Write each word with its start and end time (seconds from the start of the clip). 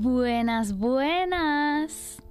Buenas, 0.00 0.78
buenas. 0.78 2.22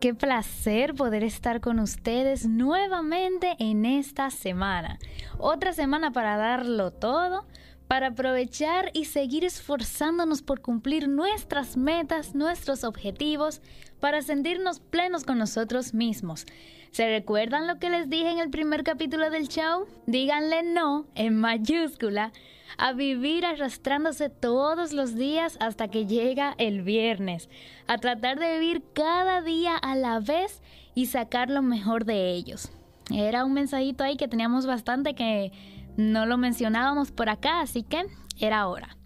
Qué 0.00 0.14
placer 0.14 0.94
poder 0.94 1.22
estar 1.24 1.60
con 1.60 1.78
ustedes 1.78 2.46
nuevamente 2.46 3.54
en 3.58 3.84
esta 3.84 4.30
semana. 4.30 4.98
Otra 5.36 5.74
semana 5.74 6.12
para 6.12 6.38
darlo 6.38 6.90
todo, 6.90 7.44
para 7.86 8.06
aprovechar 8.06 8.90
y 8.94 9.04
seguir 9.04 9.44
esforzándonos 9.44 10.40
por 10.40 10.62
cumplir 10.62 11.06
nuestras 11.06 11.76
metas, 11.76 12.34
nuestros 12.34 12.82
objetivos, 12.82 13.60
para 14.00 14.22
sentirnos 14.22 14.80
plenos 14.80 15.24
con 15.24 15.36
nosotros 15.36 15.92
mismos. 15.92 16.46
¿Se 16.92 17.06
recuerdan 17.10 17.66
lo 17.66 17.78
que 17.78 17.90
les 17.90 18.08
dije 18.08 18.30
en 18.30 18.38
el 18.38 18.48
primer 18.48 18.84
capítulo 18.84 19.28
del 19.28 19.48
show? 19.48 19.86
Díganle 20.06 20.62
no 20.62 21.04
en 21.14 21.36
mayúscula 21.36 22.32
a 22.78 22.92
vivir 22.92 23.44
arrastrándose 23.44 24.28
todos 24.28 24.92
los 24.92 25.14
días 25.14 25.56
hasta 25.60 25.88
que 25.88 26.06
llega 26.06 26.54
el 26.58 26.82
viernes, 26.82 27.48
a 27.86 27.98
tratar 27.98 28.38
de 28.38 28.58
vivir 28.58 28.82
cada 28.94 29.42
día 29.42 29.76
a 29.76 29.96
la 29.96 30.20
vez 30.20 30.62
y 30.94 31.06
sacar 31.06 31.50
lo 31.50 31.62
mejor 31.62 32.04
de 32.04 32.32
ellos. 32.32 32.70
Era 33.10 33.44
un 33.44 33.52
mensajito 33.52 34.04
ahí 34.04 34.16
que 34.16 34.28
teníamos 34.28 34.66
bastante 34.66 35.14
que 35.14 35.52
no 35.96 36.26
lo 36.26 36.38
mencionábamos 36.38 37.10
por 37.10 37.28
acá, 37.28 37.60
así 37.60 37.82
que 37.82 38.06
era 38.38 38.66
hora. 38.66 38.96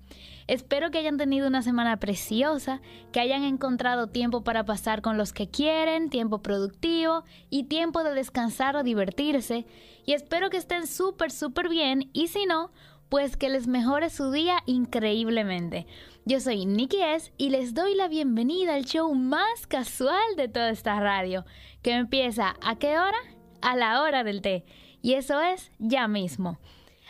Espero 0.49 0.93
que 0.93 0.99
hayan 0.99 1.17
tenido 1.17 1.49
una 1.49 1.63
semana 1.63 1.97
preciosa, 1.97 2.81
que 3.11 3.19
hayan 3.19 3.43
encontrado 3.43 4.07
tiempo 4.07 4.45
para 4.45 4.65
pasar 4.65 5.03
con 5.03 5.19
los 5.19 5.33
que 5.33 5.49
quieren, 5.49 6.09
tiempo 6.09 6.41
productivo 6.41 7.25
y 7.51 7.65
tiempo 7.65 8.05
de 8.05 8.15
descansar 8.15 8.77
o 8.77 8.85
divertirse. 8.85 9.67
Y 10.05 10.13
espero 10.13 10.49
que 10.49 10.57
estén 10.57 10.87
súper, 10.87 11.33
súper 11.33 11.69
bien 11.69 12.11
y 12.13 12.29
si 12.29 12.47
no, 12.47 12.71
pues 13.09 13.37
que 13.37 13.49
les 13.49 13.67
mejore 13.67 14.11
su 14.11 14.31
día 14.31 14.59
increíblemente. 14.67 15.87
Yo 16.25 16.41
soy 16.41 16.67
Nikki 16.67 17.03
S 17.03 17.33
y 17.37 17.51
les 17.51 17.75
doy 17.75 17.95
la 17.95 18.09
bienvenida 18.09 18.75
al 18.75 18.85
show 18.85 19.15
más 19.15 19.67
casual 19.67 20.37
de 20.37 20.49
toda 20.49 20.71
esta 20.71 20.99
radio, 21.01 21.45
que 21.83 21.93
empieza 21.93 22.57
a 22.63 22.77
qué 22.77 22.99
hora? 22.99 23.19
A 23.63 23.77
la 23.77 24.03
hora 24.03 24.25
del 24.25 24.43
té. 24.43 24.65
Y 25.03 25.15
eso 25.15 25.41
es 25.41 25.73
ya 25.79 26.09
mismo. 26.09 26.59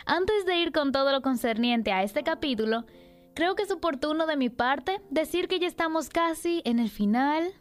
Antes 0.05 0.44
de 0.44 0.58
ir 0.58 0.72
con 0.72 0.92
todo 0.92 1.12
lo 1.12 1.22
concerniente 1.22 1.92
a 1.92 2.02
este 2.02 2.22
capítulo, 2.22 2.84
Creo 3.36 3.55
que 3.55 3.64
es 3.64 3.70
oportuno 3.70 4.27
de 4.27 4.39
mi 4.39 4.48
parte 4.48 5.02
decir 5.11 5.47
que 5.47 5.58
ya 5.58 5.67
estamos 5.67 6.08
casi 6.08 6.62
en 6.64 6.78
el 6.78 6.89
final 6.89 7.52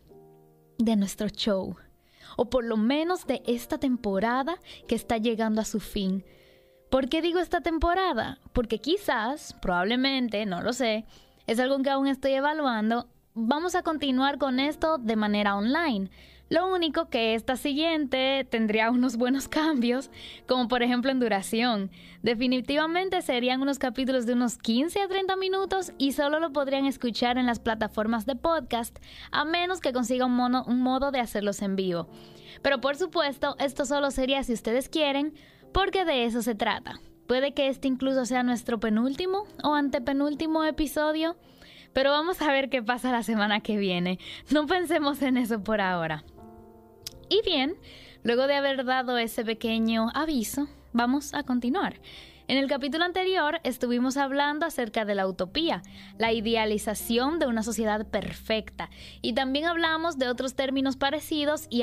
de 0.78 0.96
nuestro 0.96 1.28
show, 1.28 1.76
o 2.38 2.50
por 2.50 2.64
lo 2.64 2.78
menos 2.78 3.28
de 3.28 3.44
esta 3.46 3.78
temporada 3.78 4.58
que 4.88 4.96
está 4.96 5.18
llegando 5.18 5.60
a 5.60 5.66
su 5.66 5.82
fin. 5.82 6.24
¿Por 6.96 7.10
qué 7.10 7.22
digo 7.22 7.40
esta 7.40 7.60
temporada? 7.60 8.40
Porque 8.54 8.80
quizás, 8.80 9.52
probablemente, 9.62 10.46
no 10.46 10.62
lo 10.62 10.72
sé, 10.72 11.04
es 11.46 11.60
algo 11.60 11.82
que 11.82 11.90
aún 11.90 12.08
estoy 12.08 12.32
evaluando, 12.32 13.10
vamos 13.34 13.76
a 13.76 13.84
continuar 13.84 14.38
con 14.38 14.62
esto 14.62 14.98
de 14.98 15.18
manera 15.18 15.58
online. 15.58 16.10
Lo 16.48 16.74
único 16.74 17.10
que 17.10 17.36
esta 17.36 17.58
siguiente 17.58 18.48
tendría 18.50 18.92
unos 18.92 19.18
buenos 19.18 19.50
cambios, 19.50 20.10
como 20.48 20.70
por 20.70 20.84
ejemplo 20.84 21.12
en 21.12 21.20
duración. 21.20 21.92
Definitivamente 22.24 23.22
serían 23.22 23.62
unos 23.62 23.78
capítulos 23.78 24.26
de 24.26 24.32
unos 24.32 24.58
15 24.58 25.02
a 25.02 25.10
30 25.10 25.36
minutos 25.36 25.92
y 25.98 26.14
solo 26.14 26.40
lo 26.40 26.54
podrían 26.54 26.86
escuchar 26.86 27.38
en 27.38 27.46
las 27.46 27.60
plataformas 27.60 28.26
de 28.26 28.38
podcast, 28.38 28.98
a 29.32 29.44
menos 29.44 29.82
que 29.82 29.92
consiga 29.92 30.26
un, 30.26 30.40
un 30.40 30.80
modo 30.80 31.12
de 31.12 31.20
hacerlos 31.20 31.62
en 31.62 31.76
vivo. 31.76 32.08
Pero 32.62 32.80
por 32.80 32.96
supuesto, 32.96 33.58
esto 33.60 33.86
solo 33.86 34.12
sería 34.12 34.44
si 34.44 34.54
ustedes 34.54 34.88
quieren, 34.88 35.34
porque 35.76 36.06
de 36.06 36.24
eso 36.24 36.42
se 36.42 36.56
trata. 36.56 37.02
Puede 37.28 37.54
que 37.54 37.68
este 37.68 37.90
incluso 37.90 38.26
sea 38.26 38.44
nuestro 38.44 38.80
penúltimo 38.80 39.44
o 39.62 39.74
antepenúltimo 39.74 40.64
episodio, 40.64 41.36
pero 41.92 42.12
vamos 42.12 42.42
a 42.42 42.50
ver 42.50 42.70
qué 42.70 42.82
pasa 42.82 43.12
la 43.12 43.24
semana 43.24 43.60
que 43.60 43.76
viene. 43.76 44.18
No 44.52 44.68
pensemos 44.68 45.22
en 45.22 45.36
eso 45.36 45.62
por 45.62 45.82
ahora. 45.82 46.24
Y 47.28 47.42
bien, 47.44 47.76
luego 48.24 48.48
de 48.48 48.56
haber 48.56 48.86
dado 48.86 49.18
ese 49.18 49.44
pequeño 49.44 50.08
aviso, 50.14 50.70
vamos 50.94 51.34
a 51.34 51.44
continuar. 51.44 52.00
En 52.48 52.58
el 52.58 52.70
capítulo 52.70 53.04
anterior 53.04 53.60
estuvimos 53.66 54.16
hablando 54.16 54.66
acerca 54.66 55.04
de 55.04 55.16
la 55.16 55.28
utopía, 55.28 55.82
la 56.18 56.32
idealización 56.32 57.38
de 57.38 57.48
una 57.48 57.64
sociedad 57.64 58.08
perfecta, 58.08 58.90
y 59.22 59.34
también 59.34 59.66
hablamos 59.66 60.18
de 60.18 60.30
otros 60.30 60.56
términos 60.56 60.96
parecidos 60.96 61.68
y, 61.70 61.82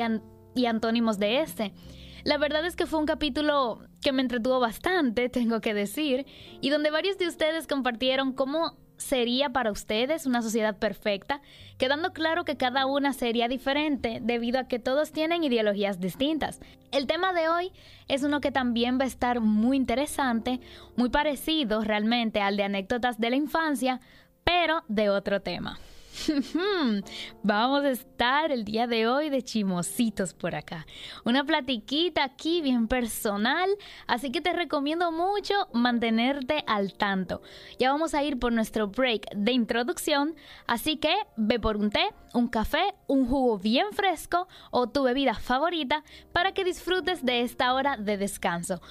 antónimos 0.65 1.19
de 1.19 1.41
este. 1.41 1.73
La 2.23 2.37
verdad 2.37 2.65
es 2.65 2.77
que 2.77 2.85
fue 2.85 2.99
un 2.99 3.05
capítulo 3.05 3.81
que 4.01 4.13
me 4.13 4.21
entretuvo 4.21 4.59
bastante, 4.59 5.29
tengo 5.29 5.59
que 5.59 5.73
decir, 5.73 6.25
y 6.61 6.69
donde 6.69 6.91
varios 6.91 7.17
de 7.17 7.27
ustedes 7.27 7.67
compartieron 7.67 8.31
cómo 8.31 8.77
sería 8.95 9.49
para 9.49 9.71
ustedes 9.71 10.25
una 10.25 10.41
sociedad 10.41 10.77
perfecta, 10.77 11.41
quedando 11.77 12.13
claro 12.13 12.45
que 12.45 12.55
cada 12.55 12.85
una 12.85 13.11
sería 13.11 13.49
diferente 13.49 14.19
debido 14.21 14.59
a 14.59 14.67
que 14.67 14.79
todos 14.79 15.11
tienen 15.11 15.43
ideologías 15.43 15.99
distintas. 15.99 16.61
El 16.91 17.07
tema 17.07 17.33
de 17.33 17.49
hoy 17.49 17.71
es 18.07 18.23
uno 18.23 18.39
que 18.39 18.51
también 18.51 18.99
va 18.99 19.03
a 19.03 19.07
estar 19.07 19.41
muy 19.41 19.75
interesante, 19.75 20.61
muy 20.95 21.09
parecido 21.09 21.81
realmente 21.81 22.39
al 22.39 22.55
de 22.55 22.63
anécdotas 22.63 23.19
de 23.19 23.31
la 23.31 23.35
infancia, 23.35 23.99
pero 24.45 24.83
de 24.87 25.09
otro 25.09 25.41
tema. 25.41 25.77
Vamos 27.43 27.83
a 27.83 27.89
estar 27.89 28.51
el 28.51 28.65
día 28.65 28.87
de 28.87 29.07
hoy 29.07 29.29
de 29.29 29.41
chimositos 29.41 30.33
por 30.33 30.55
acá. 30.55 30.85
Una 31.25 31.43
platiquita 31.43 32.23
aquí 32.23 32.61
bien 32.61 32.87
personal, 32.87 33.69
así 34.07 34.31
que 34.31 34.41
te 34.41 34.53
recomiendo 34.53 35.11
mucho 35.11 35.53
mantenerte 35.73 36.63
al 36.67 36.93
tanto. 36.93 37.41
Ya 37.79 37.91
vamos 37.91 38.13
a 38.13 38.23
ir 38.23 38.37
por 38.39 38.51
nuestro 38.51 38.87
break 38.87 39.33
de 39.35 39.51
introducción, 39.51 40.35
así 40.67 40.97
que 40.97 41.13
ve 41.35 41.59
por 41.59 41.77
un 41.77 41.89
té, 41.89 42.09
un 42.33 42.47
café, 42.47 42.93
un 43.07 43.27
jugo 43.27 43.57
bien 43.57 43.87
fresco 43.91 44.47
o 44.71 44.87
tu 44.87 45.03
bebida 45.03 45.33
favorita 45.33 46.03
para 46.31 46.53
que 46.53 46.63
disfrutes 46.63 47.25
de 47.25 47.41
esta 47.41 47.73
hora 47.73 47.97
de 47.97 48.17
descanso, 48.17 48.81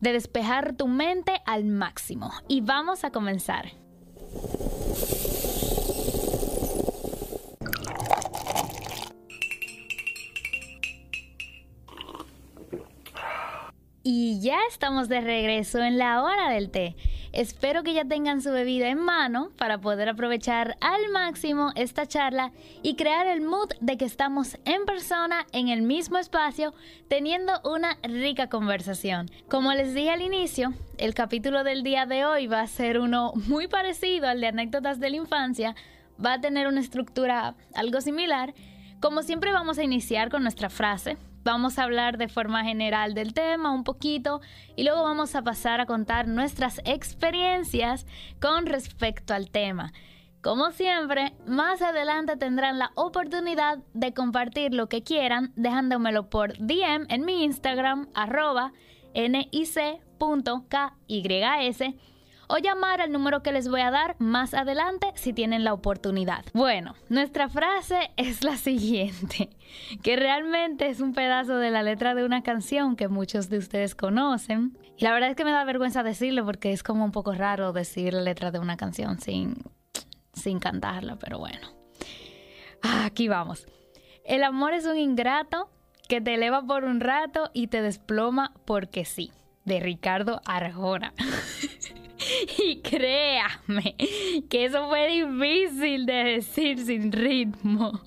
de 0.00 0.12
despejar 0.12 0.74
tu 0.76 0.88
mente 0.88 1.42
al 1.44 1.64
máximo. 1.64 2.32
Y 2.48 2.62
vamos 2.62 3.04
a 3.04 3.10
comenzar. 3.10 3.72
Y 14.12 14.40
ya 14.40 14.58
estamos 14.68 15.08
de 15.08 15.20
regreso 15.20 15.78
en 15.78 15.96
la 15.96 16.24
hora 16.24 16.50
del 16.50 16.72
té. 16.72 16.96
Espero 17.30 17.84
que 17.84 17.94
ya 17.94 18.04
tengan 18.04 18.42
su 18.42 18.50
bebida 18.50 18.88
en 18.88 18.98
mano 18.98 19.52
para 19.56 19.78
poder 19.78 20.08
aprovechar 20.08 20.76
al 20.80 21.12
máximo 21.12 21.70
esta 21.76 22.06
charla 22.06 22.50
y 22.82 22.96
crear 22.96 23.28
el 23.28 23.40
mood 23.40 23.70
de 23.80 23.96
que 23.96 24.04
estamos 24.04 24.58
en 24.64 24.84
persona 24.84 25.46
en 25.52 25.68
el 25.68 25.82
mismo 25.82 26.18
espacio 26.18 26.74
teniendo 27.06 27.52
una 27.62 27.98
rica 28.02 28.48
conversación. 28.48 29.30
Como 29.48 29.72
les 29.74 29.94
dije 29.94 30.10
al 30.10 30.22
inicio, 30.22 30.74
el 30.98 31.14
capítulo 31.14 31.62
del 31.62 31.84
día 31.84 32.04
de 32.04 32.24
hoy 32.24 32.48
va 32.48 32.62
a 32.62 32.66
ser 32.66 32.98
uno 32.98 33.32
muy 33.46 33.68
parecido 33.68 34.26
al 34.26 34.40
de 34.40 34.48
anécdotas 34.48 34.98
de 34.98 35.10
la 35.10 35.18
infancia, 35.18 35.76
va 36.18 36.32
a 36.32 36.40
tener 36.40 36.66
una 36.66 36.80
estructura 36.80 37.54
algo 37.76 38.00
similar. 38.00 38.54
Como 38.98 39.22
siempre 39.22 39.52
vamos 39.52 39.78
a 39.78 39.84
iniciar 39.84 40.30
con 40.30 40.42
nuestra 40.42 40.68
frase, 40.68 41.16
Vamos 41.42 41.78
a 41.78 41.84
hablar 41.84 42.18
de 42.18 42.28
forma 42.28 42.64
general 42.64 43.14
del 43.14 43.32
tema 43.32 43.72
un 43.72 43.84
poquito 43.84 44.40
y 44.76 44.84
luego 44.84 45.02
vamos 45.02 45.34
a 45.34 45.42
pasar 45.42 45.80
a 45.80 45.86
contar 45.86 46.28
nuestras 46.28 46.80
experiencias 46.84 48.06
con 48.40 48.66
respecto 48.66 49.32
al 49.32 49.50
tema. 49.50 49.92
Como 50.42 50.70
siempre, 50.70 51.34
más 51.46 51.82
adelante 51.82 52.36
tendrán 52.36 52.78
la 52.78 52.92
oportunidad 52.94 53.78
de 53.94 54.14
compartir 54.14 54.74
lo 54.74 54.88
que 54.88 55.02
quieran 55.02 55.52
dejándomelo 55.56 56.30
por 56.30 56.56
DM 56.58 57.06
en 57.08 57.24
mi 57.24 57.44
Instagram 57.44 58.08
arroba 58.14 58.72
nic.kys 59.14 59.78
o 62.50 62.58
llamar 62.58 63.00
al 63.00 63.12
número 63.12 63.42
que 63.42 63.52
les 63.52 63.68
voy 63.68 63.80
a 63.80 63.92
dar 63.92 64.16
más 64.18 64.54
adelante 64.54 65.06
si 65.14 65.32
tienen 65.32 65.62
la 65.62 65.72
oportunidad. 65.72 66.44
Bueno, 66.52 66.96
nuestra 67.08 67.48
frase 67.48 68.10
es 68.16 68.42
la 68.42 68.56
siguiente, 68.56 69.50
que 70.02 70.16
realmente 70.16 70.88
es 70.88 71.00
un 71.00 71.14
pedazo 71.14 71.58
de 71.58 71.70
la 71.70 71.84
letra 71.84 72.16
de 72.16 72.24
una 72.24 72.42
canción 72.42 72.96
que 72.96 73.06
muchos 73.06 73.48
de 73.50 73.58
ustedes 73.58 73.94
conocen. 73.94 74.76
Y 74.96 75.04
la 75.04 75.12
verdad 75.12 75.30
es 75.30 75.36
que 75.36 75.44
me 75.44 75.52
da 75.52 75.64
vergüenza 75.64 76.02
decirlo 76.02 76.44
porque 76.44 76.72
es 76.72 76.82
como 76.82 77.04
un 77.04 77.12
poco 77.12 77.32
raro 77.34 77.72
decir 77.72 78.14
la 78.14 78.22
letra 78.22 78.50
de 78.50 78.58
una 78.58 78.76
canción 78.76 79.20
sin, 79.20 79.54
sin 80.32 80.58
cantarla, 80.58 81.16
pero 81.20 81.38
bueno. 81.38 81.68
Aquí 82.82 83.28
vamos. 83.28 83.68
El 84.24 84.42
amor 84.42 84.74
es 84.74 84.86
un 84.86 84.98
ingrato 84.98 85.70
que 86.08 86.20
te 86.20 86.34
eleva 86.34 86.66
por 86.66 86.82
un 86.82 86.98
rato 86.98 87.50
y 87.54 87.68
te 87.68 87.80
desploma 87.80 88.54
porque 88.64 89.04
sí. 89.04 89.30
De 89.64 89.78
Ricardo 89.78 90.40
Arjona. 90.46 91.12
Y 92.58 92.80
créame 92.80 93.94
que 94.48 94.64
eso 94.64 94.88
fue 94.88 95.08
difícil 95.08 96.06
de 96.06 96.24
decir 96.24 96.78
sin 96.78 97.12
ritmo. 97.12 98.00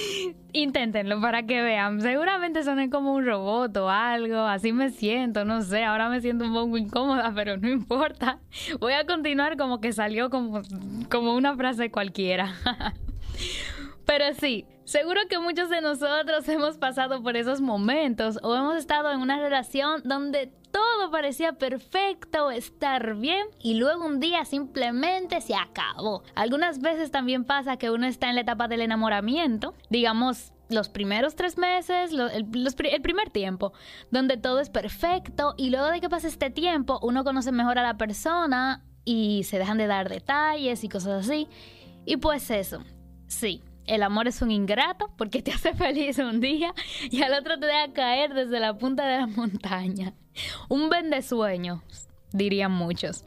Inténtenlo 0.52 1.20
para 1.20 1.44
que 1.44 1.62
vean. 1.62 2.00
Seguramente 2.00 2.62
soné 2.64 2.90
como 2.90 3.14
un 3.14 3.24
robot 3.24 3.76
o 3.76 3.88
algo. 3.88 4.38
Así 4.40 4.72
me 4.72 4.90
siento, 4.90 5.44
no 5.44 5.62
sé. 5.62 5.84
Ahora 5.84 6.08
me 6.08 6.20
siento 6.20 6.44
un 6.44 6.54
poco 6.54 6.76
incómoda, 6.76 7.32
pero 7.34 7.56
no 7.56 7.68
importa. 7.68 8.38
Voy 8.80 8.94
a 8.94 9.06
continuar 9.06 9.56
como 9.56 9.80
que 9.80 9.92
salió 9.92 10.30
como, 10.30 10.62
como 11.10 11.34
una 11.34 11.56
frase 11.56 11.90
cualquiera. 11.90 12.54
Pero 14.10 14.34
sí, 14.34 14.66
seguro 14.82 15.20
que 15.28 15.38
muchos 15.38 15.70
de 15.70 15.80
nosotros 15.80 16.48
hemos 16.48 16.78
pasado 16.78 17.22
por 17.22 17.36
esos 17.36 17.60
momentos 17.60 18.40
o 18.42 18.56
hemos 18.56 18.74
estado 18.74 19.12
en 19.12 19.20
una 19.20 19.38
relación 19.38 20.02
donde 20.04 20.52
todo 20.72 21.12
parecía 21.12 21.52
perfecto, 21.52 22.50
estar 22.50 23.14
bien 23.14 23.46
y 23.62 23.74
luego 23.74 24.04
un 24.04 24.18
día 24.18 24.44
simplemente 24.44 25.40
se 25.40 25.54
acabó. 25.54 26.24
Algunas 26.34 26.80
veces 26.80 27.12
también 27.12 27.44
pasa 27.44 27.76
que 27.76 27.92
uno 27.92 28.04
está 28.08 28.28
en 28.28 28.34
la 28.34 28.40
etapa 28.40 28.66
del 28.66 28.80
enamoramiento, 28.80 29.74
digamos 29.90 30.54
los 30.70 30.88
primeros 30.88 31.36
tres 31.36 31.56
meses, 31.56 32.10
el, 32.12 32.46
primer 33.02 33.30
tiempo, 33.30 33.72
donde 34.10 34.38
todo 34.38 34.58
es 34.58 34.70
perfecto 34.70 35.54
y 35.56 35.70
luego 35.70 35.86
de 35.86 36.00
que 36.00 36.08
pase 36.08 36.26
este 36.26 36.50
tiempo 36.50 36.98
uno 37.00 37.22
conoce 37.22 37.52
mejor 37.52 37.78
a 37.78 37.84
la 37.84 37.96
persona 37.96 38.82
y 39.04 39.44
se 39.44 39.58
dejan 39.58 39.78
de 39.78 39.86
dar 39.86 40.08
detalles 40.08 40.82
y 40.82 40.88
cosas 40.88 41.28
así. 41.28 41.46
Y 42.06 42.16
pues 42.16 42.50
eso, 42.50 42.82
sí, 43.28 43.62
el 43.90 44.04
amor 44.04 44.28
es 44.28 44.40
un 44.40 44.52
ingrato 44.52 45.10
porque 45.16 45.42
te 45.42 45.52
hace 45.52 45.74
feliz 45.74 46.18
un 46.18 46.40
día 46.40 46.72
y 47.10 47.22
al 47.22 47.34
otro 47.34 47.58
te 47.58 47.66
deja 47.66 47.92
caer 47.92 48.34
desde 48.34 48.60
la 48.60 48.78
punta 48.78 49.06
de 49.06 49.18
la 49.18 49.26
montaña. 49.26 50.14
Un 50.68 50.88
sueños, 51.22 51.80
dirían 52.32 52.70
muchos. 52.70 53.24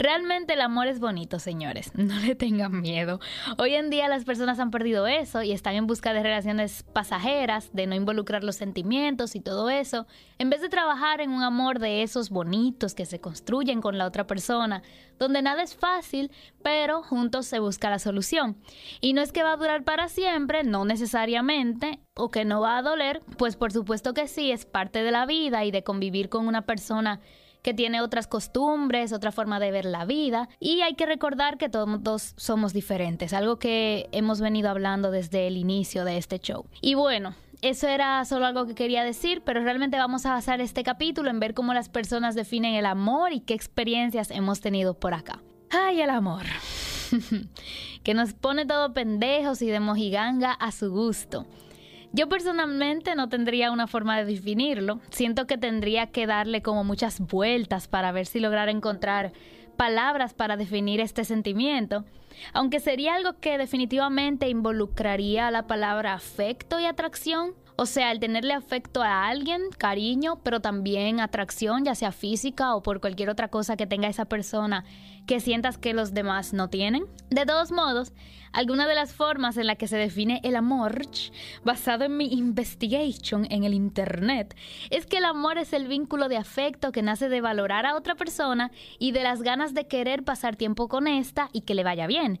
Realmente 0.00 0.54
el 0.54 0.62
amor 0.62 0.86
es 0.86 0.98
bonito, 0.98 1.38
señores. 1.38 1.92
No 2.10 2.18
le 2.18 2.34
tengan 2.34 2.80
miedo. 2.80 3.20
Hoy 3.58 3.74
en 3.74 3.90
día 3.90 4.08
las 4.08 4.24
personas 4.24 4.58
han 4.58 4.70
perdido 4.70 5.06
eso 5.06 5.42
y 5.42 5.52
están 5.52 5.74
en 5.74 5.86
busca 5.86 6.14
de 6.14 6.22
relaciones 6.22 6.84
pasajeras, 6.94 7.70
de 7.74 7.86
no 7.86 7.94
involucrar 7.94 8.42
los 8.42 8.56
sentimientos 8.56 9.36
y 9.36 9.40
todo 9.40 9.68
eso, 9.68 10.06
en 10.38 10.48
vez 10.48 10.62
de 10.62 10.70
trabajar 10.70 11.20
en 11.20 11.30
un 11.30 11.42
amor 11.42 11.78
de 11.78 12.02
esos 12.02 12.30
bonitos 12.30 12.94
que 12.94 13.04
se 13.04 13.20
construyen 13.20 13.82
con 13.82 13.98
la 13.98 14.06
otra 14.06 14.26
persona, 14.26 14.82
donde 15.18 15.42
nada 15.42 15.62
es 15.62 15.76
fácil, 15.76 16.32
pero 16.62 17.02
juntos 17.02 17.44
se 17.44 17.58
busca 17.58 17.90
la 17.90 17.98
solución. 17.98 18.56
Y 19.02 19.12
no 19.12 19.20
es 19.20 19.32
que 19.32 19.42
va 19.42 19.52
a 19.52 19.58
durar 19.58 19.84
para 19.84 20.08
siempre, 20.08 20.64
no 20.64 20.86
necesariamente, 20.86 22.00
o 22.14 22.30
que 22.30 22.46
no 22.46 22.62
va 22.62 22.78
a 22.78 22.82
doler, 22.82 23.20
pues 23.36 23.56
por 23.56 23.70
supuesto 23.70 24.14
que 24.14 24.28
sí, 24.28 24.50
es 24.50 24.64
parte 24.64 25.02
de 25.02 25.10
la 25.10 25.26
vida 25.26 25.62
y 25.66 25.70
de 25.70 25.84
convivir 25.84 26.30
con 26.30 26.46
una 26.46 26.62
persona 26.62 27.20
que 27.62 27.74
tiene 27.74 28.00
otras 28.00 28.26
costumbres, 28.26 29.12
otra 29.12 29.32
forma 29.32 29.60
de 29.60 29.70
ver 29.70 29.84
la 29.84 30.04
vida 30.04 30.48
y 30.58 30.80
hay 30.80 30.94
que 30.94 31.06
recordar 31.06 31.58
que 31.58 31.68
todos 31.68 32.34
somos 32.36 32.72
diferentes, 32.72 33.32
algo 33.32 33.58
que 33.58 34.08
hemos 34.12 34.40
venido 34.40 34.70
hablando 34.70 35.10
desde 35.10 35.46
el 35.46 35.56
inicio 35.56 36.04
de 36.04 36.16
este 36.16 36.38
show. 36.38 36.66
Y 36.80 36.94
bueno, 36.94 37.34
eso 37.62 37.88
era 37.88 38.24
solo 38.24 38.46
algo 38.46 38.66
que 38.66 38.74
quería 38.74 39.04
decir, 39.04 39.42
pero 39.44 39.62
realmente 39.62 39.98
vamos 39.98 40.24
a 40.24 40.32
basar 40.32 40.60
este 40.60 40.82
capítulo 40.82 41.28
en 41.28 41.40
ver 41.40 41.52
cómo 41.52 41.74
las 41.74 41.88
personas 41.88 42.34
definen 42.34 42.74
el 42.74 42.86
amor 42.86 43.32
y 43.32 43.40
qué 43.40 43.54
experiencias 43.54 44.30
hemos 44.30 44.60
tenido 44.60 44.94
por 44.94 45.12
acá. 45.12 45.42
¡Ay, 45.70 46.00
el 46.00 46.10
amor! 46.10 46.44
que 48.02 48.14
nos 48.14 48.32
pone 48.32 48.64
todo 48.64 48.94
pendejos 48.94 49.60
y 49.62 49.66
de 49.66 49.80
mojiganga 49.80 50.52
a 50.52 50.72
su 50.72 50.90
gusto. 50.90 51.46
Yo 52.12 52.28
personalmente 52.28 53.14
no 53.14 53.28
tendría 53.28 53.70
una 53.70 53.86
forma 53.86 54.18
de 54.18 54.24
definirlo. 54.24 55.00
Siento 55.10 55.46
que 55.46 55.58
tendría 55.58 56.08
que 56.08 56.26
darle 56.26 56.60
como 56.60 56.82
muchas 56.82 57.20
vueltas 57.20 57.86
para 57.86 58.10
ver 58.10 58.26
si 58.26 58.40
lograr 58.40 58.68
encontrar 58.68 59.32
palabras 59.76 60.34
para 60.34 60.58
definir 60.58 61.00
este 61.00 61.24
sentimiento, 61.24 62.04
aunque 62.52 62.80
sería 62.80 63.14
algo 63.14 63.38
que 63.40 63.56
definitivamente 63.56 64.50
involucraría 64.50 65.50
la 65.50 65.66
palabra 65.66 66.12
afecto 66.12 66.78
y 66.78 66.84
atracción, 66.84 67.54
o 67.76 67.86
sea, 67.86 68.12
el 68.12 68.20
tenerle 68.20 68.52
afecto 68.52 69.02
a 69.02 69.26
alguien, 69.26 69.62
cariño, 69.78 70.38
pero 70.42 70.60
también 70.60 71.18
atracción, 71.18 71.82
ya 71.82 71.94
sea 71.94 72.12
física 72.12 72.74
o 72.74 72.82
por 72.82 73.00
cualquier 73.00 73.30
otra 73.30 73.48
cosa 73.48 73.78
que 73.78 73.86
tenga 73.86 74.08
esa 74.08 74.26
persona 74.26 74.84
que 75.30 75.38
sientas 75.38 75.78
que 75.78 75.94
los 75.94 76.12
demás 76.12 76.52
no 76.52 76.70
tienen. 76.70 77.04
De 77.30 77.46
todos 77.46 77.70
modos, 77.70 78.12
alguna 78.50 78.88
de 78.88 78.96
las 78.96 79.14
formas 79.14 79.56
en 79.58 79.68
la 79.68 79.76
que 79.76 79.86
se 79.86 79.96
define 79.96 80.40
el 80.42 80.56
amor, 80.56 81.02
basado 81.62 82.02
en 82.02 82.16
mi 82.16 82.32
investigation 82.32 83.46
en 83.48 83.62
el 83.62 83.72
internet, 83.72 84.56
es 84.90 85.06
que 85.06 85.18
el 85.18 85.24
amor 85.24 85.56
es 85.56 85.72
el 85.72 85.86
vínculo 85.86 86.28
de 86.28 86.36
afecto 86.36 86.90
que 86.90 87.02
nace 87.02 87.28
de 87.28 87.40
valorar 87.40 87.86
a 87.86 87.94
otra 87.94 88.16
persona 88.16 88.72
y 88.98 89.12
de 89.12 89.22
las 89.22 89.42
ganas 89.42 89.72
de 89.72 89.86
querer 89.86 90.24
pasar 90.24 90.56
tiempo 90.56 90.88
con 90.88 91.06
esta 91.06 91.48
y 91.52 91.60
que 91.60 91.76
le 91.76 91.84
vaya 91.84 92.08
bien. 92.08 92.40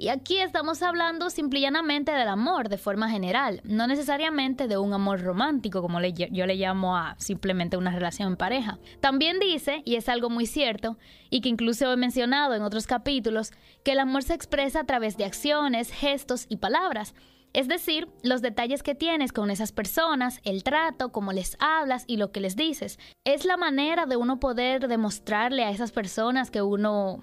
Y 0.00 0.10
aquí 0.10 0.38
estamos 0.38 0.80
hablando 0.82 1.28
simple 1.28 1.58
y 1.58 1.62
llanamente 1.62 2.12
del 2.12 2.28
amor 2.28 2.68
de 2.68 2.78
forma 2.78 3.10
general, 3.10 3.60
no 3.64 3.88
necesariamente 3.88 4.68
de 4.68 4.78
un 4.78 4.92
amor 4.92 5.22
romántico 5.22 5.82
como 5.82 6.00
yo 6.00 6.46
le 6.46 6.54
llamo 6.54 6.96
a 6.96 7.16
simplemente 7.18 7.76
una 7.76 7.90
relación 7.90 8.28
en 8.28 8.36
pareja. 8.36 8.78
También 9.00 9.40
dice, 9.40 9.82
y 9.84 9.96
es 9.96 10.08
algo 10.08 10.30
muy 10.30 10.46
cierto, 10.46 10.98
y 11.30 11.40
que 11.40 11.48
incluso 11.48 11.92
he 11.92 11.96
mencionado 11.96 12.54
en 12.54 12.62
otros 12.62 12.86
capítulos, 12.86 13.50
que 13.82 13.90
el 13.90 13.98
amor 13.98 14.22
se 14.22 14.34
expresa 14.34 14.80
a 14.80 14.84
través 14.84 15.16
de 15.16 15.24
acciones, 15.24 15.90
gestos 15.90 16.46
y 16.48 16.58
palabras. 16.58 17.16
Es 17.52 17.66
decir, 17.66 18.06
los 18.22 18.40
detalles 18.40 18.84
que 18.84 18.94
tienes 18.94 19.32
con 19.32 19.50
esas 19.50 19.72
personas, 19.72 20.38
el 20.44 20.62
trato, 20.62 21.10
cómo 21.10 21.32
les 21.32 21.56
hablas 21.58 22.04
y 22.06 22.18
lo 22.18 22.30
que 22.30 22.38
les 22.38 22.54
dices. 22.54 23.00
Es 23.24 23.44
la 23.44 23.56
manera 23.56 24.06
de 24.06 24.14
uno 24.14 24.38
poder 24.38 24.86
demostrarle 24.86 25.64
a 25.64 25.70
esas 25.70 25.90
personas 25.90 26.52
que 26.52 26.62
uno 26.62 27.20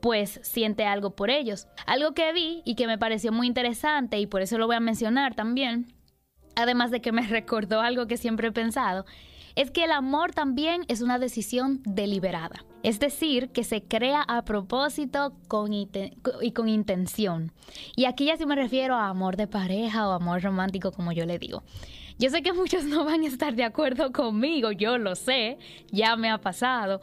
pues 0.00 0.40
siente 0.42 0.84
algo 0.84 1.14
por 1.14 1.30
ellos. 1.30 1.66
Algo 1.86 2.12
que 2.12 2.32
vi 2.32 2.62
y 2.64 2.74
que 2.74 2.86
me 2.86 2.98
pareció 2.98 3.32
muy 3.32 3.46
interesante 3.46 4.18
y 4.18 4.26
por 4.26 4.42
eso 4.42 4.58
lo 4.58 4.66
voy 4.66 4.76
a 4.76 4.80
mencionar 4.80 5.34
también, 5.34 5.92
además 6.56 6.90
de 6.90 7.00
que 7.00 7.12
me 7.12 7.22
recordó 7.26 7.80
algo 7.80 8.06
que 8.06 8.16
siempre 8.16 8.48
he 8.48 8.52
pensado, 8.52 9.04
es 9.56 9.70
que 9.70 9.84
el 9.84 9.90
amor 9.90 10.32
también 10.32 10.82
es 10.88 11.00
una 11.00 11.18
decisión 11.18 11.80
deliberada. 11.84 12.64
Es 12.84 13.00
decir, 13.00 13.50
que 13.50 13.64
se 13.64 13.82
crea 13.82 14.22
a 14.22 14.44
propósito 14.44 15.34
con 15.48 15.72
y 15.72 16.52
con 16.52 16.68
intención. 16.68 17.52
Y 17.96 18.04
aquí 18.04 18.26
ya 18.26 18.36
sí 18.36 18.46
me 18.46 18.54
refiero 18.54 18.94
a 18.94 19.08
amor 19.08 19.36
de 19.36 19.48
pareja 19.48 20.08
o 20.08 20.12
amor 20.12 20.42
romántico, 20.42 20.92
como 20.92 21.10
yo 21.10 21.26
le 21.26 21.40
digo. 21.40 21.64
Yo 22.18 22.30
sé 22.30 22.42
que 22.42 22.52
muchos 22.54 22.84
no 22.84 23.04
van 23.04 23.22
a 23.22 23.26
estar 23.26 23.54
de 23.54 23.64
acuerdo 23.64 24.12
conmigo, 24.12 24.70
yo 24.72 24.98
lo 24.98 25.14
sé, 25.16 25.58
ya 25.90 26.16
me 26.16 26.30
ha 26.30 26.38
pasado, 26.38 27.00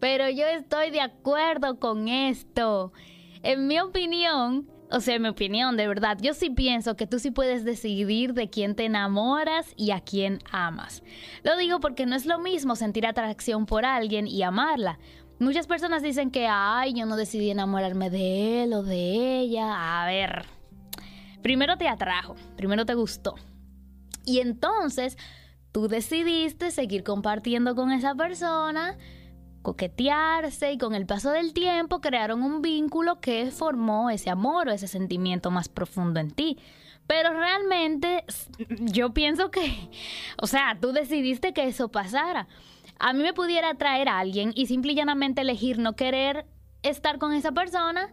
pero 0.00 0.28
yo 0.28 0.46
estoy 0.46 0.90
de 0.90 1.00
acuerdo 1.00 1.78
con 1.78 2.08
esto. 2.08 2.92
En 3.42 3.66
mi 3.66 3.78
opinión, 3.80 4.68
o 4.90 5.00
sea, 5.00 5.16
en 5.16 5.22
mi 5.22 5.28
opinión, 5.28 5.76
de 5.76 5.88
verdad, 5.88 6.18
yo 6.20 6.34
sí 6.34 6.50
pienso 6.50 6.96
que 6.96 7.06
tú 7.06 7.18
sí 7.18 7.30
puedes 7.30 7.64
decidir 7.64 8.34
de 8.34 8.48
quién 8.48 8.74
te 8.74 8.84
enamoras 8.84 9.72
y 9.76 9.90
a 9.90 10.00
quién 10.00 10.38
amas. 10.50 11.02
Lo 11.42 11.56
digo 11.56 11.80
porque 11.80 12.06
no 12.06 12.14
es 12.14 12.26
lo 12.26 12.38
mismo 12.38 12.76
sentir 12.76 13.06
atracción 13.06 13.66
por 13.66 13.84
alguien 13.84 14.26
y 14.26 14.42
amarla. 14.42 14.98
Muchas 15.38 15.66
personas 15.66 16.02
dicen 16.02 16.30
que, 16.30 16.46
ay, 16.48 16.94
yo 16.94 17.04
no 17.04 17.16
decidí 17.16 17.50
enamorarme 17.50 18.10
de 18.10 18.64
él 18.64 18.72
o 18.72 18.82
de 18.82 19.38
ella. 19.40 20.02
A 20.02 20.06
ver, 20.06 20.46
primero 21.42 21.76
te 21.76 21.88
atrajo, 21.88 22.36
primero 22.56 22.86
te 22.86 22.94
gustó. 22.94 23.34
Y 24.24 24.40
entonces 24.40 25.18
tú 25.72 25.88
decidiste 25.88 26.70
seguir 26.70 27.04
compartiendo 27.04 27.74
con 27.74 27.92
esa 27.92 28.14
persona 28.14 28.96
coquetearse 29.66 30.70
y 30.70 30.78
con 30.78 30.94
el 30.94 31.06
paso 31.06 31.32
del 31.32 31.52
tiempo 31.52 32.00
crearon 32.00 32.44
un 32.44 32.62
vínculo 32.62 33.20
que 33.20 33.50
formó 33.50 34.10
ese 34.10 34.30
amor 34.30 34.68
o 34.68 34.70
ese 34.70 34.86
sentimiento 34.86 35.50
más 35.50 35.68
profundo 35.68 36.20
en 36.20 36.30
ti. 36.30 36.56
Pero 37.08 37.30
realmente 37.30 38.24
yo 38.68 39.12
pienso 39.12 39.50
que, 39.50 39.90
o 40.40 40.46
sea, 40.46 40.78
tú 40.80 40.92
decidiste 40.92 41.52
que 41.52 41.66
eso 41.66 41.88
pasara. 41.88 42.46
A 43.00 43.12
mí 43.12 43.24
me 43.24 43.32
pudiera 43.32 43.70
atraer 43.70 44.08
a 44.08 44.20
alguien 44.20 44.52
y 44.54 44.66
simple 44.66 44.92
y 44.92 44.94
llanamente 44.94 45.40
elegir 45.40 45.80
no 45.80 45.96
querer 45.96 46.46
estar 46.84 47.18
con 47.18 47.32
esa 47.32 47.50
persona 47.50 48.12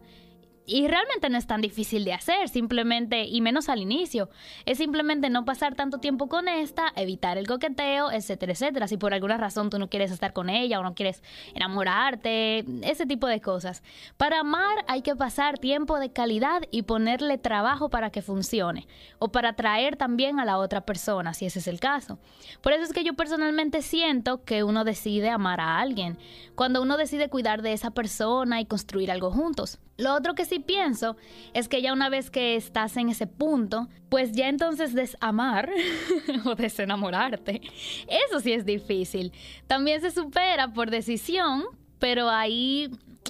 y 0.65 0.87
realmente 0.87 1.29
no 1.29 1.37
es 1.37 1.47
tan 1.47 1.61
difícil 1.61 2.05
de 2.05 2.13
hacer, 2.13 2.47
simplemente, 2.49 3.25
y 3.25 3.41
menos 3.41 3.69
al 3.69 3.79
inicio, 3.79 4.29
es 4.65 4.77
simplemente 4.77 5.29
no 5.29 5.45
pasar 5.45 5.75
tanto 5.75 5.97
tiempo 5.97 6.27
con 6.27 6.47
esta, 6.47 6.93
evitar 6.95 7.37
el 7.37 7.47
coqueteo, 7.47 8.11
etcétera, 8.11 8.53
etcétera. 8.53 8.87
Si 8.87 8.97
por 8.97 9.13
alguna 9.13 9.37
razón 9.37 9.69
tú 9.69 9.79
no 9.79 9.89
quieres 9.89 10.11
estar 10.11 10.33
con 10.33 10.49
ella 10.49 10.79
o 10.79 10.83
no 10.83 10.95
quieres 10.95 11.21
enamorarte, 11.53 12.65
ese 12.81 13.05
tipo 13.05 13.27
de 13.27 13.41
cosas. 13.41 13.83
Para 14.17 14.39
amar 14.39 14.85
hay 14.87 15.01
que 15.01 15.15
pasar 15.15 15.57
tiempo 15.57 15.99
de 15.99 16.11
calidad 16.11 16.63
y 16.71 16.83
ponerle 16.83 17.37
trabajo 17.37 17.89
para 17.89 18.09
que 18.09 18.21
funcione, 18.21 18.87
o 19.19 19.31
para 19.31 19.49
atraer 19.49 19.97
también 19.97 20.39
a 20.39 20.45
la 20.45 20.57
otra 20.57 20.81
persona, 20.81 21.33
si 21.33 21.45
ese 21.45 21.59
es 21.59 21.67
el 21.67 21.79
caso. 21.79 22.19
Por 22.61 22.73
eso 22.73 22.83
es 22.83 22.93
que 22.93 23.03
yo 23.03 23.13
personalmente 23.15 23.81
siento 23.81 24.43
que 24.43 24.63
uno 24.63 24.83
decide 24.83 25.29
amar 25.29 25.59
a 25.59 25.79
alguien, 25.79 26.17
cuando 26.55 26.81
uno 26.81 26.97
decide 26.97 27.29
cuidar 27.29 27.61
de 27.61 27.73
esa 27.73 27.91
persona 27.91 28.61
y 28.61 28.65
construir 28.65 29.11
algo 29.11 29.31
juntos. 29.31 29.79
Lo 29.97 30.15
otro 30.15 30.33
que 30.33 30.45
sí 30.45 30.59
pienso 30.59 31.15
es 31.53 31.67
que 31.67 31.81
ya 31.81 31.93
una 31.93 32.09
vez 32.09 32.31
que 32.31 32.55
estás 32.55 32.97
en 32.97 33.09
ese 33.09 33.27
punto, 33.27 33.89
pues 34.09 34.31
ya 34.31 34.49
entonces 34.49 34.93
desamar 34.93 35.69
o 36.45 36.55
desenamorarte, 36.55 37.61
eso 38.07 38.39
sí 38.39 38.53
es 38.53 38.65
difícil. 38.65 39.31
También 39.67 40.01
se 40.01 40.09
supera 40.09 40.73
por 40.73 40.89
decisión, 40.89 41.63
pero 41.99 42.29
ahí 42.29 42.89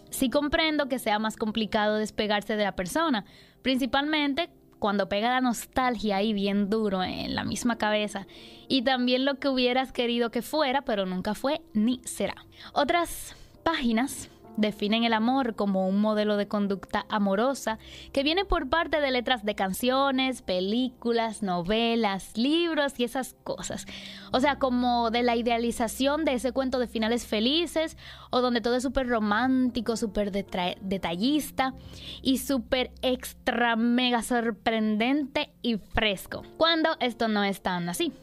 sí 0.10 0.30
comprendo 0.30 0.88
que 0.88 1.00
sea 1.00 1.20
más 1.20 1.36
complicado 1.36 1.98
despegarse 1.98 2.56
de 2.56 2.64
la 2.64 2.76
persona, 2.76 3.26
principalmente 3.62 4.50
cuando 4.80 5.08
pega 5.08 5.30
la 5.30 5.42
nostalgia 5.42 6.18
ahí 6.18 6.34
bien 6.34 6.70
duro 6.70 7.04
en 7.04 7.36
la 7.36 7.44
misma 7.44 7.78
cabeza 7.78 8.28
y 8.68 8.82
también 8.82 9.24
lo 9.24 9.36
que 9.36 9.48
hubieras 9.48 9.92
querido 9.94 10.30
que 10.30 10.42
fuera, 10.42 10.82
pero 10.82 11.06
nunca 11.06 11.36
fue 11.36 11.62
ni 11.74 12.02
será. 12.04 12.36
Otras 12.74 13.36
páginas 13.64 14.30
definen 14.58 15.04
el 15.04 15.14
amor 15.14 15.56
como 15.56 15.88
un 15.88 16.00
modelo 16.00 16.38
de 16.38 16.48
conducta 16.48 17.06
amorosa 17.10 17.80
que 18.12 18.24
viene 18.24 18.46
por 18.46 18.70
parte 18.70 19.02
de 19.02 19.12
letras 19.12 19.44
de 19.44 19.56
canciones, 19.56 20.42
películas, 20.42 21.44
novelas, 21.44 22.38
libros 22.38 22.94
y 22.98 23.04
esas 23.04 23.36
cosas. 23.44 23.86
O 24.32 24.40
sea, 24.40 24.60
como 24.60 25.12
de 25.12 25.24
la 25.24 25.36
idealización 25.36 26.26
de 26.26 26.34
ese 26.34 26.52
cuento 26.52 26.80
de 26.80 26.88
finales 26.88 27.26
felices 27.26 27.98
o 28.30 28.42
donde 28.42 28.62
todo 28.62 28.76
es 28.76 28.84
súper 28.84 29.08
romántico, 29.08 29.98
súper 29.98 30.32
detallista 30.32 31.74
y 32.22 32.38
súper 32.38 32.92
extra 33.02 33.76
mega 33.76 34.22
sorprendente 34.22 35.54
y 35.62 35.78
fresco. 35.78 36.44
Cuando 36.58 36.90
esto 37.00 37.28
no 37.28 37.44
es 37.44 37.62
tan 37.62 37.90
así. 37.90 38.14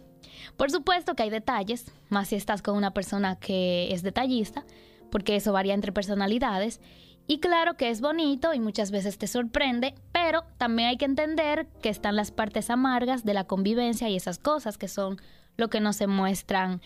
Por 0.56 0.70
supuesto 0.70 1.14
que 1.14 1.22
hay 1.22 1.30
detalles, 1.30 1.92
más 2.08 2.28
si 2.28 2.37
estás 2.37 2.62
con 2.62 2.76
una 2.76 2.92
persona 2.92 3.37
que 3.37 3.92
es 3.92 4.02
detallista, 4.02 4.64
porque 5.11 5.37
eso 5.37 5.52
varía 5.52 5.75
entre 5.75 5.93
personalidades. 5.93 6.81
Y 7.26 7.38
claro 7.38 7.75
que 7.75 7.90
es 7.90 8.00
bonito 8.00 8.55
y 8.55 8.61
muchas 8.61 8.90
veces 8.90 9.19
te 9.19 9.26
sorprende, 9.26 9.95
pero 10.12 10.43
también 10.59 10.88
hay 10.88 10.97
que 10.97 11.05
entender 11.05 11.69
que 11.81 11.88
están 11.88 12.17
las 12.17 12.33
partes 12.33 12.71
amargas 12.71 13.25
de 13.25 13.35
la 13.35 13.45
convivencia 13.45 14.09
y 14.09 14.17
esas 14.17 14.38
cosas 14.38 14.79
que 14.79 14.88
son 14.88 15.21
lo 15.57 15.69
que 15.69 15.81
no 15.81 15.93
se 15.93 16.07
muestran 16.07 16.81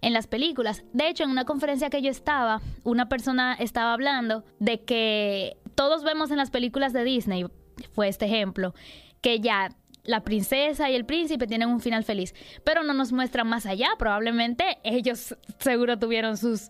en 0.00 0.12
las 0.12 0.26
películas. 0.26 0.84
De 0.92 1.08
hecho, 1.08 1.24
en 1.24 1.30
una 1.30 1.44
conferencia 1.44 1.90
que 1.90 2.02
yo 2.02 2.10
estaba, 2.10 2.62
una 2.84 3.08
persona 3.08 3.54
estaba 3.54 3.92
hablando 3.92 4.44
de 4.58 4.80
que 4.80 5.58
todos 5.74 6.04
vemos 6.04 6.30
en 6.30 6.38
las 6.38 6.50
películas 6.50 6.92
de 6.92 7.04
Disney, 7.04 7.46
fue 7.92 8.08
este 8.08 8.26
ejemplo, 8.26 8.74
que 9.20 9.40
ya 9.40 9.70
la 10.04 10.22
princesa 10.22 10.90
y 10.90 10.94
el 10.94 11.04
príncipe 11.04 11.46
tienen 11.46 11.68
un 11.68 11.80
final 11.80 12.04
feliz, 12.04 12.34
pero 12.64 12.82
no 12.82 12.94
nos 12.94 13.12
muestran 13.12 13.46
más 13.46 13.66
allá. 13.66 13.88
Probablemente 13.98 14.78
ellos 14.82 15.36
seguro 15.58 15.98
tuvieron 15.98 16.36
sus 16.36 16.68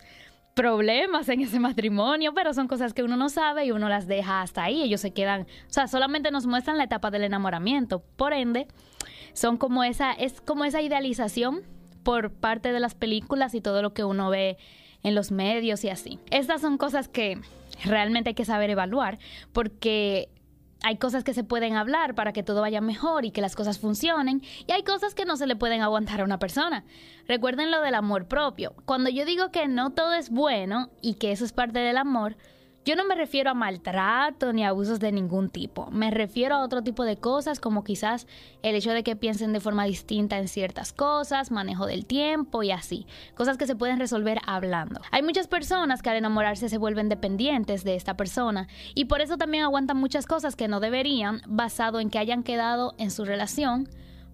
problemas 0.54 1.28
en 1.28 1.40
ese 1.40 1.60
matrimonio, 1.60 2.32
pero 2.34 2.52
son 2.54 2.68
cosas 2.68 2.92
que 2.92 3.02
uno 3.02 3.16
no 3.16 3.28
sabe 3.28 3.66
y 3.66 3.70
uno 3.70 3.88
las 3.88 4.06
deja 4.06 4.42
hasta 4.42 4.64
ahí. 4.64 4.82
Ellos 4.82 5.00
se 5.00 5.12
quedan, 5.12 5.42
o 5.42 5.72
sea, 5.72 5.86
solamente 5.86 6.30
nos 6.30 6.46
muestran 6.46 6.78
la 6.78 6.84
etapa 6.84 7.10
del 7.10 7.24
enamoramiento. 7.24 8.02
Por 8.16 8.32
ende, 8.32 8.66
son 9.32 9.56
como 9.56 9.84
esa, 9.84 10.12
es 10.12 10.40
como 10.40 10.64
esa 10.64 10.82
idealización 10.82 11.62
por 12.02 12.32
parte 12.32 12.72
de 12.72 12.80
las 12.80 12.94
películas 12.94 13.54
y 13.54 13.60
todo 13.60 13.82
lo 13.82 13.92
que 13.92 14.04
uno 14.04 14.30
ve 14.30 14.56
en 15.02 15.14
los 15.14 15.32
medios 15.32 15.84
y 15.84 15.88
así. 15.88 16.18
Estas 16.30 16.60
son 16.60 16.78
cosas 16.78 17.08
que 17.08 17.38
realmente 17.84 18.30
hay 18.30 18.34
que 18.34 18.44
saber 18.44 18.70
evaluar 18.70 19.18
porque 19.52 20.28
hay 20.82 20.96
cosas 20.96 21.24
que 21.24 21.34
se 21.34 21.44
pueden 21.44 21.76
hablar 21.76 22.14
para 22.14 22.32
que 22.32 22.42
todo 22.42 22.60
vaya 22.60 22.80
mejor 22.80 23.24
y 23.24 23.30
que 23.30 23.40
las 23.40 23.56
cosas 23.56 23.78
funcionen, 23.78 24.42
y 24.66 24.72
hay 24.72 24.82
cosas 24.82 25.14
que 25.14 25.24
no 25.24 25.36
se 25.36 25.46
le 25.46 25.56
pueden 25.56 25.82
aguantar 25.82 26.20
a 26.20 26.24
una 26.24 26.38
persona. 26.38 26.84
Recuerden 27.28 27.70
lo 27.70 27.80
del 27.80 27.94
amor 27.94 28.26
propio. 28.26 28.74
Cuando 28.84 29.10
yo 29.10 29.24
digo 29.24 29.50
que 29.50 29.68
no 29.68 29.90
todo 29.90 30.14
es 30.14 30.30
bueno 30.30 30.90
y 31.02 31.14
que 31.14 31.32
eso 31.32 31.44
es 31.44 31.52
parte 31.52 31.78
del 31.78 31.98
amor, 31.98 32.36
yo 32.84 32.96
no 32.96 33.04
me 33.04 33.14
refiero 33.14 33.50
a 33.50 33.54
maltrato 33.54 34.54
ni 34.54 34.64
abusos 34.64 35.00
de 35.00 35.12
ningún 35.12 35.50
tipo. 35.50 35.90
Me 35.90 36.10
refiero 36.10 36.54
a 36.54 36.64
otro 36.64 36.82
tipo 36.82 37.04
de 37.04 37.18
cosas 37.18 37.60
como 37.60 37.84
quizás 37.84 38.26
el 38.62 38.74
hecho 38.74 38.92
de 38.92 39.02
que 39.02 39.16
piensen 39.16 39.52
de 39.52 39.60
forma 39.60 39.84
distinta 39.84 40.38
en 40.38 40.48
ciertas 40.48 40.94
cosas, 40.94 41.50
manejo 41.50 41.86
del 41.86 42.06
tiempo 42.06 42.62
y 42.62 42.70
así. 42.70 43.06
Cosas 43.34 43.58
que 43.58 43.66
se 43.66 43.76
pueden 43.76 43.98
resolver 43.98 44.40
hablando. 44.46 45.02
Hay 45.10 45.22
muchas 45.22 45.46
personas 45.46 46.00
que 46.00 46.08
al 46.08 46.16
enamorarse 46.16 46.70
se 46.70 46.78
vuelven 46.78 47.10
dependientes 47.10 47.84
de 47.84 47.96
esta 47.96 48.16
persona 48.16 48.66
y 48.94 49.04
por 49.04 49.20
eso 49.20 49.36
también 49.36 49.64
aguantan 49.64 49.98
muchas 49.98 50.26
cosas 50.26 50.56
que 50.56 50.68
no 50.68 50.80
deberían 50.80 51.42
basado 51.46 52.00
en 52.00 52.08
que 52.08 52.18
hayan 52.18 52.42
quedado 52.42 52.94
en 52.96 53.10
su 53.10 53.26
relación 53.26 53.88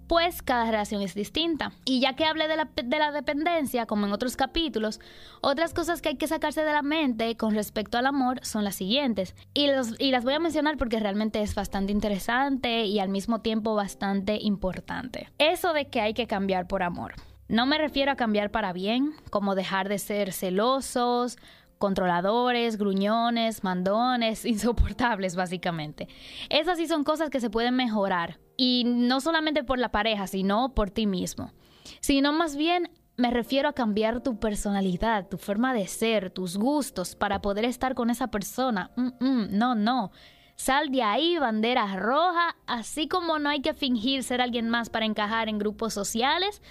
pues 0.06 0.42
cada 0.42 0.70
relación 0.70 1.02
es 1.02 1.14
distinta. 1.14 1.72
Y 1.84 2.00
ya 2.00 2.14
que 2.14 2.24
hablé 2.24 2.48
de 2.48 2.56
la, 2.56 2.68
de 2.74 2.98
la, 2.98 3.12
dependencia, 3.12 3.86
como 3.86 4.06
en 4.06 4.12
otros 4.12 4.36
capítulos, 4.36 5.00
otras 5.40 5.74
cosas 5.74 6.02
que 6.02 6.10
hay 6.10 6.16
que 6.16 6.26
sacarse 6.26 6.62
de 6.62 6.72
la 6.72 6.82
mente 6.82 7.36
con 7.36 7.54
respecto 7.54 7.98
al 7.98 8.06
amor 8.06 8.40
son 8.42 8.64
las 8.64 8.76
siguientes. 8.76 9.34
Y, 9.54 9.68
y 9.98 10.10
las 10.10 10.24
voy 10.24 10.34
a 10.34 10.38
mencionar 10.38 10.76
porque 10.76 11.00
realmente 11.00 11.42
es 11.42 11.54
bastante 11.54 11.92
interesante 11.92 12.84
y 12.84 12.98
al 13.00 13.08
mismo 13.08 13.40
tiempo 13.40 13.74
bastante 13.74 14.38
importante. 14.40 15.28
Eso 15.38 15.72
de 15.72 15.88
que 15.88 16.00
hay 16.00 16.14
que 16.14 16.26
cambiar 16.26 16.66
por 16.66 16.82
amor. 16.82 17.14
No 17.48 17.66
me 17.66 17.78
refiero 17.78 18.10
a 18.10 18.16
cambiar 18.16 18.50
para 18.50 18.72
bien, 18.72 19.12
como 19.30 19.54
dejar 19.54 19.88
de 19.88 19.98
ser 19.98 20.32
celosos, 20.32 21.38
controladores, 21.78 22.76
gruñones, 22.76 23.62
mandones, 23.62 24.44
insoportables 24.44 25.36
básicamente. 25.36 26.08
Esas 26.48 26.78
sí 26.78 26.86
son 26.86 27.04
cosas 27.04 27.30
que 27.30 27.40
se 27.40 27.50
pueden 27.50 27.76
mejorar 27.76 28.38
y 28.56 28.84
no 28.86 29.20
solamente 29.20 29.64
por 29.64 29.78
la 29.78 29.90
pareja, 29.90 30.26
sino 30.26 30.74
por 30.74 30.90
ti 30.90 31.06
mismo. 31.06 31.52
Sino 32.00 32.32
más 32.32 32.56
bien 32.56 32.90
me 33.16 33.30
refiero 33.30 33.68
a 33.68 33.72
cambiar 33.72 34.22
tu 34.22 34.38
personalidad, 34.38 35.28
tu 35.28 35.38
forma 35.38 35.72
de 35.72 35.86
ser, 35.86 36.30
tus 36.30 36.56
gustos 36.56 37.16
para 37.16 37.40
poder 37.40 37.64
estar 37.64 37.94
con 37.94 38.10
esa 38.10 38.28
persona. 38.28 38.90
no, 39.20 39.74
no. 39.74 40.10
Sal 40.56 40.90
de 40.90 41.02
ahí, 41.02 41.36
bandera 41.38 41.96
roja, 41.96 42.56
así 42.66 43.08
como 43.08 43.38
no 43.38 43.50
hay 43.50 43.60
que 43.60 43.74
fingir 43.74 44.22
ser 44.22 44.40
alguien 44.40 44.70
más 44.70 44.88
para 44.88 45.04
encajar 45.04 45.48
en 45.48 45.58
grupos 45.58 45.92
sociales, 45.92 46.62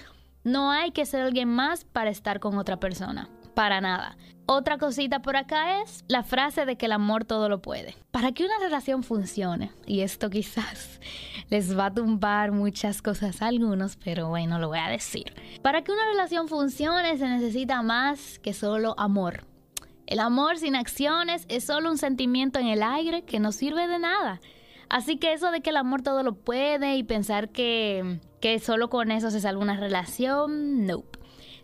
no 0.43 0.71
hay 0.71 0.91
que 0.91 1.05
ser 1.05 1.21
alguien 1.21 1.49
más 1.49 1.85
para 1.85 2.09
estar 2.09 2.39
con 2.39 2.57
otra 2.57 2.79
persona. 2.79 3.29
Para 3.55 3.79
nada. 3.79 4.17
Otra 4.47 4.77
cosita 4.77 5.21
por 5.21 5.37
acá 5.37 5.81
es 5.81 6.03
la 6.07 6.21
frase 6.21 6.65
de 6.65 6.75
que 6.75 6.85
el 6.85 6.91
amor 6.91 7.23
todo 7.23 7.49
lo 7.49 7.61
puede. 7.61 7.95
Para 8.11 8.33
que 8.33 8.45
una 8.45 8.59
relación 8.59 9.01
funcione, 9.01 9.71
y 9.87 10.01
esto 10.01 10.29
quizás 10.29 10.99
les 11.49 11.77
va 11.77 11.87
a 11.87 11.93
tumbar 11.93 12.51
muchas 12.51 13.01
cosas 13.01 13.41
a 13.41 13.47
algunos, 13.47 13.95
pero 13.95 14.27
bueno, 14.27 14.59
lo 14.59 14.67
voy 14.67 14.79
a 14.79 14.89
decir. 14.89 15.33
Para 15.63 15.83
que 15.83 15.91
una 15.91 16.05
relación 16.11 16.49
funcione 16.49 17.17
se 17.17 17.27
necesita 17.27 17.81
más 17.81 18.37
que 18.39 18.53
solo 18.53 18.93
amor. 18.99 19.45
El 20.05 20.19
amor 20.19 20.57
sin 20.57 20.75
acciones 20.75 21.45
es 21.47 21.63
solo 21.63 21.89
un 21.89 21.97
sentimiento 21.97 22.59
en 22.59 22.67
el 22.67 22.83
aire 22.83 23.23
que 23.23 23.39
no 23.39 23.51
sirve 23.53 23.87
de 23.87 23.99
nada. 23.99 24.41
Así 24.89 25.17
que 25.17 25.33
eso 25.33 25.49
de 25.49 25.61
que 25.61 25.71
el 25.71 25.77
amor 25.77 26.01
todo 26.03 26.21
lo 26.21 26.35
puede 26.35 26.97
y 26.97 27.03
pensar 27.03 27.49
que, 27.49 28.19
que 28.41 28.59
solo 28.59 28.89
con 28.89 29.11
eso 29.11 29.31
se 29.31 29.39
salva 29.39 29.63
una 29.63 29.77
relación, 29.77 30.85
no. 30.85 31.05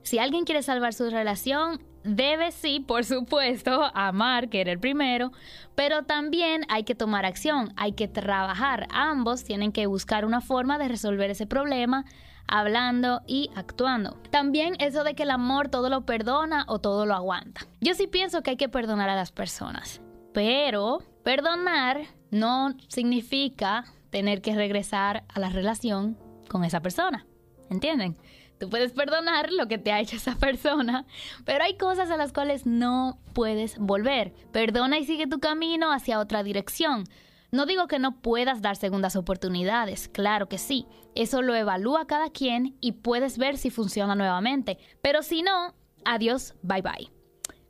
Si 0.03 0.19
alguien 0.19 0.45
quiere 0.45 0.63
salvar 0.63 0.93
su 0.93 1.09
relación, 1.09 1.79
Debe 2.03 2.51
sí, 2.51 2.79
por 2.79 3.05
supuesto, 3.05 3.91
amar, 3.93 4.49
querer 4.49 4.79
primero, 4.79 5.31
pero 5.75 6.03
también 6.03 6.63
hay 6.67 6.83
que 6.83 6.95
tomar 6.95 7.25
acción, 7.25 7.73
hay 7.75 7.91
que 7.91 8.07
trabajar. 8.07 8.87
Ambos 8.91 9.43
tienen 9.43 9.71
que 9.71 9.85
buscar 9.85 10.25
una 10.25 10.41
forma 10.41 10.79
de 10.79 10.87
resolver 10.87 11.29
ese 11.29 11.45
problema 11.45 12.05
hablando 12.47 13.21
y 13.27 13.51
actuando. 13.55 14.17
También 14.31 14.75
eso 14.79 15.03
de 15.03 15.13
que 15.13 15.23
el 15.23 15.29
amor 15.29 15.69
todo 15.69 15.89
lo 15.89 16.05
perdona 16.05 16.65
o 16.67 16.79
todo 16.79 17.05
lo 17.05 17.13
aguanta. 17.13 17.67
Yo 17.81 17.93
sí 17.93 18.07
pienso 18.07 18.41
que 18.41 18.51
hay 18.51 18.57
que 18.57 18.69
perdonar 18.69 19.09
a 19.09 19.15
las 19.15 19.31
personas, 19.31 20.01
pero 20.33 21.03
perdonar 21.23 22.01
no 22.31 22.73
significa 22.87 23.85
tener 24.09 24.41
que 24.41 24.55
regresar 24.55 25.23
a 25.29 25.39
la 25.39 25.49
relación 25.49 26.17
con 26.49 26.63
esa 26.63 26.81
persona. 26.81 27.27
¿Entienden? 27.69 28.17
Tú 28.61 28.69
puedes 28.69 28.91
perdonar 28.91 29.51
lo 29.51 29.67
que 29.67 29.79
te 29.79 29.91
ha 29.91 29.99
hecho 29.99 30.17
esa 30.17 30.35
persona, 30.39 31.07
pero 31.45 31.63
hay 31.63 31.77
cosas 31.77 32.11
a 32.11 32.15
las 32.15 32.31
cuales 32.31 32.67
no 32.67 33.17
puedes 33.33 33.79
volver. 33.79 34.33
Perdona 34.51 34.99
y 34.99 35.05
sigue 35.05 35.25
tu 35.25 35.39
camino 35.39 35.91
hacia 35.91 36.19
otra 36.19 36.43
dirección. 36.43 37.05
No 37.49 37.65
digo 37.65 37.87
que 37.87 37.97
no 37.97 38.21
puedas 38.21 38.61
dar 38.61 38.75
segundas 38.75 39.15
oportunidades, 39.15 40.09
claro 40.09 40.47
que 40.47 40.59
sí. 40.59 40.85
Eso 41.15 41.41
lo 41.41 41.55
evalúa 41.55 42.05
cada 42.05 42.29
quien 42.29 42.77
y 42.81 42.91
puedes 42.91 43.39
ver 43.39 43.57
si 43.57 43.71
funciona 43.71 44.13
nuevamente. 44.13 44.77
Pero 45.01 45.23
si 45.23 45.41
no, 45.41 45.73
adiós, 46.05 46.53
bye 46.61 46.83
bye. 46.83 47.09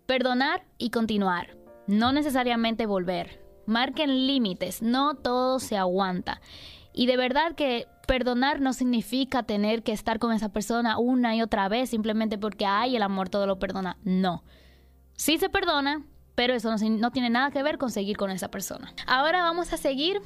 Perdonar 0.07 0.65
y 0.77 0.89
continuar. 0.89 1.55
No 1.88 2.12
necesariamente 2.12 2.86
volver. 2.86 3.41
Marquen 3.65 4.27
límites, 4.27 4.81
no 4.81 5.13
todo 5.13 5.60
se 5.60 5.77
aguanta. 5.77 6.41
Y 6.93 7.05
de 7.05 7.17
verdad 7.17 7.55
que 7.55 7.88
perdonar 8.07 8.60
no 8.60 8.74
significa 8.74 9.43
tener 9.43 9.83
que 9.83 9.93
estar 9.93 10.19
con 10.19 10.33
esa 10.33 10.50
persona 10.50 10.98
una 10.98 11.36
y 11.36 11.41
otra 11.41 11.69
vez 11.69 11.89
simplemente 11.89 12.38
porque, 12.38 12.65
ay, 12.65 12.95
el 12.95 13.03
amor 13.03 13.29
todo 13.29 13.48
lo 13.48 13.60
perdona. 13.60 13.98
No. 14.03 14.43
Sí 15.15 15.38
se 15.38 15.50
perdona, 15.50 16.03
pero 16.36 16.53
eso 16.53 16.75
no, 16.75 17.12
tiene 17.12 17.29
nada 17.29 17.51
que 17.51 17.63
ver 17.63 17.77
con 17.77 17.91
seguir 17.91 18.17
con 18.17 18.31
esa 18.31 18.50
persona. 18.50 18.93
Ahora 19.07 19.43
vamos 19.43 19.71
a 19.74 19.77
seguir 19.77 20.21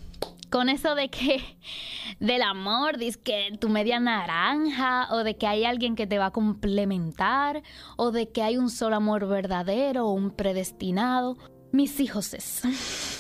con 0.50 0.70
eso 0.70 0.96
de 0.96 1.10
que 1.10 1.44
del 2.20 2.42
amor, 2.42 2.98
dices 2.98 3.18
que 3.18 3.50
tu 3.60 3.70
media 3.70 4.00
naranja, 4.00 5.08
o 5.12 5.24
de 5.24 5.36
que 5.38 5.48
hay 5.48 5.66
alguien 5.66 5.96
que 5.96 6.08
te 6.08 6.18
va 6.18 6.28
a 6.28 6.32
complementar, 6.32 7.62
o 7.98 8.12
de 8.12 8.30
que 8.30 8.44
hay 8.44 8.58
un 8.58 8.70
solo 8.70 8.96
amor 8.96 9.28
verdadero 9.28 10.08
un 10.08 10.32
predestinado. 10.32 11.38
Mis 11.72 12.00
hijos 12.00 12.34
es. 12.34 12.62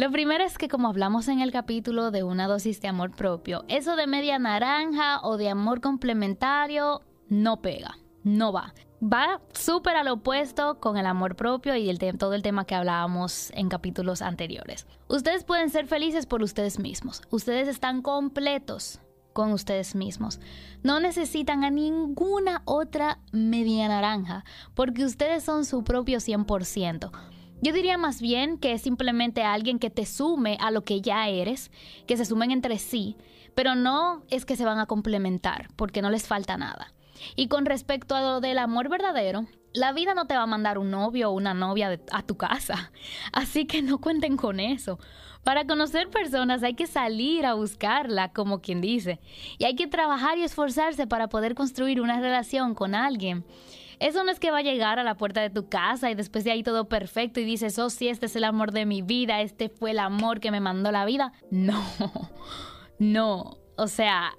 Lo 0.00 0.10
primero 0.10 0.42
es 0.42 0.56
que 0.56 0.68
como 0.70 0.88
hablamos 0.88 1.28
en 1.28 1.40
el 1.40 1.52
capítulo 1.52 2.10
de 2.10 2.22
una 2.22 2.48
dosis 2.48 2.80
de 2.80 2.88
amor 2.88 3.10
propio, 3.10 3.66
eso 3.68 3.96
de 3.96 4.06
media 4.06 4.38
naranja 4.38 5.20
o 5.22 5.36
de 5.36 5.50
amor 5.50 5.82
complementario 5.82 7.02
no 7.28 7.60
pega, 7.60 7.98
no 8.24 8.50
va. 8.50 8.72
Va 9.02 9.42
súper 9.52 9.96
al 9.96 10.08
opuesto 10.08 10.80
con 10.80 10.96
el 10.96 11.04
amor 11.04 11.36
propio 11.36 11.76
y 11.76 11.94
todo 12.16 12.32
el 12.32 12.40
tema 12.40 12.64
que 12.64 12.74
hablábamos 12.74 13.50
en 13.50 13.68
capítulos 13.68 14.22
anteriores. 14.22 14.86
Ustedes 15.06 15.44
pueden 15.44 15.68
ser 15.68 15.86
felices 15.86 16.24
por 16.24 16.42
ustedes 16.42 16.78
mismos. 16.78 17.20
Ustedes 17.28 17.68
están 17.68 18.00
completos 18.00 19.02
con 19.34 19.52
ustedes 19.52 19.94
mismos. 19.94 20.40
No 20.82 21.00
necesitan 21.00 21.62
a 21.62 21.68
ninguna 21.68 22.62
otra 22.64 23.18
media 23.32 23.86
naranja 23.88 24.46
porque 24.72 25.04
ustedes 25.04 25.44
son 25.44 25.66
su 25.66 25.84
propio 25.84 26.20
100%. 26.20 27.10
Yo 27.62 27.74
diría 27.74 27.98
más 27.98 28.22
bien 28.22 28.56
que 28.56 28.72
es 28.72 28.80
simplemente 28.80 29.42
alguien 29.42 29.78
que 29.78 29.90
te 29.90 30.06
sume 30.06 30.56
a 30.60 30.70
lo 30.70 30.82
que 30.82 31.02
ya 31.02 31.28
eres, 31.28 31.70
que 32.06 32.16
se 32.16 32.24
sumen 32.24 32.50
entre 32.52 32.78
sí, 32.78 33.16
pero 33.54 33.74
no 33.74 34.22
es 34.30 34.46
que 34.46 34.56
se 34.56 34.64
van 34.64 34.78
a 34.78 34.86
complementar, 34.86 35.68
porque 35.76 36.00
no 36.00 36.08
les 36.08 36.26
falta 36.26 36.56
nada. 36.56 36.94
Y 37.36 37.48
con 37.48 37.66
respecto 37.66 38.14
a 38.14 38.22
lo 38.22 38.40
del 38.40 38.56
amor 38.56 38.88
verdadero, 38.88 39.46
la 39.74 39.92
vida 39.92 40.14
no 40.14 40.26
te 40.26 40.34
va 40.34 40.44
a 40.44 40.46
mandar 40.46 40.78
un 40.78 40.90
novio 40.90 41.28
o 41.30 41.34
una 41.34 41.52
novia 41.52 42.00
a 42.12 42.22
tu 42.22 42.38
casa, 42.38 42.92
así 43.32 43.66
que 43.66 43.82
no 43.82 43.98
cuenten 43.98 44.38
con 44.38 44.58
eso. 44.58 44.98
Para 45.44 45.66
conocer 45.66 46.08
personas 46.08 46.62
hay 46.62 46.74
que 46.74 46.86
salir 46.86 47.44
a 47.44 47.54
buscarla, 47.54 48.32
como 48.32 48.60
quien 48.60 48.80
dice, 48.80 49.20
y 49.58 49.64
hay 49.64 49.74
que 49.74 49.86
trabajar 49.86 50.38
y 50.38 50.44
esforzarse 50.44 51.06
para 51.06 51.28
poder 51.28 51.54
construir 51.54 52.00
una 52.00 52.20
relación 52.20 52.74
con 52.74 52.94
alguien. 52.94 53.44
Eso 54.00 54.24
no 54.24 54.32
es 54.32 54.40
que 54.40 54.50
va 54.50 54.58
a 54.58 54.62
llegar 54.62 54.98
a 54.98 55.04
la 55.04 55.14
puerta 55.14 55.42
de 55.42 55.50
tu 55.50 55.68
casa 55.68 56.10
y 56.10 56.14
después 56.14 56.42
de 56.42 56.50
ahí 56.50 56.62
todo 56.62 56.88
perfecto 56.88 57.38
y 57.38 57.44
dices, 57.44 57.78
oh 57.78 57.90
sí, 57.90 58.08
este 58.08 58.26
es 58.26 58.34
el 58.34 58.44
amor 58.44 58.72
de 58.72 58.86
mi 58.86 59.02
vida, 59.02 59.42
este 59.42 59.68
fue 59.68 59.92
el 59.92 59.98
amor 59.98 60.40
que 60.40 60.50
me 60.50 60.60
mandó 60.60 60.90
la 60.90 61.04
vida. 61.04 61.32
No, 61.50 61.82
no, 62.98 63.58
o 63.76 63.86
sea, 63.86 64.32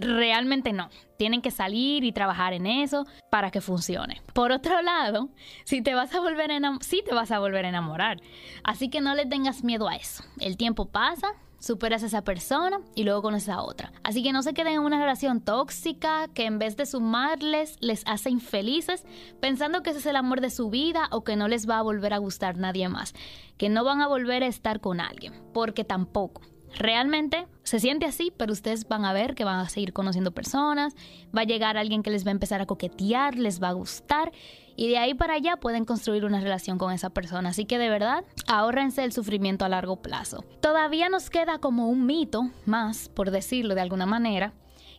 realmente 0.00 0.72
no. 0.72 0.90
Tienen 1.18 1.40
que 1.40 1.50
salir 1.50 2.04
y 2.04 2.12
trabajar 2.12 2.52
en 2.52 2.66
eso 2.66 3.06
para 3.30 3.50
que 3.50 3.60
funcione. 3.60 4.22
Por 4.34 4.52
otro 4.52 4.82
lado, 4.82 5.28
si 5.64 5.82
te 5.82 5.94
vas 5.94 6.14
a 6.14 6.20
volver 6.20 6.50
a 6.50 6.78
sí 6.80 7.02
te 7.04 7.14
vas 7.14 7.30
a 7.30 7.38
volver 7.38 7.64
a 7.64 7.68
enamorar. 7.68 8.20
Así 8.64 8.88
que 8.88 9.00
no 9.00 9.14
le 9.14 9.26
tengas 9.26 9.62
miedo 9.64 9.88
a 9.88 9.96
eso. 9.96 10.24
El 10.40 10.56
tiempo 10.56 10.86
pasa, 10.86 11.28
superas 11.66 12.02
a 12.02 12.06
esa 12.06 12.22
persona 12.22 12.80
y 12.94 13.04
luego 13.04 13.22
conoces 13.22 13.48
a 13.48 13.62
otra. 13.62 13.92
Así 14.02 14.22
que 14.22 14.32
no 14.32 14.42
se 14.42 14.54
queden 14.54 14.74
en 14.74 14.80
una 14.80 14.98
relación 14.98 15.40
tóxica 15.40 16.28
que 16.28 16.44
en 16.46 16.58
vez 16.58 16.76
de 16.76 16.86
sumarles 16.86 17.76
les 17.80 18.02
hace 18.06 18.30
infelices 18.30 19.04
pensando 19.40 19.82
que 19.82 19.90
ese 19.90 19.98
es 19.98 20.06
el 20.06 20.16
amor 20.16 20.40
de 20.40 20.50
su 20.50 20.70
vida 20.70 21.08
o 21.10 21.24
que 21.24 21.36
no 21.36 21.48
les 21.48 21.68
va 21.68 21.78
a 21.78 21.82
volver 21.82 22.14
a 22.14 22.18
gustar 22.18 22.56
nadie 22.56 22.88
más, 22.88 23.14
que 23.58 23.68
no 23.68 23.84
van 23.84 24.00
a 24.00 24.08
volver 24.08 24.42
a 24.42 24.46
estar 24.46 24.80
con 24.80 25.00
alguien, 25.00 25.34
porque 25.52 25.84
tampoco. 25.84 26.42
Realmente 26.78 27.46
se 27.62 27.80
siente 27.80 28.06
así, 28.06 28.32
pero 28.36 28.52
ustedes 28.52 28.86
van 28.86 29.04
a 29.04 29.12
ver 29.12 29.34
que 29.34 29.44
van 29.44 29.60
a 29.60 29.68
seguir 29.68 29.92
conociendo 29.92 30.32
personas, 30.32 30.94
va 31.36 31.42
a 31.42 31.44
llegar 31.44 31.76
alguien 31.76 32.02
que 32.02 32.10
les 32.10 32.26
va 32.26 32.30
a 32.30 32.32
empezar 32.32 32.60
a 32.60 32.66
coquetear, 32.66 33.36
les 33.36 33.62
va 33.62 33.70
a 33.70 33.72
gustar 33.72 34.30
y 34.76 34.88
de 34.88 34.98
ahí 34.98 35.14
para 35.14 35.34
allá 35.34 35.56
pueden 35.56 35.84
construir 35.84 36.24
una 36.24 36.40
relación 36.40 36.78
con 36.78 36.92
esa 36.92 37.10
persona. 37.10 37.48
Así 37.48 37.64
que 37.64 37.78
de 37.78 37.88
verdad, 37.88 38.24
ahórrense 38.46 39.04
el 39.04 39.12
sufrimiento 39.12 39.64
a 39.64 39.68
largo 39.68 39.96
plazo. 39.96 40.44
Todavía 40.60 41.08
nos 41.08 41.30
queda 41.30 41.58
como 41.58 41.88
un 41.88 42.06
mito 42.06 42.50
más, 42.66 43.08
por 43.08 43.30
decirlo 43.30 43.74
de 43.74 43.80
alguna 43.80 44.06
manera, 44.06 44.52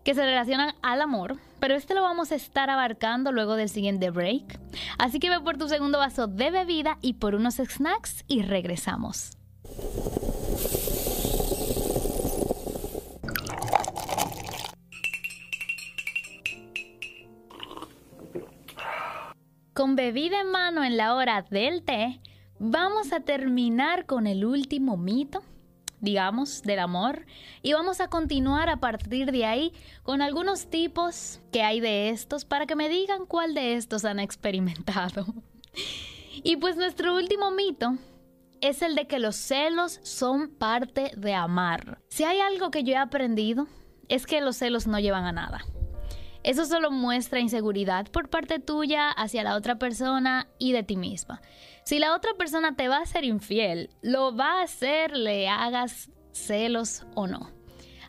que 0.04 0.16
se 0.16 0.26
relacionan 0.26 0.74
al 0.82 1.02
amor, 1.02 1.38
pero 1.60 1.76
este 1.76 1.94
lo 1.94 2.02
vamos 2.02 2.32
a 2.32 2.36
estar 2.36 2.70
abarcando 2.70 3.32
luego 3.32 3.56
del 3.56 3.70
siguiente 3.70 4.10
break. 4.10 4.60
Así 4.98 5.20
que 5.20 5.30
ve 5.30 5.40
por 5.42 5.58
tu 5.58 5.68
segundo 5.68 6.00
vaso 6.00 6.28
de 6.28 6.50
bebida 6.50 6.98
y 7.02 7.14
por 7.14 7.36
unos 7.36 7.56
snacks 7.56 8.24
y 8.28 8.42
regresamos. 8.42 9.38
Con 19.78 19.96
bebida 19.96 20.42
en 20.42 20.50
mano 20.50 20.84
en 20.84 20.98
la 20.98 21.14
hora 21.14 21.46
del 21.52 21.84
té, 21.84 22.20
vamos 22.58 23.14
a 23.14 23.20
terminar 23.20 24.08
con 24.08 24.26
el 24.26 24.44
último 24.44 24.98
mito, 24.98 25.44
digamos, 26.00 26.64
del 26.64 26.80
amor, 26.80 27.28
y 27.62 27.74
vamos 27.74 28.02
a 28.02 28.08
continuar 28.08 28.70
a 28.70 28.78
partir 28.78 29.32
de 29.32 29.46
ahí 29.46 29.74
con 30.02 30.24
algunos 30.24 30.72
tipos 30.72 31.42
que 31.52 31.62
hay 31.62 31.80
de 31.80 32.10
estos 32.10 32.44
para 32.44 32.66
que 32.66 32.76
me 32.76 32.90
digan 32.90 33.28
cuál 33.28 33.54
de 33.54 33.76
estos 33.76 34.04
han 34.04 34.20
experimentado. 34.20 35.28
Y 36.44 36.56
pues 36.56 36.76
nuestro 36.76 37.16
último 37.16 37.52
mito 37.52 38.00
es 38.62 38.82
el 38.82 38.96
de 38.96 39.06
que 39.06 39.20
los 39.20 39.36
celos 39.36 40.00
son 40.02 40.50
parte 40.50 41.12
de 41.16 41.36
amar. 41.36 42.00
Si 42.10 42.24
hay 42.24 42.40
algo 42.40 42.72
que 42.72 42.84
yo 42.84 42.94
he 42.94 42.98
aprendido, 42.98 43.68
es 44.10 44.26
que 44.26 44.42
los 44.42 44.56
celos 44.56 44.88
no 44.88 44.98
llevan 44.98 45.26
a 45.26 45.32
nada. 45.32 45.64
Eso 46.48 46.64
solo 46.64 46.92
muestra 46.92 47.42
inseguridad 47.42 48.08
por 48.08 48.30
parte 48.30 48.60
tuya 48.60 49.12
hacia 49.12 49.44
la 49.44 49.58
otra 49.58 49.80
persona 49.80 50.48
y 50.58 50.72
de 50.72 50.82
ti 50.82 50.96
misma. 50.96 51.42
Si 51.84 52.00
la 52.00 52.16
otra 52.16 52.32
persona 52.38 52.74
te 52.74 52.88
va 52.88 53.00
a 53.00 53.06
ser 53.06 53.26
infiel, 53.26 53.90
lo 54.02 54.34
va 54.34 54.62
a 54.62 54.64
hacer, 54.64 55.12
le 55.18 55.50
hagas 55.50 56.10
celos 56.32 57.06
o 57.16 57.28
no. 57.28 57.52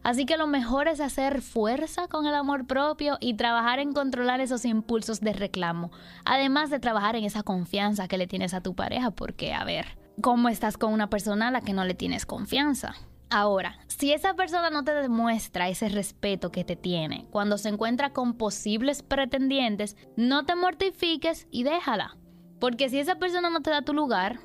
Así 0.04 0.24
que 0.24 0.36
lo 0.36 0.46
mejor 0.46 0.86
es 0.86 1.00
hacer 1.00 1.42
fuerza 1.42 2.06
con 2.06 2.26
el 2.26 2.34
amor 2.36 2.68
propio 2.68 3.18
y 3.18 3.34
trabajar 3.34 3.80
en 3.80 3.92
controlar 3.92 4.40
esos 4.40 4.64
impulsos 4.64 5.18
de 5.18 5.32
reclamo, 5.32 5.90
además 6.24 6.70
de 6.70 6.78
trabajar 6.78 7.16
en 7.16 7.24
esa 7.24 7.42
confianza 7.42 8.06
que 8.06 8.18
le 8.18 8.28
tienes 8.28 8.54
a 8.54 8.60
tu 8.60 8.76
pareja, 8.76 9.10
porque 9.10 9.52
a 9.52 9.64
ver, 9.64 9.98
¿cómo 10.22 10.48
estás 10.48 10.78
con 10.78 10.92
una 10.92 11.10
persona 11.10 11.48
a 11.48 11.50
la 11.50 11.60
que 11.60 11.72
no 11.72 11.84
le 11.84 11.94
tienes 11.94 12.24
confianza? 12.24 12.94
Ahora, 13.30 13.78
si 13.88 14.12
esa 14.12 14.34
persona 14.34 14.70
no 14.70 14.84
te 14.84 14.94
demuestra 14.94 15.68
ese 15.68 15.90
respeto 15.90 16.50
que 16.50 16.64
te 16.64 16.76
tiene 16.76 17.26
cuando 17.30 17.58
se 17.58 17.68
encuentra 17.68 18.12
con 18.12 18.34
posibles 18.34 19.02
pretendientes, 19.02 19.96
no 20.16 20.46
te 20.46 20.54
mortifiques 20.54 21.46
y 21.50 21.62
déjala. 21.62 22.16
Porque 22.58 22.88
si 22.88 22.98
esa 22.98 23.16
persona 23.16 23.50
no 23.50 23.60
te 23.60 23.70
da 23.70 23.82
tu 23.82 23.92
lugar 23.92 24.40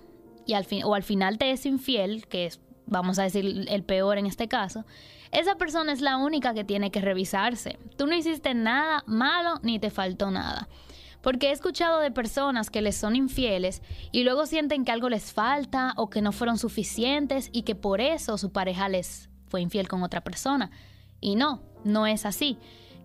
y 0.45 0.53
al 0.53 0.65
fin, 0.65 0.83
o 0.83 0.95
al 0.95 1.03
final 1.03 1.37
te 1.37 1.51
es 1.51 1.65
infiel, 1.65 2.27
que 2.27 2.45
es, 2.45 2.59
vamos 2.85 3.19
a 3.19 3.23
decir, 3.23 3.65
el 3.69 3.83
peor 3.83 4.17
en 4.17 4.25
este 4.25 4.49
caso, 4.49 4.85
esa 5.31 5.55
persona 5.55 5.93
es 5.93 6.01
la 6.01 6.17
única 6.17 6.53
que 6.53 6.65
tiene 6.65 6.91
que 6.91 7.01
revisarse. 7.01 7.79
Tú 7.97 8.05
no 8.05 8.15
hiciste 8.15 8.53
nada 8.53 9.03
malo 9.07 9.59
ni 9.63 9.79
te 9.79 9.89
faltó 9.91 10.29
nada. 10.29 10.67
Porque 11.23 11.47
he 11.47 11.51
escuchado 11.51 12.01
de 12.01 12.11
personas 12.11 12.69
que 12.69 12.81
les 12.81 12.97
son 12.97 13.15
infieles 13.15 13.81
y 14.11 14.23
luego 14.23 14.45
sienten 14.45 14.83
que 14.83 14.91
algo 14.91 15.07
les 15.07 15.31
falta 15.31 15.93
o 15.95 16.09
que 16.09 16.21
no 16.21 16.33
fueron 16.33 16.57
suficientes 16.57 17.49
y 17.53 17.63
que 17.63 17.75
por 17.75 18.01
eso 18.01 18.37
su 18.37 18.51
pareja 18.51 18.89
les 18.89 19.29
fue 19.47 19.61
infiel 19.61 19.87
con 19.87 20.03
otra 20.03 20.21
persona. 20.21 20.69
Y 21.21 21.35
no, 21.35 21.63
no 21.85 22.05
es 22.07 22.25
así. 22.25 22.57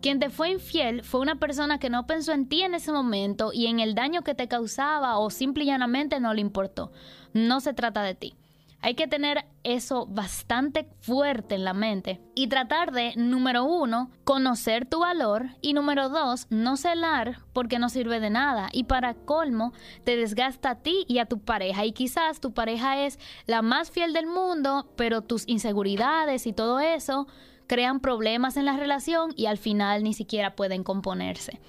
Quien 0.02 0.18
te 0.18 0.31
fue 0.31 0.50
infiel 0.50 1.04
fue 1.04 1.20
una 1.20 1.37
persona 1.37 1.78
que 1.78 1.90
no 1.90 2.09
pensó 2.09 2.33
en 2.33 2.48
ti 2.48 2.62
en 2.62 2.74
ese 2.74 2.90
momento 2.90 3.52
y 3.52 3.66
en 3.66 3.78
el 3.78 3.94
daño 3.94 4.22
que 4.22 4.35
te 4.35 4.48
causaba 4.48 5.18
o 5.18 5.31
simple 5.31 5.62
y 5.62 5.68
llanamente 5.68 6.18
no 6.18 6.35
le 6.35 6.40
importó. 6.40 6.90
No 7.35 7.61
se 7.61 7.72
trata 7.72 8.02
de 8.02 8.16
ti. 8.16 8.35
Hay 8.80 8.94
que 8.94 9.08
tener 9.08 9.44
eso 9.64 10.06
bastante 10.06 10.88
fuerte 11.00 11.56
en 11.56 11.64
la 11.64 11.74
mente 11.74 12.20
y 12.36 12.46
tratar 12.46 12.92
de, 12.92 13.12
número 13.16 13.64
uno, 13.64 14.10
conocer 14.22 14.86
tu 14.86 15.00
valor 15.00 15.46
y 15.60 15.72
número 15.72 16.08
dos, 16.08 16.46
no 16.48 16.76
celar 16.76 17.40
porque 17.52 17.80
no 17.80 17.88
sirve 17.88 18.20
de 18.20 18.30
nada 18.30 18.68
y 18.72 18.84
para 18.84 19.14
colmo 19.14 19.72
te 20.04 20.16
desgasta 20.16 20.70
a 20.70 20.74
ti 20.76 21.04
y 21.08 21.18
a 21.18 21.26
tu 21.26 21.40
pareja 21.40 21.84
y 21.84 21.92
quizás 21.92 22.40
tu 22.40 22.54
pareja 22.54 23.04
es 23.04 23.18
la 23.46 23.62
más 23.62 23.90
fiel 23.90 24.12
del 24.12 24.28
mundo, 24.28 24.88
pero 24.96 25.22
tus 25.22 25.42
inseguridades 25.48 26.46
y 26.46 26.52
todo 26.52 26.78
eso 26.78 27.26
crean 27.66 27.98
problemas 27.98 28.56
en 28.56 28.64
la 28.64 28.76
relación 28.76 29.32
y 29.34 29.46
al 29.46 29.58
final 29.58 30.04
ni 30.04 30.14
siquiera 30.14 30.54
pueden 30.54 30.84
componerse. 30.84 31.60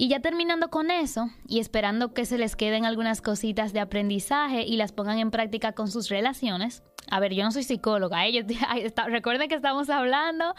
Y 0.00 0.06
ya 0.06 0.20
terminando 0.20 0.70
con 0.70 0.92
eso 0.92 1.28
y 1.48 1.58
esperando 1.58 2.14
que 2.14 2.24
se 2.24 2.38
les 2.38 2.54
queden 2.54 2.84
algunas 2.84 3.20
cositas 3.20 3.72
de 3.72 3.80
aprendizaje 3.80 4.62
y 4.62 4.76
las 4.76 4.92
pongan 4.92 5.18
en 5.18 5.32
práctica 5.32 5.72
con 5.72 5.90
sus 5.90 6.08
relaciones. 6.08 6.84
A 7.10 7.18
ver, 7.18 7.34
yo 7.34 7.42
no 7.42 7.50
soy 7.50 7.64
psicóloga, 7.64 8.24
¿eh? 8.28 8.46
recuerden 9.08 9.48
que 9.48 9.56
estamos 9.56 9.90
hablando 9.90 10.54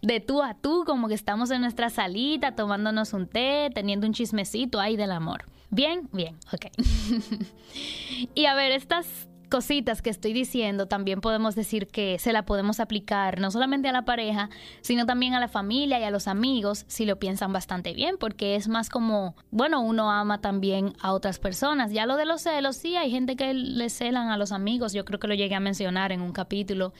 de 0.00 0.20
tú 0.20 0.44
a 0.44 0.54
tú, 0.54 0.84
como 0.86 1.08
que 1.08 1.14
estamos 1.14 1.50
en 1.50 1.62
nuestra 1.62 1.90
salita 1.90 2.54
tomándonos 2.54 3.14
un 3.14 3.26
té, 3.26 3.68
teniendo 3.74 4.06
un 4.06 4.12
chismecito 4.12 4.78
ahí 4.78 4.96
del 4.96 5.10
amor. 5.10 5.46
Bien, 5.70 6.08
bien, 6.12 6.36
ok. 6.52 6.66
y 8.36 8.46
a 8.46 8.54
ver, 8.54 8.70
estas 8.70 9.28
cositas 9.54 10.02
que 10.02 10.10
estoy 10.10 10.32
diciendo, 10.32 10.88
también 10.88 11.20
podemos 11.20 11.54
decir 11.54 11.86
que 11.86 12.18
se 12.18 12.32
la 12.32 12.44
podemos 12.44 12.80
aplicar 12.80 13.38
no 13.38 13.52
solamente 13.52 13.88
a 13.88 13.92
la 13.92 14.04
pareja, 14.04 14.50
sino 14.80 15.06
también 15.06 15.32
a 15.34 15.38
la 15.38 15.46
familia 15.46 16.00
y 16.00 16.02
a 16.02 16.10
los 16.10 16.26
amigos, 16.26 16.84
si 16.88 17.06
lo 17.06 17.20
piensan 17.20 17.52
bastante 17.52 17.94
bien, 17.94 18.16
porque 18.18 18.56
es 18.56 18.66
más 18.66 18.90
como, 18.90 19.36
bueno, 19.52 19.80
uno 19.80 20.10
ama 20.10 20.40
también 20.40 20.94
a 21.00 21.12
otras 21.12 21.38
personas. 21.38 21.92
Ya 21.92 22.04
lo 22.04 22.16
de 22.16 22.24
los 22.24 22.42
celos, 22.42 22.74
sí, 22.74 22.96
hay 22.96 23.12
gente 23.12 23.36
que 23.36 23.54
le 23.54 23.90
celan 23.90 24.30
a 24.30 24.36
los 24.36 24.50
amigos, 24.50 24.92
yo 24.92 25.04
creo 25.04 25.20
que 25.20 25.28
lo 25.28 25.34
llegué 25.34 25.54
a 25.54 25.60
mencionar 25.60 26.10
en 26.10 26.20
un 26.20 26.32
capítulo. 26.32 26.92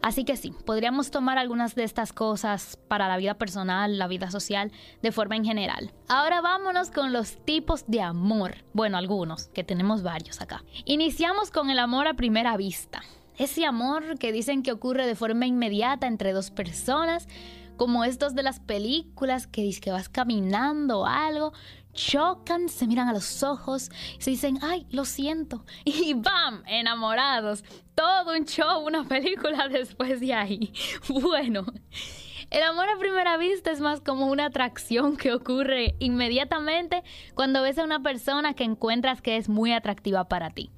Así 0.00 0.24
que 0.24 0.38
sí, 0.38 0.54
podríamos 0.64 1.10
tomar 1.10 1.36
algunas 1.36 1.74
de 1.74 1.84
estas 1.84 2.14
cosas 2.14 2.78
para 2.88 3.06
la 3.06 3.18
vida 3.18 3.34
personal, 3.34 3.98
la 3.98 4.08
vida 4.08 4.30
social, 4.30 4.72
de 5.02 5.12
forma 5.12 5.36
en 5.36 5.44
general. 5.44 5.92
Ahora 6.08 6.40
vámonos 6.40 6.90
con 6.90 7.12
los 7.12 7.36
tipos 7.44 7.84
de 7.86 8.00
amor. 8.00 8.64
Bueno, 8.72 8.96
algunos, 8.96 9.48
que 9.48 9.62
tenemos 9.62 10.02
varios 10.02 10.40
acá. 10.40 10.64
Iniciamos 10.86 11.50
con 11.50 11.68
el 11.68 11.78
amor 11.78 11.97
a 12.06 12.14
primera 12.14 12.56
vista. 12.56 13.02
Ese 13.36 13.64
amor 13.64 14.18
que 14.18 14.32
dicen 14.32 14.62
que 14.62 14.72
ocurre 14.72 15.06
de 15.06 15.14
forma 15.14 15.46
inmediata 15.46 16.06
entre 16.06 16.32
dos 16.32 16.50
personas, 16.50 17.28
como 17.76 18.04
estos 18.04 18.34
de 18.34 18.42
las 18.42 18.60
películas 18.60 19.46
que 19.46 19.62
dices 19.62 19.80
que 19.80 19.92
vas 19.92 20.08
caminando 20.08 21.00
o 21.00 21.06
algo, 21.06 21.52
chocan, 21.94 22.68
se 22.68 22.86
miran 22.86 23.08
a 23.08 23.12
los 23.12 23.42
ojos 23.42 23.90
y 24.18 24.22
se 24.22 24.30
dicen, 24.30 24.58
ay, 24.62 24.86
lo 24.90 25.04
siento. 25.04 25.64
Y 25.84 26.14
¡bam! 26.14 26.62
Enamorados. 26.66 27.64
Todo 27.94 28.36
un 28.36 28.44
show, 28.44 28.86
una 28.86 29.04
película 29.04 29.68
después 29.70 30.20
de 30.20 30.34
ahí. 30.34 30.72
Bueno. 31.08 31.64
El 32.50 32.62
amor 32.62 32.88
a 32.88 32.98
primera 32.98 33.36
vista 33.36 33.70
es 33.70 33.80
más 33.80 34.00
como 34.00 34.28
una 34.28 34.46
atracción 34.46 35.18
que 35.18 35.34
ocurre 35.34 35.96
inmediatamente 35.98 37.02
cuando 37.34 37.60
ves 37.60 37.76
a 37.76 37.84
una 37.84 38.02
persona 38.02 38.54
que 38.54 38.64
encuentras 38.64 39.20
que 39.20 39.36
es 39.36 39.50
muy 39.50 39.72
atractiva 39.72 40.28
para 40.28 40.48
ti. 40.48 40.70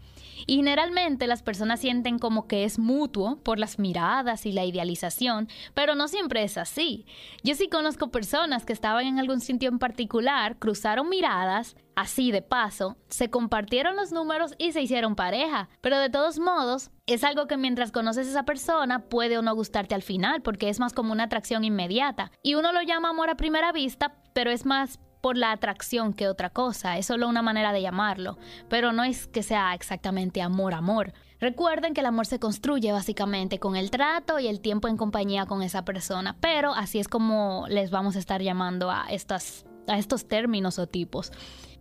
Y 0.46 0.57
generalmente 0.57 1.26
las 1.26 1.42
personas 1.42 1.81
sienten 1.81 2.18
como 2.18 2.46
que 2.46 2.64
es 2.64 2.79
mutuo 2.79 3.37
por 3.42 3.59
las 3.59 3.79
miradas 3.79 4.46
y 4.46 4.53
la 4.53 4.64
idealización, 4.64 5.48
pero 5.74 5.94
no 5.94 6.09
siempre 6.09 6.42
es 6.42 6.59
así. 6.59 7.07
Yo 7.42 7.55
sí 7.55 7.68
conozco 7.68 8.11
personas 8.11 8.64
que 8.64 8.72
estaban 8.72 9.07
en 9.07 9.18
algún 9.18 9.40
sitio 9.40 9.68
en 9.68 9.79
particular, 9.79 10.59
cruzaron 10.59 11.09
miradas, 11.09 11.76
así 11.96 12.31
de 12.31 12.42
paso, 12.42 12.96
se 13.09 13.31
compartieron 13.31 13.96
los 13.96 14.12
números 14.12 14.55
y 14.59 14.72
se 14.72 14.81
hicieron 14.83 15.16
pareja. 15.16 15.68
Pero 15.81 15.98
de 15.98 16.11
todos 16.11 16.38
modos, 16.38 16.90
es 17.07 17.24
algo 17.24 17.46
que 17.46 17.57
mientras 17.57 17.92
conoces 17.92 18.26
a 18.26 18.31
esa 18.31 18.42
persona 18.44 19.09
puede 19.09 19.37
o 19.37 19.42
no 19.42 19.55
gustarte 19.55 19.94
al 19.94 20.03
final, 20.03 20.42
porque 20.42 20.68
es 20.68 20.81
más 20.81 20.92
como 20.92 21.12
una 21.12 21.24
atracción 21.24 21.64
inmediata. 21.64 22.31
Y 22.42 22.55
uno 22.55 22.72
lo 22.72 22.83
llama 22.83 23.11
amor 23.11 23.31
a 23.31 23.37
primera 23.37 23.72
vista, 23.72 24.14
pero 24.33 24.50
es 24.50 24.64
más 24.64 25.00
por 25.20 25.37
la 25.37 25.52
atracción 25.52 26.12
que 26.12 26.28
otra 26.28 26.50
cosa, 26.50 26.98
es 26.98 27.06
solo 27.06 27.28
una 27.28 27.42
manera 27.42 27.72
de 27.72 27.83
llamarlo, 27.83 28.38
pero 28.68 28.92
no 28.92 29.04
es 29.04 29.26
que 29.26 29.42
sea 29.42 29.74
exactamente 29.74 30.42
amor, 30.42 30.74
amor. 30.74 31.12
Recuerden 31.40 31.94
que 31.94 32.00
el 32.00 32.06
amor 32.06 32.26
se 32.26 32.38
construye 32.38 32.92
básicamente 32.92 33.59
con 33.59 33.76
el 33.76 33.90
trato 33.90 34.38
y 34.38 34.46
el 34.46 34.61
tiempo 34.61 34.88
en 34.88 34.96
compañía 34.96 35.46
con 35.46 35.62
esa 35.62 35.85
persona, 35.85 36.37
pero 36.40 36.74
así 36.74 36.98
es 36.98 37.09
como 37.09 37.66
les 37.68 37.90
vamos 37.90 38.16
a 38.16 38.18
estar 38.18 38.42
llamando 38.42 38.90
a, 38.90 39.06
estas, 39.11 39.64
a 39.88 39.98
estos 39.98 40.28
términos 40.28 40.78
o 40.78 40.87
tipos. 40.87 41.33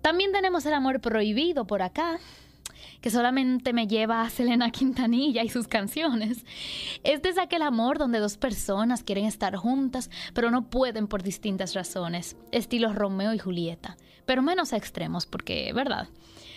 También 0.02 0.32
tenemos 0.32 0.65
el 0.65 0.73
amor 0.73 1.02
prohibido 1.02 1.67
por 1.67 1.82
acá, 1.82 2.19
que 3.02 3.10
solamente 3.10 3.74
me 3.74 3.88
lleva 3.88 4.22
a 4.22 4.30
Selena 4.30 4.72
Quintanilla 4.72 5.44
y 5.44 5.50
sus 5.50 5.68
canciones. 5.68 6.46
Este 7.04 7.30
es 7.30 7.38
aquel 7.38 7.62
amor 7.62 7.98
donde 7.98 8.20
dos 8.20 8.38
personas 8.38 9.04
quieren 9.04 9.26
estar 9.26 9.56
juntas, 9.56 10.10
pero 10.34 10.52
no 10.52 10.70
pueden 10.70 11.08
por 11.08 11.24
distintas 11.24 11.74
razones, 11.74 12.38
estilo 12.52 12.94
Romeo 12.94 13.34
y 13.34 13.40
Julieta, 13.40 13.98
pero 14.26 14.42
menos 14.42 14.74
extremos, 14.74 15.26
porque, 15.26 15.72
¿verdad? 15.74 16.10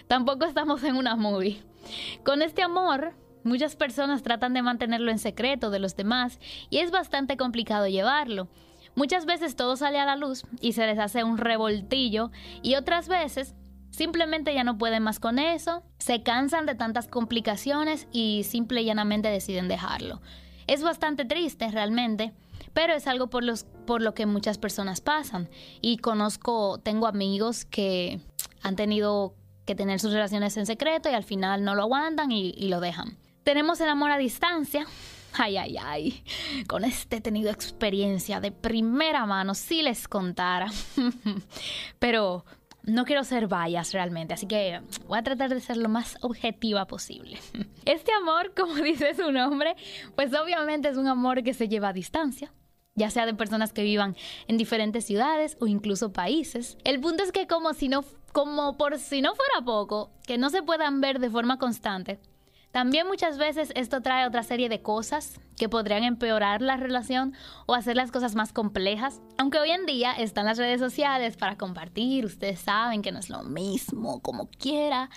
Tampoco 0.09 0.45
estamos 0.45 0.83
en 0.85 0.97
una 0.97 1.17
movie. 1.17 1.63
Con 2.25 2.43
este 2.43 2.63
amor, 2.63 3.15
muchas 3.45 3.77
personas 3.77 4.23
tratan 4.23 4.55
de 4.55 4.63
mantenerlo 4.63 5.11
en 5.11 5.19
secreto 5.19 5.71
de 5.71 5.79
los 5.79 5.97
demás 5.97 6.39
y 6.71 6.79
es 6.79 6.91
bastante 6.91 7.37
complicado 7.37 7.87
llevarlo. 7.87 8.49
Muchas 8.95 9.25
veces 9.25 9.57
todo 9.57 9.77
sale 9.77 9.99
a 9.99 10.05
la 10.05 10.17
luz 10.17 10.45
y 10.61 10.73
se 10.73 10.87
les 10.87 10.99
hace 10.99 11.25
un 11.25 11.39
revoltillo 11.39 12.31
y 12.63 12.75
otras 12.75 13.09
veces 13.09 13.55
Simplemente 13.93 14.55
ya 14.55 14.65
no 14.65 14.79
pueden 14.79 15.03
más 15.03 15.21
con 15.21 15.39
eso, 15.39 15.83
se 15.99 16.23
cansan 16.23 16.65
de 16.65 16.75
tantas 16.75 17.09
complicaciones 17.09 18.09
y 18.11 18.43
simple 18.45 18.81
y 18.81 18.87
llanamente 18.87 19.29
deciden 19.29 19.69
dejarlo. 19.69 20.23
Es 20.67 20.83
bastante 20.83 21.27
triste 21.27 21.71
realmente, 21.71 22.33
pero 22.73 22.95
es 22.95 23.07
algo 23.07 23.29
por, 23.29 23.45
los, 23.45 23.65
por 23.87 24.01
lo 24.01 24.15
que 24.15 24.25
muchas 24.25 24.57
personas 24.57 25.03
pasan. 25.03 25.51
Y 25.83 25.99
conozco, 25.99 26.79
tengo 26.79 27.07
amigos 27.07 27.67
que 27.67 28.21
han 28.63 28.77
tenido 28.77 29.35
que 29.67 29.75
tener 29.75 30.01
sus 30.01 30.13
relaciones 30.13 30.57
en 30.57 30.65
secreto 30.65 31.11
y 31.11 31.15
al 31.15 31.25
final 31.25 31.63
no 31.63 31.75
lo 31.75 31.83
aguantan 31.83 32.33
y, 32.33 32.55
y 32.57 32.69
lo 32.69 32.81
dejan. 32.81 33.19
Tenemos 33.45 33.79
el 33.83 33.91
amor 33.91 34.11
a 34.11 34.17
distancia. 34.17 34.87
Ay, 35.35 35.59
ay, 35.59 35.77
ay. 35.79 36.25
Con 36.67 36.85
este 36.85 37.17
he 37.17 37.21
tenido 37.21 37.51
experiencia 37.51 38.41
de 38.41 38.53
primera 38.53 39.27
mano, 39.27 39.55
si 39.55 39.83
les 39.83 40.09
contara. 40.09 40.71
Pero 41.99 42.45
no 42.85 43.05
quiero 43.05 43.25
ser 43.25 43.47
vallas 43.47 43.93
realmente, 43.93 44.35
así 44.35 44.47
que 44.47 44.81
voy 45.07 45.19
a 45.19 45.23
tratar 45.23 45.51
de 45.51 45.61
ser 45.61 45.77
lo 45.77 45.89
más 45.89 46.17
objetiva 46.21 46.87
posible. 46.87 47.39
Este 47.85 48.13
amor, 48.13 48.53
como 48.55 48.75
dice 48.83 49.15
su 49.15 49.33
nombre, 49.33 49.75
pues 50.15 50.33
obviamente 50.35 50.89
es 50.89 50.97
un 50.97 51.09
amor 51.09 51.43
que 51.43 51.55
se 51.55 51.69
lleva 51.69 51.89
a 51.89 51.93
distancia, 51.93 52.53
ya 52.95 53.11
sea 53.11 53.27
de 53.27 53.35
personas 53.35 53.73
que 53.73 53.83
vivan 53.83 54.17
en 54.47 54.57
diferentes 54.57 55.05
ciudades 55.05 55.57
o 55.61 55.67
incluso 55.67 56.13
países. 56.13 56.79
El 56.85 57.01
punto 57.01 57.25
es 57.25 57.33
que 57.33 57.49
como 57.49 57.75
si 57.75 57.89
no 57.89 58.05
como 58.33 58.79
por 58.79 58.99
si 58.99 59.21
no 59.21 59.35
fuera 59.35 59.65
poco, 59.65 60.11
que 60.27 60.39
no 60.39 60.49
se 60.49 60.63
puedan 60.63 61.01
ver 61.01 61.19
de 61.19 61.29
forma 61.29 61.59
constante, 61.59 62.19
también 62.73 63.07
muchas 63.07 63.37
veces 63.37 63.71
esto 63.77 64.01
trae 64.01 64.27
otra 64.27 64.43
serie 64.43 64.71
de 64.71 64.81
cosas 64.81 65.41
que 65.59 65.69
podrían 65.69 66.05
empeorar 66.05 66.63
la 66.63 66.79
relación 66.79 67.35
o 67.67 67.75
hacer 67.75 67.97
las 67.97 68.11
cosas 68.11 68.35
más 68.35 68.53
complejas. 68.53 69.21
Aunque 69.37 69.59
hoy 69.59 69.71
en 69.71 69.85
día 69.85 70.13
están 70.13 70.47
las 70.47 70.57
redes 70.57 70.81
sociales 70.81 71.37
para 71.37 71.57
compartir, 71.57 72.25
ustedes 72.25 72.61
saben 72.61 73.03
que 73.03 73.13
no 73.13 73.19
es 73.19 73.29
lo 73.29 73.43
mismo, 73.43 74.21
como 74.21 74.49
quiera. 74.49 75.11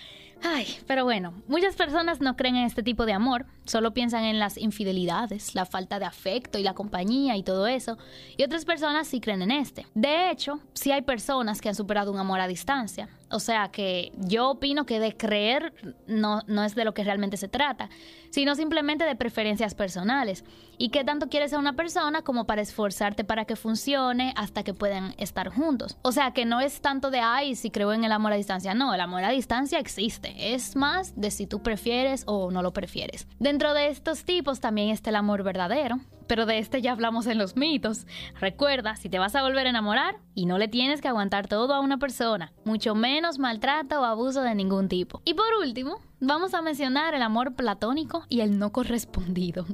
Ay, 0.44 0.68
pero 0.86 1.06
bueno, 1.06 1.34
muchas 1.48 1.76
personas 1.76 2.20
no 2.20 2.36
creen 2.36 2.58
en 2.58 2.66
este 2.66 2.84
tipo 2.84 3.06
de 3.06 3.14
amor, 3.14 3.46
solo 3.66 3.94
piensan 3.94 4.24
en 4.24 4.40
las 4.40 4.58
infidelidades, 4.58 5.56
la 5.56 5.66
falta 5.66 6.00
de 6.00 6.06
afecto 6.06 6.58
y 6.58 6.64
la 6.64 6.74
compañía 6.74 7.36
y 7.36 7.44
todo 7.44 7.68
eso, 7.68 7.98
y 8.38 8.44
otras 8.44 8.66
personas 8.66 9.08
sí 9.08 9.20
creen 9.20 9.42
en 9.42 9.52
este. 9.52 9.86
De 9.94 10.32
hecho, 10.32 10.60
sí 10.74 10.92
hay 10.92 11.02
personas 11.02 11.62
que 11.62 11.70
han 11.70 11.76
superado 11.76 12.12
un 12.12 12.20
amor 12.20 12.40
a 12.40 12.48
distancia, 12.48 13.10
o 13.30 13.40
sea 13.40 13.70
que 13.70 14.12
yo 14.18 14.52
opino 14.52 14.86
que 14.86 15.00
de 15.00 15.18
creer 15.18 15.74
no, 16.08 16.42
no 16.48 16.64
es 16.64 16.76
de 16.76 16.86
lo 16.86 16.94
que 16.94 17.04
realmente 17.04 17.38
se 17.38 17.48
trata, 17.48 17.90
sino 18.30 18.56
simplemente 18.56 19.04
de 19.06 19.16
preferencias 19.16 19.76
personales. 19.76 20.44
Y 20.78 20.90
qué 20.90 21.06
tanto 21.06 21.30
quieres 21.30 21.54
a 21.54 21.58
una 21.58 21.74
persona 21.74 22.22
como 22.22 22.46
para 22.46 22.62
esforzarte 22.62 23.24
para 23.24 23.46
que 23.46 23.56
funcione 23.56 24.34
hasta 24.36 24.64
que 24.64 24.74
puedan 24.74 25.16
estar 25.18 25.50
juntos. 25.50 25.98
O 26.02 26.12
sea 26.12 26.32
que 26.32 26.44
no 26.46 26.60
es 26.60 26.82
tanto 26.82 27.12
de, 27.12 27.20
ay, 27.20 27.56
si 27.56 27.72
creo 27.72 27.94
en 27.94 28.04
el 28.04 28.12
amor 28.12 28.34
a 28.34 28.36
distancia. 28.36 28.74
No, 28.74 28.94
el 28.94 29.00
amor 29.00 29.24
a 29.24 29.30
distancia 29.30 29.80
existe. 29.80 30.54
Es 30.54 30.76
más 30.76 31.14
de 31.16 31.32
si 31.32 31.48
tú 31.48 31.64
prefieres 31.64 32.24
o 32.28 32.52
no 32.52 32.62
lo 32.62 32.74
prefieres. 32.74 33.26
Dentro 33.56 33.74
de 33.74 33.88
estos 33.88 34.26
tipos 34.26 34.60
también 34.60 34.90
está 34.90 35.12
el 35.12 35.16
amor 35.16 35.42
verdadero, 35.42 36.02
pero 36.28 36.46
de 36.46 36.60
este 36.60 36.82
ya 36.82 36.92
hablamos 36.92 37.26
en 37.26 37.38
los 37.38 37.56
mitos. 37.56 38.06
Recuerda, 38.38 38.98
si 38.98 39.08
te 39.08 39.18
vas 39.18 39.34
a 39.34 39.44
volver 39.44 39.66
a 39.66 39.70
enamorar 39.70 40.18
y 40.34 40.46
no 40.46 40.58
le 40.58 40.68
tienes 40.68 41.00
que 41.00 41.08
aguantar 41.08 41.48
todo 41.48 41.74
a 41.74 41.80
una 41.80 41.98
persona, 41.98 42.52
mucho 42.66 42.96
menos 42.96 43.40
maltrato 43.40 44.02
o 44.02 44.04
abuso 44.04 44.42
de 44.42 44.56
ningún 44.56 44.90
tipo. 44.90 45.22
Y 45.24 45.36
por 45.36 45.46
último, 45.62 46.02
vamos 46.20 46.54
a 46.54 46.62
mencionar 46.62 47.14
el 47.14 47.22
amor 47.22 47.56
platónico 47.56 48.26
y 48.28 48.42
el 48.42 48.60
no 48.60 48.74
correspondido. 48.74 49.66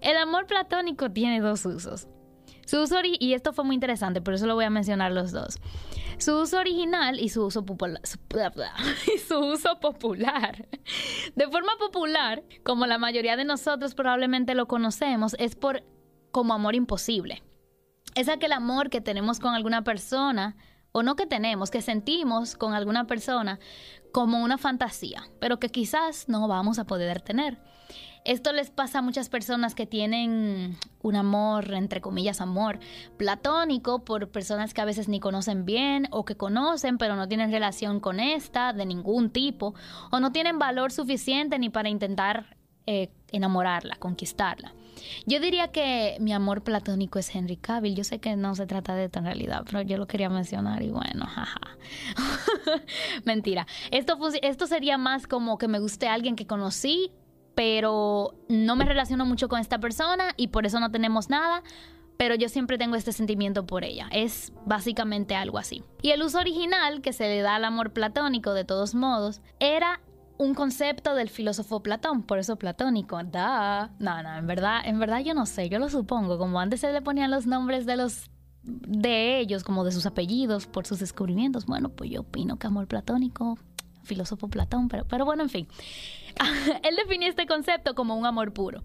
El 0.00 0.16
amor 0.16 0.46
platónico 0.46 1.10
tiene 1.10 1.40
dos 1.40 1.66
usos. 1.66 2.06
Su 2.64 2.80
uso 2.80 2.98
y 3.02 3.34
esto 3.34 3.52
fue 3.52 3.64
muy 3.64 3.74
interesante, 3.74 4.20
por 4.20 4.34
eso 4.34 4.46
lo 4.46 4.54
voy 4.54 4.66
a 4.66 4.70
mencionar 4.70 5.10
los 5.10 5.32
dos. 5.32 5.58
Su 6.18 6.38
uso 6.38 6.58
original 6.58 7.20
y 7.20 7.28
su 7.28 7.44
uso 7.44 7.64
popular. 7.64 8.00
Y 9.14 9.18
su 9.18 9.38
uso 9.38 9.80
popular. 9.80 10.68
De 11.34 11.48
forma 11.48 11.72
popular, 11.78 12.42
como 12.62 12.86
la 12.86 12.98
mayoría 12.98 13.36
de 13.36 13.44
nosotros 13.44 13.94
probablemente 13.94 14.54
lo 14.54 14.66
conocemos, 14.66 15.34
es 15.38 15.54
por 15.54 15.82
como 16.30 16.54
amor 16.54 16.74
imposible. 16.74 17.42
Es 18.14 18.28
aquel 18.28 18.52
amor 18.52 18.90
que 18.90 19.00
tenemos 19.00 19.40
con 19.40 19.54
alguna 19.54 19.82
persona, 19.82 20.56
o 20.96 21.02
no 21.02 21.16
que 21.16 21.26
tenemos, 21.26 21.72
que 21.72 21.82
sentimos 21.82 22.54
con 22.54 22.72
alguna 22.72 23.08
persona 23.08 23.58
como 24.12 24.44
una 24.44 24.58
fantasía, 24.58 25.28
pero 25.40 25.58
que 25.58 25.68
quizás 25.68 26.28
no 26.28 26.46
vamos 26.46 26.78
a 26.78 26.84
poder 26.84 27.20
tener. 27.20 27.58
Esto 28.24 28.52
les 28.52 28.70
pasa 28.70 29.00
a 29.00 29.02
muchas 29.02 29.28
personas 29.28 29.74
que 29.74 29.86
tienen 29.86 30.78
un 31.02 31.16
amor, 31.16 31.74
entre 31.74 32.00
comillas, 32.00 32.40
amor 32.40 32.78
platónico 33.16 34.04
por 34.04 34.30
personas 34.30 34.72
que 34.72 34.82
a 34.82 34.84
veces 34.84 35.08
ni 35.08 35.18
conocen 35.18 35.64
bien 35.64 36.06
o 36.12 36.24
que 36.24 36.36
conocen 36.36 36.96
pero 36.96 37.16
no 37.16 37.26
tienen 37.26 37.50
relación 37.50 37.98
con 37.98 38.20
esta 38.20 38.72
de 38.72 38.86
ningún 38.86 39.30
tipo 39.30 39.74
o 40.12 40.20
no 40.20 40.30
tienen 40.30 40.60
valor 40.60 40.92
suficiente 40.92 41.58
ni 41.58 41.70
para 41.70 41.88
intentar 41.88 42.56
eh, 42.86 43.10
enamorarla, 43.32 43.96
conquistarla. 43.96 44.72
Yo 45.26 45.40
diría 45.40 45.68
que 45.68 46.16
mi 46.20 46.32
amor 46.32 46.62
platónico 46.62 47.18
es 47.18 47.34
Henry 47.34 47.56
Cavill. 47.56 47.94
Yo 47.94 48.04
sé 48.04 48.18
que 48.18 48.36
no 48.36 48.54
se 48.54 48.66
trata 48.66 48.94
de 48.94 49.04
esto 49.04 49.18
en 49.18 49.26
realidad, 49.26 49.62
pero 49.64 49.82
yo 49.82 49.96
lo 49.96 50.06
quería 50.06 50.28
mencionar 50.28 50.82
y 50.82 50.90
bueno, 50.90 51.26
jaja. 51.26 51.60
Mentira. 53.24 53.66
Esto, 53.90 54.18
esto 54.42 54.66
sería 54.66 54.98
más 54.98 55.26
como 55.26 55.58
que 55.58 55.68
me 55.68 55.78
guste 55.78 56.08
alguien 56.08 56.36
que 56.36 56.46
conocí 56.46 57.10
pero 57.54 58.34
no 58.48 58.76
me 58.76 58.84
relaciono 58.84 59.24
mucho 59.24 59.48
con 59.48 59.60
esta 59.60 59.78
persona 59.78 60.34
y 60.36 60.48
por 60.48 60.66
eso 60.66 60.80
no 60.80 60.90
tenemos 60.90 61.30
nada, 61.30 61.62
pero 62.16 62.34
yo 62.34 62.48
siempre 62.48 62.78
tengo 62.78 62.96
este 62.96 63.12
sentimiento 63.12 63.66
por 63.66 63.84
ella. 63.84 64.08
Es 64.12 64.52
básicamente 64.66 65.34
algo 65.34 65.58
así. 65.58 65.82
Y 66.02 66.10
el 66.10 66.22
uso 66.22 66.38
original 66.38 67.00
que 67.00 67.12
se 67.12 67.28
le 67.28 67.42
da 67.42 67.56
al 67.56 67.64
amor 67.64 67.92
platónico, 67.92 68.54
de 68.54 68.64
todos 68.64 68.94
modos, 68.94 69.40
era 69.58 70.00
un 70.44 70.54
concepto 70.54 71.14
del 71.14 71.28
filósofo 71.28 71.82
Platón, 71.82 72.22
por 72.22 72.38
eso 72.38 72.56
platónico. 72.56 73.22
Da. 73.24 73.90
No, 73.98 74.22
no, 74.22 74.36
en 74.36 74.46
verdad, 74.46 74.82
en 74.84 74.98
verdad 74.98 75.20
yo 75.20 75.34
no 75.34 75.46
sé, 75.46 75.68
yo 75.68 75.78
lo 75.78 75.88
supongo, 75.88 76.38
como 76.38 76.60
antes 76.60 76.80
se 76.80 76.92
le 76.92 77.02
ponían 77.02 77.30
los 77.30 77.46
nombres 77.46 77.86
de 77.86 77.96
los 77.96 78.30
de 78.62 79.40
ellos 79.40 79.62
como 79.62 79.84
de 79.84 79.92
sus 79.92 80.06
apellidos 80.06 80.66
por 80.66 80.86
sus 80.86 80.98
descubrimientos. 80.98 81.66
Bueno, 81.66 81.90
pues 81.90 82.10
yo 82.10 82.22
opino 82.22 82.58
que 82.58 82.66
amor 82.66 82.86
platónico, 82.86 83.58
filósofo 84.02 84.48
Platón, 84.48 84.88
pero, 84.88 85.04
pero 85.06 85.24
bueno, 85.24 85.42
en 85.42 85.50
fin. 85.50 85.68
él 86.82 86.96
definió 86.96 87.28
este 87.28 87.46
concepto 87.46 87.94
como 87.94 88.16
un 88.16 88.26
amor 88.26 88.52
puro. 88.52 88.82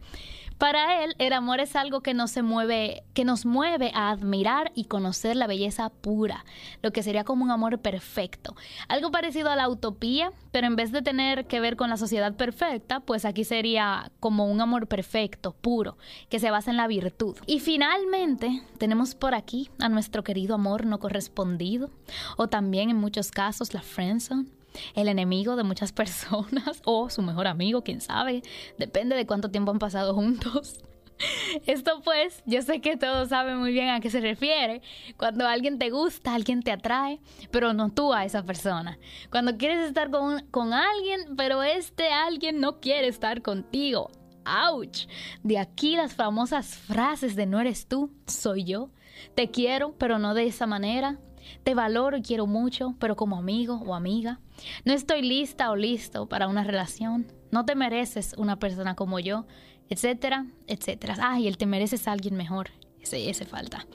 Para 0.60 1.06
él, 1.06 1.16
el 1.20 1.32
amor 1.32 1.62
es 1.62 1.78
algo 1.78 2.02
que 2.02 2.14
nos, 2.14 2.32
se 2.32 2.42
mueve, 2.42 3.04
que 3.14 3.24
nos 3.24 3.46
mueve 3.46 3.92
a 3.96 4.10
admirar 4.10 4.74
y 4.76 4.84
conocer 4.84 5.38
la 5.38 5.48
belleza 5.48 5.90
pura, 5.90 6.44
lo 6.82 6.92
que 6.92 7.02
sería 7.02 7.24
como 7.24 7.46
un 7.46 7.50
amor 7.50 7.80
perfecto. 7.80 8.58
Algo 8.90 9.10
parecido 9.10 9.50
a 9.50 9.56
la 9.56 9.70
utopía, 9.70 10.34
pero 10.52 10.68
en 10.68 10.76
vez 10.76 10.92
de 10.92 11.02
tener 11.02 11.48
que 11.48 11.62
ver 11.62 11.78
con 11.78 11.90
la 11.90 11.96
sociedad 11.96 12.36
perfecta, 12.36 13.00
pues 13.00 13.24
aquí 13.24 13.46
sería 13.46 14.12
como 14.20 14.48
un 14.48 14.60
amor 14.60 14.88
perfecto, 14.88 15.54
puro, 15.54 15.98
que 16.28 16.40
se 16.40 16.52
basa 16.52 16.72
en 16.72 16.78
la 16.78 16.88
virtud. 16.88 17.38
Y 17.48 17.62
finalmente, 17.62 18.62
tenemos 18.78 19.16
por 19.16 19.36
aquí 19.36 19.70
a 19.80 19.88
nuestro 19.88 20.26
querido 20.26 20.56
amor 20.56 20.86
no 20.86 21.00
correspondido, 21.00 21.90
o 22.36 22.50
también 22.50 22.90
en 22.90 22.98
muchos 22.98 23.32
casos 23.32 23.74
la 23.74 23.82
friendzone 23.82 24.59
el 24.96 25.08
enemigo 25.08 25.56
de 25.56 25.64
muchas 25.64 25.92
personas 25.94 26.82
o 26.86 27.10
su 27.10 27.22
mejor 27.22 27.48
amigo, 27.48 27.84
quién 27.84 28.02
sabe, 28.02 28.42
depende 28.78 29.16
de 29.16 29.26
cuánto 29.26 29.52
tiempo 29.52 29.72
han 29.72 29.80
pasado 29.80 30.14
juntos. 30.14 30.84
Esto 31.66 32.02
pues, 32.04 32.42
yo 32.46 32.62
sé 32.62 32.82
que 32.82 32.98
todos 32.98 33.30
saben 33.30 33.58
muy 33.58 33.72
bien 33.72 33.90
a 33.90 34.00
qué 34.00 34.10
se 34.10 34.22
refiere. 34.22 34.82
Cuando 35.18 35.48
alguien 35.48 35.78
te 35.78 35.90
gusta, 35.90 36.34
alguien 36.34 36.62
te 36.62 36.72
atrae, 36.72 37.20
pero 37.52 37.74
no 37.74 37.92
tú 37.92 38.14
a 38.14 38.26
esa 38.26 38.44
persona. 38.44 38.98
Cuando 39.30 39.58
quieres 39.58 39.86
estar 39.86 40.10
con, 40.10 40.46
con 40.52 40.74
alguien, 40.74 41.36
pero 41.36 41.64
este 41.64 42.12
alguien 42.12 42.60
no 42.60 42.80
quiere 42.80 43.08
estar 43.08 43.42
contigo. 43.42 44.12
¡Auch! 44.46 45.08
De 45.44 45.60
aquí 45.60 45.96
las 45.96 46.16
famosas 46.16 46.76
frases 46.76 47.36
de 47.36 47.46
no 47.46 47.60
eres 47.60 47.88
tú, 47.88 48.12
soy 48.26 48.64
yo. 48.64 48.90
Te 49.36 49.52
quiero, 49.52 49.96
pero 49.98 50.18
no 50.18 50.34
de 50.34 50.48
esa 50.48 50.66
manera. 50.66 51.20
Te 51.64 51.76
valoro 51.76 52.18
y 52.18 52.22
quiero 52.22 52.48
mucho, 52.48 52.96
pero 53.00 53.16
como 53.16 53.38
amigo 53.38 53.82
o 53.86 53.94
amiga. 53.94 54.40
No 54.86 54.94
estoy 54.94 55.22
lista 55.22 55.72
o 55.72 55.76
listo 55.76 56.28
para 56.28 56.48
una 56.48 56.64
relación. 56.64 57.28
No 57.52 57.66
te 57.66 57.76
mereces 57.76 58.34
una 58.38 58.58
persona 58.58 58.96
como 58.96 59.20
yo 59.20 59.46
etcétera, 59.90 60.46
etcétera. 60.68 61.16
Ay, 61.20 61.48
él 61.48 61.58
te 61.58 61.66
mereces 61.66 62.08
a 62.08 62.12
alguien 62.12 62.36
mejor. 62.36 62.70
Ese, 63.02 63.30
ese 63.30 63.46
falta. 63.46 63.86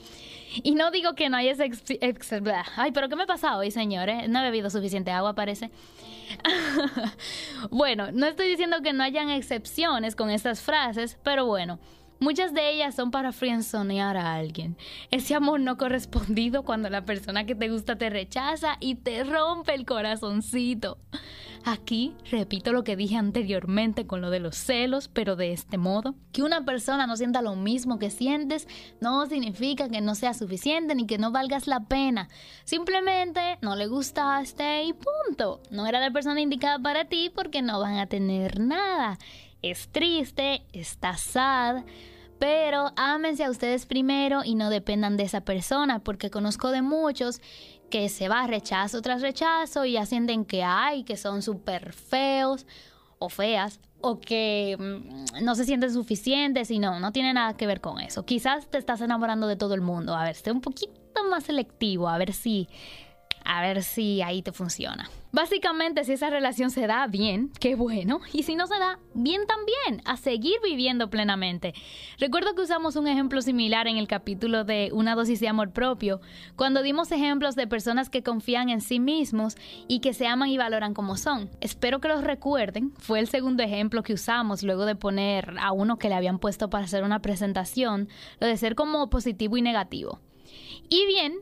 Y 0.63 0.75
no 0.75 0.91
digo 0.91 1.15
que 1.15 1.29
no 1.29 1.37
haya 1.37 1.53
ese... 1.53 1.71
Ay, 2.77 2.93
pero 2.93 3.09
¿qué 3.09 3.17
me 3.17 3.25
ha 3.25 3.27
pasado 3.27 3.61
hoy, 3.61 3.71
señores? 3.71 4.29
No 4.29 4.41
he 4.41 4.43
bebido 4.43 4.71
suficiente 4.71 5.11
agua, 5.11 5.35
parece. 5.35 5.71
bueno, 7.71 8.13
no 8.13 8.27
estoy 8.27 8.49
diciendo 8.49 8.79
que 8.83 8.93
no 8.93 9.03
hayan 9.03 9.31
excepciones 9.31 10.17
con 10.17 10.31
estas 10.31 10.63
frases, 10.63 11.19
pero 11.23 11.47
bueno, 11.47 11.79
Muchas 12.21 12.55
de 12.55 12.71
ellas 12.71 12.95
son 12.95 13.11
para 13.11 13.33
frienzonear 13.33 14.17
a 14.17 14.35
alguien. 14.35 14.77
Ese 15.11 15.35
amor 15.35 15.61
no 15.61 15.77
correspondido 15.77 16.63
cuando 16.63 16.89
la 16.89 17.05
persona 17.05 17.45
que 17.45 17.55
te 17.55 17.69
gusta 17.69 17.97
te 17.97 18.09
rechaza 18.09 18.77
y 18.81 18.95
te 18.95 19.25
rompe 19.25 19.75
el 19.75 19.85
corazoncito. 19.85 20.99
Aquí 21.67 22.15
repito 22.31 22.73
lo 22.73 22.85
que 22.85 22.95
dije 22.95 23.17
anteriormente 23.17 24.07
con 24.07 24.21
lo 24.21 24.29
de 24.29 24.39
los 24.39 24.55
celos, 24.55 25.09
pero 25.09 25.35
de 25.35 25.53
este 25.53 25.79
modo, 25.79 26.15
que 26.31 26.43
una 26.43 26.65
persona 26.67 27.07
no 27.07 27.17
sienta 27.17 27.41
lo 27.41 27.57
mismo 27.57 27.99
que 27.99 28.11
sientes 28.11 28.69
no 29.01 29.25
significa 29.25 29.89
que 29.89 30.03
no 30.03 30.15
sea 30.15 30.35
suficiente 30.35 30.95
ni 30.95 31.07
que 31.07 31.17
no 31.17 31.33
valgas 31.33 31.67
la 31.67 31.81
pena. 31.85 32.29
Simplemente 32.65 33.59
no 33.63 33.77
le 33.77 33.87
gustaste 33.87 34.85
y 34.85 34.93
punto. 34.93 35.63
No 35.71 35.87
era 35.87 36.01
la 36.01 36.11
persona 36.11 36.43
indicada 36.43 36.79
para 36.79 37.07
ti 37.07 37.33
porque 37.35 37.63
no 37.63 37.81
van 37.81 37.97
a 37.97 38.09
tener 38.09 38.61
nada 38.61 39.19
es 39.71 39.89
triste, 39.89 40.63
está 40.73 41.17
sad, 41.17 41.85
pero 42.39 42.93
ámense 42.97 43.45
a 43.45 43.51
ustedes 43.51 43.87
primero 43.87 44.43
y 44.45 44.55
no 44.55 44.71
dependan 44.71 45.17
de 45.17 45.25
esa 45.25 45.43
persona, 45.43 46.01
porque 46.01 46.31
conozco 46.31 46.71
de 46.71 46.83
muchos 46.83 47.41
que 47.91 48.09
se 48.09 48.29
va 48.29 48.47
rechazo 48.47 49.01
tras 49.03 49.23
rechazo 49.23 49.85
y 49.85 49.97
sienten 50.07 50.45
que 50.45 50.63
hay, 50.63 51.05
que 51.05 51.17
son 51.17 51.43
súper 51.43 51.93
feos 51.93 52.67
o 53.19 53.29
feas 53.29 53.81
o 54.01 54.21
que 54.21 54.77
mm, 54.79 55.45
no 55.45 55.55
se 55.55 55.65
sienten 55.65 55.93
suficientes 55.93 56.71
y 56.71 56.79
no, 56.79 57.01
no 57.01 57.13
tiene 57.13 57.33
nada 57.33 57.57
que 57.57 57.67
ver 57.67 57.81
con 57.81 58.01
eso. 58.01 58.25
Quizás 58.27 58.69
te 58.69 58.79
estás 58.79 59.01
enamorando 59.01 59.47
de 59.47 59.57
todo 59.57 59.75
el 59.75 59.81
mundo. 59.81 60.15
A 60.15 60.25
ver, 60.25 60.33
esté 60.33 60.53
un 60.53 60.61
poquito 60.61 61.25
más 61.31 61.45
selectivo, 61.45 62.09
a 62.09 62.19
ver 62.19 62.33
si 62.33 62.69
a 63.45 63.61
ver 63.63 63.83
si 63.83 64.23
ahí 64.23 64.43
te 64.43 64.53
funciona. 64.53 65.09
Básicamente, 65.33 66.05
si 66.05 66.13
esa 66.13 66.31
relación 66.31 66.71
se 66.71 66.87
da 66.87 67.07
bien, 67.09 67.51
qué 67.59 67.75
bueno, 67.75 68.21
y 68.33 68.45
si 68.45 68.55
no 68.55 68.69
se 68.69 68.79
da 68.79 69.01
bien 69.15 69.43
también, 69.49 70.01
a 70.05 70.17
seguir 70.17 70.59
viviendo 70.63 71.11
plenamente. 71.11 71.75
Recuerdo 72.21 72.55
que 72.55 72.63
usamos 72.63 72.95
un 72.95 73.09
ejemplo 73.09 73.43
similar 73.43 73.89
en 73.89 73.97
el 73.97 74.07
capítulo 74.07 74.63
de 74.63 74.91
Una 74.93 75.17
dosis 75.17 75.41
de 75.41 75.49
amor 75.49 75.73
propio, 75.73 76.21
cuando 76.55 76.83
dimos 76.83 77.11
ejemplos 77.11 77.57
de 77.57 77.67
personas 77.67 78.11
que 78.11 78.23
confían 78.23 78.69
en 78.69 78.81
sí 78.81 79.01
mismos 79.01 79.57
y 79.89 79.99
que 79.99 80.15
se 80.15 80.29
aman 80.29 80.51
y 80.51 80.57
valoran 80.57 80.95
como 80.95 81.17
son. 81.17 81.51
Espero 81.61 82.01
que 82.01 82.09
los 82.09 82.23
recuerden, 82.23 82.93
fue 82.99 83.19
el 83.19 83.27
segundo 83.27 83.65
ejemplo 83.65 84.05
que 84.05 84.15
usamos 84.15 84.63
luego 84.63 84.87
de 84.87 84.95
poner 84.95 85.57
a 85.59 85.73
uno 85.73 85.99
que 85.99 86.09
le 86.09 86.15
habían 86.15 86.39
puesto 86.39 86.71
para 86.71 86.85
hacer 86.85 87.03
una 87.03 87.23
presentación, 87.23 88.09
lo 88.39 88.47
de 88.47 88.57
ser 88.57 88.77
como 88.77 89.11
positivo 89.11 89.57
y 89.57 89.63
negativo. 89.63 90.21
Y 90.89 91.07
bien, 91.07 91.35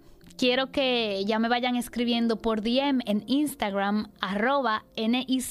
quiero 0.42 0.72
que 0.72 1.24
ya 1.24 1.38
me 1.38 1.48
vayan 1.48 1.76
escribiendo 1.76 2.34
por 2.34 2.62
DM 2.62 2.98
en 3.06 3.22
Instagram 3.28 4.10
arroba 4.20 4.82
nic.kys 4.96 5.46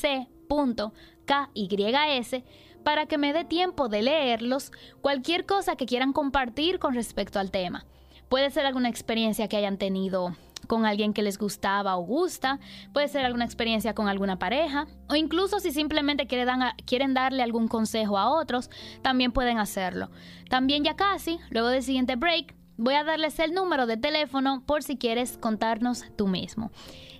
para 2.83 3.05
que 3.05 3.17
me 3.17 3.31
dé 3.31 3.45
tiempo 3.45 3.87
de 3.87 4.01
leerlos 4.01 4.73
cualquier 4.99 5.45
cosa 5.45 5.77
que 5.77 5.85
quieran 5.85 6.11
compartir 6.11 6.77
con 6.77 6.93
respecto 6.93 7.39
al 7.39 7.51
tema. 7.51 7.85
Puede 8.27 8.49
ser 8.49 8.65
alguna 8.65 8.89
experiencia 8.89 9.47
que 9.47 9.55
hayan 9.55 9.77
tenido 9.77 10.35
con 10.67 10.85
alguien 10.85 11.13
que 11.13 11.23
les 11.23 11.37
gustaba 11.37 11.95
o 11.95 12.01
gusta, 12.01 12.59
puede 12.91 13.07
ser 13.07 13.23
alguna 13.23 13.45
experiencia 13.45 13.95
con 13.95 14.09
alguna 14.09 14.39
pareja, 14.39 14.87
o 15.07 15.15
incluso 15.15 15.61
si 15.61 15.71
simplemente 15.71 16.27
quieren, 16.27 17.13
darle 17.13 17.43
algún 17.43 17.69
consejo 17.69 18.17
a 18.17 18.29
otros, 18.29 18.69
también 19.01 19.31
pueden 19.31 19.57
hacerlo. 19.57 20.09
También 20.49 20.83
ya 20.83 20.97
casi, 20.97 21.39
luego 21.49 21.69
del 21.69 21.81
siguiente 21.81 22.17
break, 22.17 22.55
Voy 22.83 22.95
a 22.95 23.03
darles 23.03 23.37
el 23.37 23.53
número 23.53 23.85
de 23.85 23.95
teléfono 23.95 24.63
por 24.65 24.81
si 24.81 24.97
quieres 24.97 25.37
contarnos 25.37 26.03
tú 26.15 26.27
mismo. 26.27 26.71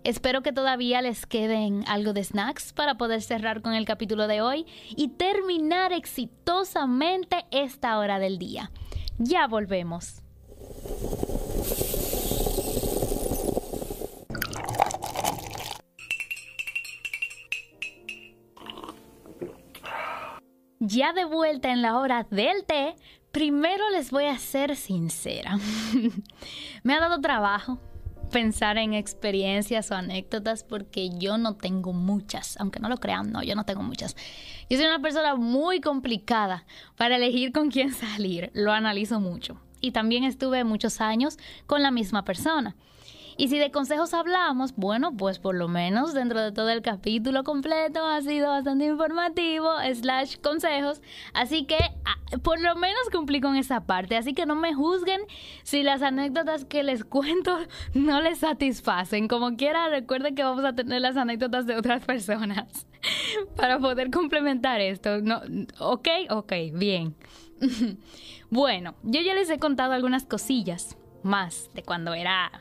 Espero 0.04 0.41
que 0.41 0.52
todavía 0.52 1.04
les 1.04 1.28
queden 1.28 1.84
algo 1.86 2.13
de 2.13 2.24
snacks 2.24 2.74
para 2.74 2.95
poder 2.95 3.21
cerrar 3.21 3.62
con 3.62 3.76
el 3.76 3.86
capítulo 3.86 4.26
de 4.26 4.41
hoy 4.41 4.65
y 4.89 5.10
terminar 5.10 5.93
exitosamente 5.93 7.45
esta 7.52 8.00
hora 8.00 8.17
del 8.17 8.39
día. 8.39 8.71
Ya 9.19 9.45
volvemos. 9.45 10.24
Ya 20.80 21.13
de 21.13 21.26
vuelta 21.26 21.71
en 21.71 21.84
la 21.84 22.00
hora 22.00 22.26
del 22.32 22.65
té, 22.65 22.95
Primero 23.32 23.89
les 23.91 24.12
voy 24.12 24.26
a 24.26 24.38
ser 24.38 24.76
sincera. 24.76 25.58
Me 26.84 26.94
ha 26.94 27.00
dado 27.00 27.22
trabajo 27.22 27.80
pensar 28.32 28.78
en 28.78 28.94
experiencias 28.94 29.91
o 29.91 29.96
anécdotas 29.96 30.63
porque 30.63 31.10
yo 31.17 31.38
no 31.38 31.56
tengo 31.56 31.94
muchas, 31.94 32.60
aunque 32.60 32.80
no 32.80 32.89
lo 32.89 32.98
crean, 32.98 33.32
no, 33.32 33.44
yo 33.44 33.56
no 33.56 33.65
tengo 33.65 33.84
muchas. 33.84 34.15
Yo 34.70 34.78
soy 34.78 34.88
una 34.88 35.02
persona 35.02 35.36
muy 35.36 35.80
complicada 35.80 36.65
para 36.98 37.15
elegir 37.17 37.52
con 37.52 37.72
quién 37.72 37.94
salir, 37.94 38.52
lo 38.54 38.72
analizo 38.72 39.20
mucho. 39.20 39.62
Y 39.80 39.91
también 39.91 40.24
estuve 40.24 40.63
muchos 40.63 41.02
años 41.02 41.38
con 41.67 41.82
la 41.84 41.91
misma 41.91 42.24
persona. 42.26 42.76
Y 43.38 43.48
si 43.48 43.58
de 43.58 43.72
consejos 43.72 44.13
hablamos, 44.13 44.76
bueno, 44.76 45.15
pues 45.15 45.39
por 45.39 45.56
lo 45.56 45.67
menos 45.67 46.13
dentro 46.13 46.41
de 46.41 46.52
todo 46.52 46.70
el 46.70 46.82
capítulo 46.82 47.44
completo 47.44 48.06
ha 48.06 48.22
sido 48.22 48.50
bastante 48.50 48.86
informativo, 48.86 49.70
slash 49.94 50.38
consejos. 50.38 51.02
Así 51.34 51.65
que 51.65 51.78
ah, 52.06 52.38
por 52.44 52.60
lo 52.60 52.76
menos 52.76 53.02
cumplí 53.12 53.41
con 53.41 53.56
esa 53.56 53.82
parte. 53.82 54.17
Así 54.17 54.34
que 54.34 54.46
no 54.46 54.56
me 54.56 54.74
juzguen 54.74 55.22
si 55.63 55.84
las 55.84 56.02
anécdotas 56.02 56.65
que 56.65 56.84
les 56.84 57.04
cuento 57.06 57.58
no 57.94 58.22
les 58.22 58.39
satisfacen. 58.39 59.28
Como 59.28 59.56
quiera, 59.56 59.89
recuerden 59.89 60.36
que 60.36 60.44
vamos 60.44 60.65
a 60.65 60.74
tener 60.74 61.02
las 61.02 61.17
anécdotas 61.17 61.65
de 61.65 61.78
otras 61.78 62.04
personas 62.06 62.86
para 63.56 63.80
poder 63.80 64.12
complementar 64.12 64.82
esto. 64.82 65.22
No, 65.22 65.41
ok, 65.80 66.08
ok, 66.30 66.54
bien. 66.74 67.15
bueno, 68.50 68.96
yo 69.04 69.22
ya 69.22 69.34
les 69.34 69.50
he 69.50 69.60
contado 69.60 69.94
algunas 69.94 70.26
cosillas 70.26 70.98
más 71.24 71.70
de 71.74 71.84
cuando 71.84 72.13
era 72.13 72.52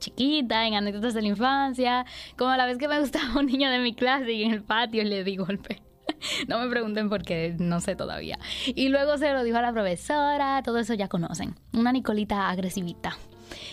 chiquita, 0.00 0.66
en 0.66 0.74
anécdotas 0.74 1.14
de 1.14 1.22
la 1.22 1.28
infancia, 1.28 2.04
como 2.36 2.56
la 2.56 2.66
vez 2.66 2.78
que 2.78 2.88
me 2.88 2.98
gustaba 2.98 3.38
un 3.38 3.46
niño 3.46 3.70
de 3.70 3.78
mi 3.78 3.94
clase 3.94 4.32
y 4.32 4.42
en 4.42 4.52
el 4.52 4.62
patio 4.62 5.04
le 5.04 5.22
di 5.22 5.36
golpe. 5.36 5.80
No 6.48 6.58
me 6.58 6.68
pregunten 6.68 7.08
por 7.08 7.22
qué, 7.22 7.54
no 7.58 7.80
sé 7.80 7.96
todavía. 7.96 8.38
Y 8.66 8.88
luego 8.88 9.16
se 9.16 9.32
lo 9.32 9.42
dijo 9.42 9.56
a 9.58 9.62
la 9.62 9.72
profesora, 9.72 10.60
todo 10.62 10.78
eso 10.78 10.92
ya 10.94 11.08
conocen. 11.08 11.54
Una 11.72 11.92
Nicolita 11.92 12.50
agresivita. 12.50 13.16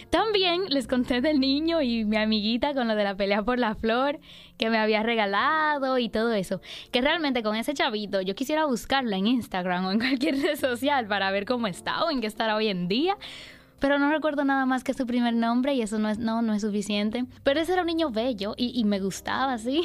También 0.09 0.65
les 0.69 0.87
conté 0.87 1.21
del 1.21 1.39
niño 1.39 1.81
y 1.81 2.05
mi 2.05 2.17
amiguita 2.17 2.73
con 2.73 2.87
lo 2.87 2.95
de 2.95 3.03
la 3.03 3.15
pelea 3.15 3.43
por 3.43 3.59
la 3.59 3.75
flor 3.75 4.19
que 4.57 4.69
me 4.69 4.77
había 4.77 5.03
regalado 5.03 5.97
y 5.97 6.09
todo 6.09 6.33
eso. 6.33 6.61
Que 6.91 7.01
realmente 7.01 7.43
con 7.43 7.55
ese 7.55 7.73
chavito 7.73 8.21
yo 8.21 8.33
quisiera 8.33 8.65
buscarlo 8.65 9.15
en 9.15 9.27
Instagram 9.27 9.85
o 9.85 9.91
en 9.91 9.99
cualquier 9.99 10.35
red 10.41 10.57
social 10.57 11.07
para 11.07 11.29
ver 11.31 11.45
cómo 11.45 11.67
está 11.67 12.03
o 12.05 12.11
en 12.11 12.21
qué 12.21 12.27
estará 12.27 12.55
hoy 12.55 12.69
en 12.69 12.87
día 12.87 13.17
pero 13.79 13.99
no 13.99 14.09
recuerdo 14.09 14.43
nada 14.43 14.65
más 14.65 14.83
que 14.83 14.93
su 14.93 15.05
primer 15.05 15.33
nombre 15.33 15.73
y 15.73 15.81
eso 15.81 15.99
no 15.99 16.09
es, 16.09 16.17
no, 16.17 16.41
no 16.41 16.53
es 16.53 16.61
suficiente. 16.61 17.25
Pero 17.43 17.59
ese 17.59 17.73
era 17.73 17.81
un 17.81 17.87
niño 17.87 18.09
bello 18.09 18.53
y, 18.57 18.83
me 18.85 18.99
gustaba, 18.99 19.57
¿sí? 19.57 19.81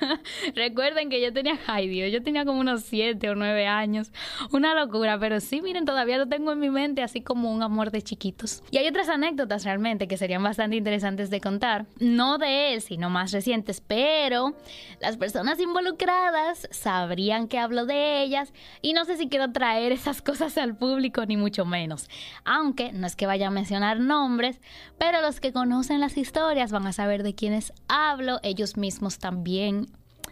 Recuerden 0.54 1.08
que 1.08 1.22
yo 1.22 1.32
tenía, 1.32 1.58
ay 1.66 2.10
yo 2.10 2.22
tenía 2.22 2.44
como 2.44 2.60
unos 2.60 2.82
7 2.82 3.30
o 3.30 3.34
9 3.34 3.66
años. 3.66 4.12
Una 4.52 4.74
locura, 4.74 5.18
pero 5.18 5.40
sí, 5.40 5.60
miren, 5.62 5.84
todavía 5.84 6.18
lo 6.18 6.26
tengo 6.26 6.52
en 6.52 6.60
mi 6.60 6.70
mente 6.70 7.02
así 7.02 7.20
como 7.20 7.52
un 7.52 7.62
amor 7.62 7.90
de 7.90 8.02
chiquitos. 8.02 8.62
Y 8.70 8.78
hay 8.78 8.88
otras 8.88 9.08
anécdotas 9.08 9.64
realmente 9.64 10.08
que 10.08 10.16
serían 10.16 10.42
bastante 10.42 10.76
interesantes 10.76 11.30
de 11.30 11.40
contar. 11.40 11.86
No 11.98 12.38
de 12.38 12.74
él, 12.74 12.80
sino 12.80 13.10
más 13.10 13.32
recientes, 13.32 13.80
pero 13.80 14.54
las 15.00 15.16
personas 15.16 15.60
involucradas 15.60 16.68
sabrían 16.70 17.48
que 17.48 17.58
hablo 17.58 17.86
de 17.86 18.22
ellas 18.22 18.52
y 18.82 18.92
no 18.92 19.04
sé 19.04 19.16
si 19.16 19.28
quiero 19.28 19.52
traer 19.52 19.92
esas 19.92 20.22
cosas 20.22 20.58
al 20.58 20.76
público 20.76 21.24
ni 21.26 21.36
mucho 21.36 21.64
menos. 21.64 22.08
Aunque 22.44 22.92
no 22.92 23.06
es 23.06 23.16
que 23.16 23.26
vaya 23.30 23.46
a 23.46 23.50
mencionar 23.52 24.00
nombres, 24.00 24.60
pero 24.98 25.20
los 25.20 25.38
que 25.38 25.52
conocen 25.52 26.00
las 26.00 26.16
historias 26.16 26.72
van 26.72 26.88
a 26.88 26.92
saber 26.92 27.22
de 27.22 27.36
quiénes 27.36 27.72
hablo, 27.86 28.40
ellos 28.42 28.76
mismos 28.76 29.20
también 29.20 29.86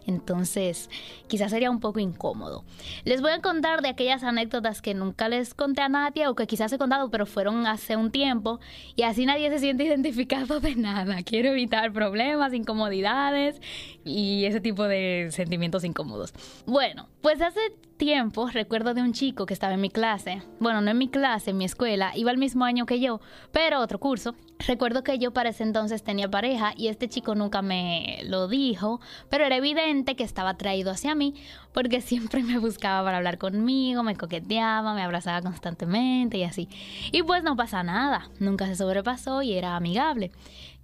entonces, 0.08 0.88
quizás 1.26 1.50
sería 1.50 1.70
un 1.70 1.80
poco 1.80 2.00
incómodo. 2.00 2.64
Les 3.04 3.20
voy 3.20 3.30
a 3.30 3.42
contar 3.42 3.82
de 3.82 3.90
aquellas 3.90 4.22
anécdotas 4.22 4.80
que 4.80 4.94
nunca 4.94 5.28
les 5.28 5.52
conté 5.52 5.82
a 5.82 5.90
nadie 5.90 6.26
o 6.28 6.34
que 6.34 6.46
quizás 6.46 6.72
he 6.72 6.78
contado, 6.78 7.10
pero 7.10 7.26
fueron 7.26 7.66
hace 7.66 7.94
un 7.94 8.10
tiempo 8.10 8.58
y 8.96 9.02
así 9.02 9.26
nadie 9.26 9.50
se 9.50 9.58
siente 9.58 9.84
identificado 9.84 10.60
de 10.60 10.76
nada. 10.76 11.22
Quiero 11.22 11.50
evitar 11.50 11.92
problemas, 11.92 12.54
incomodidades 12.54 13.60
y 14.02 14.46
ese 14.46 14.62
tipo 14.62 14.84
de 14.84 15.28
sentimientos 15.30 15.84
incómodos. 15.84 16.32
Bueno, 16.64 17.10
pues 17.20 17.42
hace 17.42 17.60
tiempo 17.98 18.48
recuerdo 18.48 18.94
de 18.94 19.02
un 19.02 19.12
chico 19.12 19.44
que 19.44 19.52
estaba 19.52 19.74
en 19.74 19.80
mi 19.80 19.90
clase, 19.90 20.42
bueno, 20.60 20.80
no 20.80 20.90
en 20.90 20.98
mi 20.98 21.08
clase, 21.08 21.50
en 21.50 21.58
mi 21.58 21.64
escuela, 21.64 22.12
iba 22.14 22.30
el 22.30 22.38
mismo 22.38 22.64
año 22.64 22.86
que 22.86 23.00
yo, 23.00 23.20
pero 23.52 23.80
otro 23.80 23.98
curso. 23.98 24.34
Recuerdo 24.66 25.04
que 25.04 25.18
yo 25.18 25.32
para 25.32 25.50
ese 25.50 25.62
entonces 25.62 26.02
tenía 26.02 26.28
pareja 26.28 26.72
y 26.76 26.88
este 26.88 27.08
chico 27.08 27.34
nunca 27.34 27.62
me 27.62 28.20
lo 28.24 28.48
dijo, 28.48 29.00
pero 29.28 29.44
era 29.44 29.56
evidente 29.56 30.16
que 30.16 30.24
estaba 30.24 30.50
atraído 30.50 30.90
hacia 30.90 31.14
mí 31.14 31.34
porque 31.72 32.00
siempre 32.00 32.42
me 32.42 32.58
buscaba 32.58 33.04
para 33.04 33.18
hablar 33.18 33.38
conmigo, 33.38 34.02
me 34.02 34.16
coqueteaba, 34.16 34.94
me 34.94 35.02
abrazaba 35.02 35.42
constantemente 35.42 36.38
y 36.38 36.44
así. 36.44 36.68
Y 37.12 37.22
pues 37.22 37.42
no 37.42 37.56
pasa 37.56 37.82
nada, 37.82 38.30
nunca 38.40 38.66
se 38.66 38.76
sobrepasó 38.76 39.42
y 39.42 39.52
era 39.54 39.76
amigable. 39.76 40.30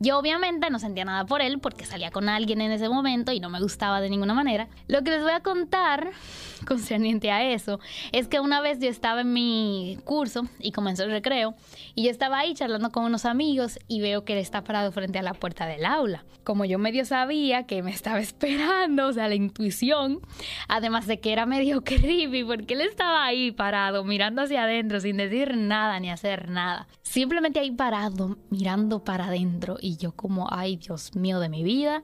Yo 0.00 0.18
obviamente 0.18 0.68
no 0.70 0.80
sentía 0.80 1.04
nada 1.04 1.24
por 1.24 1.40
él 1.40 1.60
porque 1.60 1.84
salía 1.86 2.10
con 2.10 2.28
alguien 2.28 2.60
en 2.60 2.72
ese 2.72 2.88
momento 2.88 3.32
y 3.32 3.38
no 3.38 3.48
me 3.48 3.60
gustaba 3.60 4.00
de 4.00 4.10
ninguna 4.10 4.34
manera. 4.34 4.68
Lo 4.88 5.02
que 5.02 5.12
les 5.12 5.22
voy 5.22 5.32
a 5.32 5.40
contar 5.40 6.10
concerniente 6.66 7.30
a 7.30 7.44
eso 7.44 7.78
es 8.10 8.26
que 8.26 8.40
una 8.40 8.60
vez 8.60 8.80
yo 8.80 8.88
estaba 8.88 9.20
en 9.20 9.32
mi 9.32 9.98
curso 10.04 10.42
y 10.58 10.72
comenzó 10.72 11.04
el 11.04 11.10
recreo 11.10 11.54
y 11.94 12.04
yo 12.04 12.10
estaba 12.10 12.38
ahí 12.38 12.54
charlando 12.54 12.90
con 12.90 13.04
unos 13.04 13.24
amigos 13.24 13.78
y 13.86 14.00
veo 14.00 14.24
que 14.24 14.32
él 14.32 14.40
está 14.40 14.64
parado 14.64 14.90
frente 14.90 15.20
a 15.20 15.22
la 15.22 15.32
puerta 15.32 15.66
del 15.66 15.84
aula. 15.84 16.24
Como 16.42 16.64
yo 16.64 16.78
medio 16.78 17.04
sabía 17.04 17.64
que 17.64 17.82
me 17.82 17.92
estaba 17.92 18.18
esperando, 18.20 19.06
o 19.06 19.12
sea, 19.12 19.28
la 19.28 19.36
intuición, 19.36 20.20
además 20.68 21.06
de 21.06 21.20
que 21.20 21.32
era 21.32 21.46
medio 21.46 21.80
creepy 21.84 22.42
porque 22.42 22.74
él 22.74 22.80
estaba 22.80 23.24
ahí 23.24 23.52
parado 23.52 24.04
mirando 24.04 24.42
hacia 24.42 24.64
adentro 24.64 24.98
sin 25.00 25.18
decir 25.18 25.56
nada 25.56 26.00
ni 26.00 26.10
hacer 26.10 26.48
nada. 26.48 26.88
Simplemente 27.02 27.60
ahí 27.60 27.70
parado 27.70 28.38
mirando 28.50 29.04
para 29.04 29.26
adentro 29.26 29.76
y 29.84 29.98
yo 29.98 30.12
como, 30.12 30.48
ay 30.50 30.76
Dios 30.76 31.14
mío 31.14 31.38
de 31.40 31.50
mi 31.50 31.62
vida. 31.62 32.02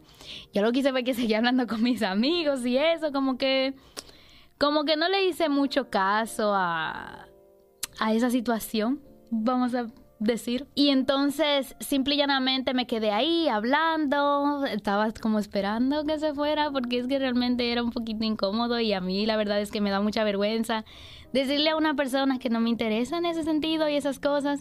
Yo 0.53 0.61
lo 0.61 0.71
quise 0.71 0.93
ver 0.93 1.03
que 1.03 1.15
seguía 1.15 1.39
hablando 1.39 1.67
con 1.67 1.83
mis 1.83 2.03
amigos 2.03 2.65
y 2.67 2.77
eso, 2.77 3.11
como 3.11 3.39
que, 3.39 3.75
como 4.59 4.85
que 4.85 4.97
no 4.97 5.09
le 5.09 5.25
hice 5.25 5.49
mucho 5.49 5.89
caso 5.89 6.53
a, 6.55 7.27
a 7.99 8.13
esa 8.13 8.31
situación, 8.31 9.01
vamos 9.31 9.75
a 9.75 9.87
decir. 10.19 10.67
Y 10.75 10.91
entonces, 10.91 11.75
simple 11.81 12.15
y 12.15 12.19
llanamente 12.19 12.75
me 12.75 12.87
quedé 12.87 13.13
ahí 13.13 13.49
hablando, 13.49 14.67
estaba 14.67 15.11
como 15.13 15.39
esperando 15.39 16.05
que 16.05 16.19
se 16.19 16.35
fuera 16.35 16.71
porque 16.71 16.99
es 16.99 17.07
que 17.07 17.19
realmente 17.19 17.73
era 17.73 17.83
un 17.83 17.91
poquito 17.91 18.25
incómodo 18.25 18.79
y 18.79 18.93
a 18.93 19.01
mí 19.01 19.25
la 19.25 19.39
verdad 19.39 19.61
es 19.61 19.71
que 19.71 19.81
me 19.81 19.91
da 19.91 20.01
mucha 20.03 20.23
vergüenza 20.23 20.85
decirle 21.33 21.71
a 21.71 21.77
una 21.77 21.95
persona 21.95 22.39
que 22.39 22.51
no 22.51 22.61
me 22.61 22.69
interesa 22.69 23.17
en 23.17 23.25
ese 23.25 23.43
sentido 23.43 23.89
y 23.89 23.95
esas 23.95 24.21
cosas. 24.21 24.61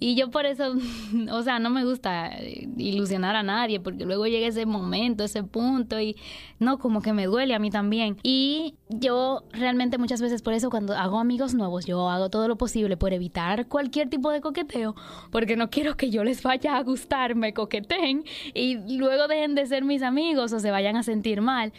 Y 0.00 0.14
yo 0.14 0.30
por 0.30 0.46
eso, 0.46 0.74
o 1.32 1.42
sea, 1.42 1.58
no 1.58 1.70
me 1.70 1.84
gusta 1.84 2.30
ilusionar 2.76 3.36
a 3.36 3.42
nadie, 3.42 3.80
porque 3.80 4.04
luego 4.04 4.26
llega 4.26 4.46
ese 4.46 4.66
momento, 4.66 5.24
ese 5.24 5.42
punto, 5.42 6.00
y 6.00 6.16
no, 6.58 6.78
como 6.78 7.02
que 7.02 7.12
me 7.12 7.26
duele 7.26 7.54
a 7.54 7.58
mí 7.58 7.70
también. 7.70 8.16
Y 8.22 8.74
yo 8.88 9.42
realmente 9.52 9.98
muchas 9.98 10.20
veces 10.20 10.42
por 10.42 10.52
eso 10.52 10.70
cuando 10.70 10.94
hago 10.94 11.18
amigos 11.18 11.54
nuevos, 11.54 11.84
yo 11.84 12.08
hago 12.08 12.30
todo 12.30 12.48
lo 12.48 12.56
posible 12.56 12.96
por 12.96 13.12
evitar 13.12 13.66
cualquier 13.66 14.08
tipo 14.08 14.30
de 14.30 14.40
coqueteo, 14.40 14.94
porque 15.30 15.56
no 15.56 15.70
quiero 15.70 15.96
que 15.96 16.10
yo 16.10 16.24
les 16.24 16.42
vaya 16.42 16.76
a 16.76 16.82
gustar, 16.82 17.34
me 17.34 17.52
coqueteen 17.52 18.24
y 18.54 18.96
luego 18.96 19.28
dejen 19.28 19.54
de 19.54 19.66
ser 19.66 19.84
mis 19.84 20.02
amigos 20.02 20.52
o 20.52 20.60
se 20.60 20.70
vayan 20.70 20.96
a 20.96 21.02
sentir 21.02 21.40
mal. 21.40 21.72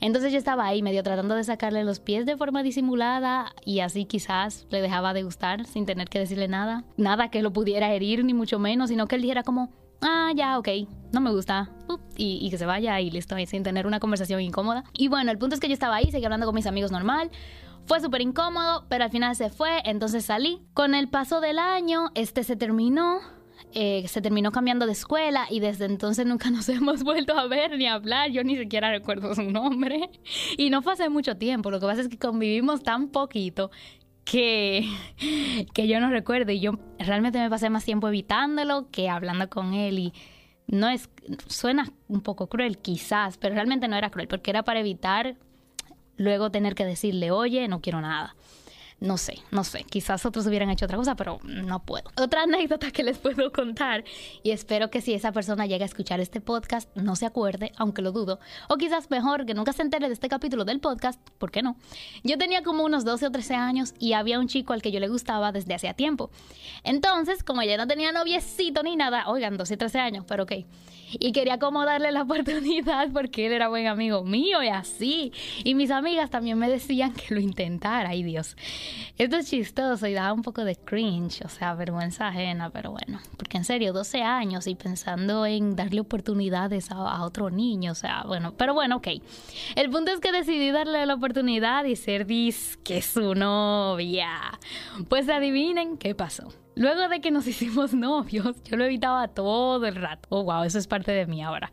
Entonces 0.00 0.32
yo 0.32 0.38
estaba 0.38 0.66
ahí 0.66 0.82
medio 0.82 1.02
tratando 1.02 1.34
de 1.34 1.44
sacarle 1.44 1.84
los 1.84 2.00
pies 2.00 2.26
de 2.26 2.36
forma 2.36 2.62
disimulada 2.62 3.54
y 3.64 3.80
así 3.80 4.04
quizás 4.04 4.66
le 4.70 4.80
dejaba 4.80 5.14
de 5.14 5.22
gustar 5.22 5.66
sin 5.66 5.86
tener 5.86 6.08
que 6.08 6.18
decirle 6.18 6.48
nada. 6.48 6.84
Nada 6.96 7.30
que 7.30 7.42
lo 7.42 7.52
pudiera 7.52 7.92
herir 7.92 8.24
ni 8.24 8.34
mucho 8.34 8.58
menos, 8.58 8.90
sino 8.90 9.06
que 9.06 9.16
él 9.16 9.22
dijera 9.22 9.42
como, 9.42 9.70
ah, 10.00 10.32
ya, 10.34 10.58
ok, 10.58 10.68
no 11.12 11.20
me 11.20 11.30
gusta, 11.30 11.70
y, 12.16 12.48
que 12.50 12.58
se 12.58 12.66
vaya 12.66 13.00
y 13.00 13.10
listo, 13.10 13.38
y 13.38 13.46
sin 13.46 13.62
tener 13.62 13.86
una 13.86 14.00
conversación 14.00 14.40
incómoda. 14.40 14.84
Y 14.92 15.08
bueno, 15.08 15.30
el 15.30 15.38
punto 15.38 15.54
es 15.54 15.60
que 15.60 15.68
yo 15.68 15.74
estaba 15.74 15.96
ahí, 15.96 16.10
seguí 16.10 16.24
hablando 16.24 16.46
con 16.46 16.54
mis 16.54 16.66
amigos 16.66 16.90
normal. 16.90 17.30
Fue 17.86 18.00
súper 18.00 18.22
incómodo, 18.22 18.86
pero 18.88 19.04
al 19.04 19.10
final 19.10 19.36
se 19.36 19.50
fue, 19.50 19.82
entonces 19.84 20.24
salí. 20.24 20.62
Con 20.72 20.94
el 20.94 21.08
paso 21.08 21.40
del 21.40 21.58
año, 21.58 22.10
este 22.14 22.42
se 22.42 22.56
terminó 22.56 23.20
eh, 23.72 24.06
se 24.08 24.20
terminó 24.20 24.52
cambiando 24.52 24.86
de 24.86 24.92
escuela 24.92 25.46
y 25.50 25.60
desde 25.60 25.86
entonces 25.86 26.26
nunca 26.26 26.50
nos 26.50 26.68
hemos 26.68 27.02
vuelto 27.02 27.36
a 27.38 27.46
ver 27.46 27.76
ni 27.76 27.86
a 27.86 27.94
hablar. 27.94 28.30
Yo 28.30 28.44
ni 28.44 28.56
siquiera 28.56 28.90
recuerdo 28.90 29.34
su 29.34 29.42
nombre. 29.42 30.10
Y 30.56 30.70
no 30.70 30.82
fue 30.82 30.92
hace 30.92 31.08
mucho 31.08 31.36
tiempo. 31.36 31.70
Lo 31.70 31.80
que 31.80 31.86
pasa 31.86 32.00
es 32.00 32.08
que 32.08 32.18
convivimos 32.18 32.82
tan 32.82 33.08
poquito 33.08 33.70
que, 34.24 34.88
que 35.74 35.88
yo 35.88 36.00
no 36.00 36.10
recuerdo. 36.10 36.52
Y 36.52 36.60
yo 36.60 36.78
realmente 36.98 37.38
me 37.38 37.50
pasé 37.50 37.70
más 37.70 37.84
tiempo 37.84 38.08
evitándolo 38.08 38.88
que 38.90 39.08
hablando 39.08 39.48
con 39.48 39.74
él. 39.74 39.98
Y 39.98 40.12
no 40.66 40.88
es. 40.88 41.10
Suena 41.46 41.90
un 42.08 42.20
poco 42.20 42.48
cruel, 42.48 42.78
quizás, 42.78 43.38
pero 43.38 43.54
realmente 43.54 43.88
no 43.88 43.96
era 43.96 44.10
cruel 44.10 44.28
porque 44.28 44.50
era 44.50 44.62
para 44.62 44.80
evitar 44.80 45.36
luego 46.16 46.50
tener 46.50 46.74
que 46.74 46.84
decirle, 46.84 47.30
oye, 47.30 47.66
no 47.68 47.80
quiero 47.80 48.00
nada. 48.00 48.36
No 49.04 49.18
sé, 49.18 49.42
no 49.50 49.64
sé. 49.64 49.84
Quizás 49.84 50.24
otros 50.24 50.46
hubieran 50.46 50.70
hecho 50.70 50.86
otra 50.86 50.96
cosa, 50.96 51.14
pero 51.14 51.38
no 51.44 51.84
puedo. 51.84 52.10
Otra 52.16 52.44
anécdota 52.44 52.90
que 52.90 53.02
les 53.02 53.18
puedo 53.18 53.52
contar, 53.52 54.02
y 54.42 54.50
espero 54.50 54.88
que 54.88 55.02
si 55.02 55.12
esa 55.12 55.30
persona 55.30 55.66
llega 55.66 55.84
a 55.84 55.86
escuchar 55.86 56.20
este 56.20 56.40
podcast, 56.40 56.88
no 56.96 57.14
se 57.14 57.26
acuerde, 57.26 57.72
aunque 57.76 58.00
lo 58.00 58.12
dudo. 58.12 58.40
O 58.66 58.78
quizás 58.78 59.10
mejor 59.10 59.44
que 59.44 59.52
nunca 59.52 59.74
se 59.74 59.82
entere 59.82 60.08
de 60.08 60.14
este 60.14 60.30
capítulo 60.30 60.64
del 60.64 60.80
podcast, 60.80 61.20
¿por 61.36 61.50
qué 61.50 61.62
no? 61.62 61.76
Yo 62.22 62.38
tenía 62.38 62.62
como 62.62 62.82
unos 62.82 63.04
12 63.04 63.26
o 63.26 63.30
13 63.30 63.54
años 63.54 63.92
y 63.98 64.14
había 64.14 64.40
un 64.40 64.48
chico 64.48 64.72
al 64.72 64.80
que 64.80 64.90
yo 64.90 65.00
le 65.00 65.08
gustaba 65.08 65.52
desde 65.52 65.74
hacía 65.74 65.92
tiempo. 65.92 66.30
Entonces, 66.82 67.44
como 67.44 67.62
ya 67.62 67.76
no 67.76 67.86
tenía 67.86 68.10
noviecito 68.10 68.82
ni 68.82 68.96
nada, 68.96 69.28
oigan, 69.28 69.58
12 69.58 69.74
y 69.74 69.76
13 69.76 69.98
años, 69.98 70.24
pero 70.26 70.44
ok 70.44 70.52
y 71.18 71.32
quería 71.32 71.58
como 71.58 71.84
darle 71.84 72.12
la 72.12 72.22
oportunidad 72.24 73.10
porque 73.12 73.46
él 73.46 73.52
era 73.52 73.68
buen 73.68 73.86
amigo 73.86 74.24
mío 74.24 74.62
y 74.62 74.68
así. 74.68 75.32
Y 75.62 75.74
mis 75.74 75.90
amigas 75.90 76.30
también 76.30 76.58
me 76.58 76.68
decían 76.68 77.12
que 77.12 77.34
lo 77.34 77.40
intentara, 77.40 78.10
ay 78.10 78.22
Dios. 78.22 78.56
Esto 79.16 79.36
es 79.36 79.48
chistoso 79.48 80.06
y 80.06 80.14
da 80.14 80.32
un 80.32 80.42
poco 80.42 80.64
de 80.64 80.76
cringe, 80.76 81.42
o 81.44 81.48
sea, 81.48 81.74
vergüenza 81.74 82.28
ajena, 82.28 82.70
pero 82.70 82.90
bueno, 82.90 83.20
porque 83.36 83.56
en 83.56 83.64
serio, 83.64 83.92
12 83.92 84.22
años 84.22 84.66
y 84.66 84.74
pensando 84.74 85.46
en 85.46 85.76
darle 85.76 86.00
oportunidades 86.00 86.90
a, 86.90 87.22
otro 87.24 87.50
niño, 87.50 87.92
o 87.92 87.94
sea, 87.94 88.24
bueno, 88.26 88.54
pero 88.56 88.74
bueno, 88.74 88.96
ok. 88.96 89.08
El 89.76 89.90
punto 89.90 90.10
es 90.10 90.20
que 90.20 90.32
decidí 90.32 90.70
darle 90.70 91.06
la 91.06 91.14
oportunidad 91.14 91.84
y 91.84 91.96
ser 91.96 92.26
disque 92.26 93.02
su 93.02 93.34
novia. 93.34 94.58
Pues 95.08 95.28
adivinen 95.28 95.96
qué 95.96 96.14
pasó. 96.14 96.52
Luego 96.76 97.08
de 97.08 97.20
que 97.20 97.30
nos 97.30 97.46
hicimos 97.48 97.94
novios, 97.94 98.62
yo 98.64 98.76
lo 98.76 98.84
evitaba 98.84 99.28
todo 99.28 99.86
el 99.86 99.96
rato. 99.96 100.28
Oh, 100.30 100.44
wow, 100.44 100.64
eso 100.64 100.78
es 100.78 100.86
parte 100.86 101.12
de 101.12 101.26
mí 101.26 101.42
ahora. 101.42 101.70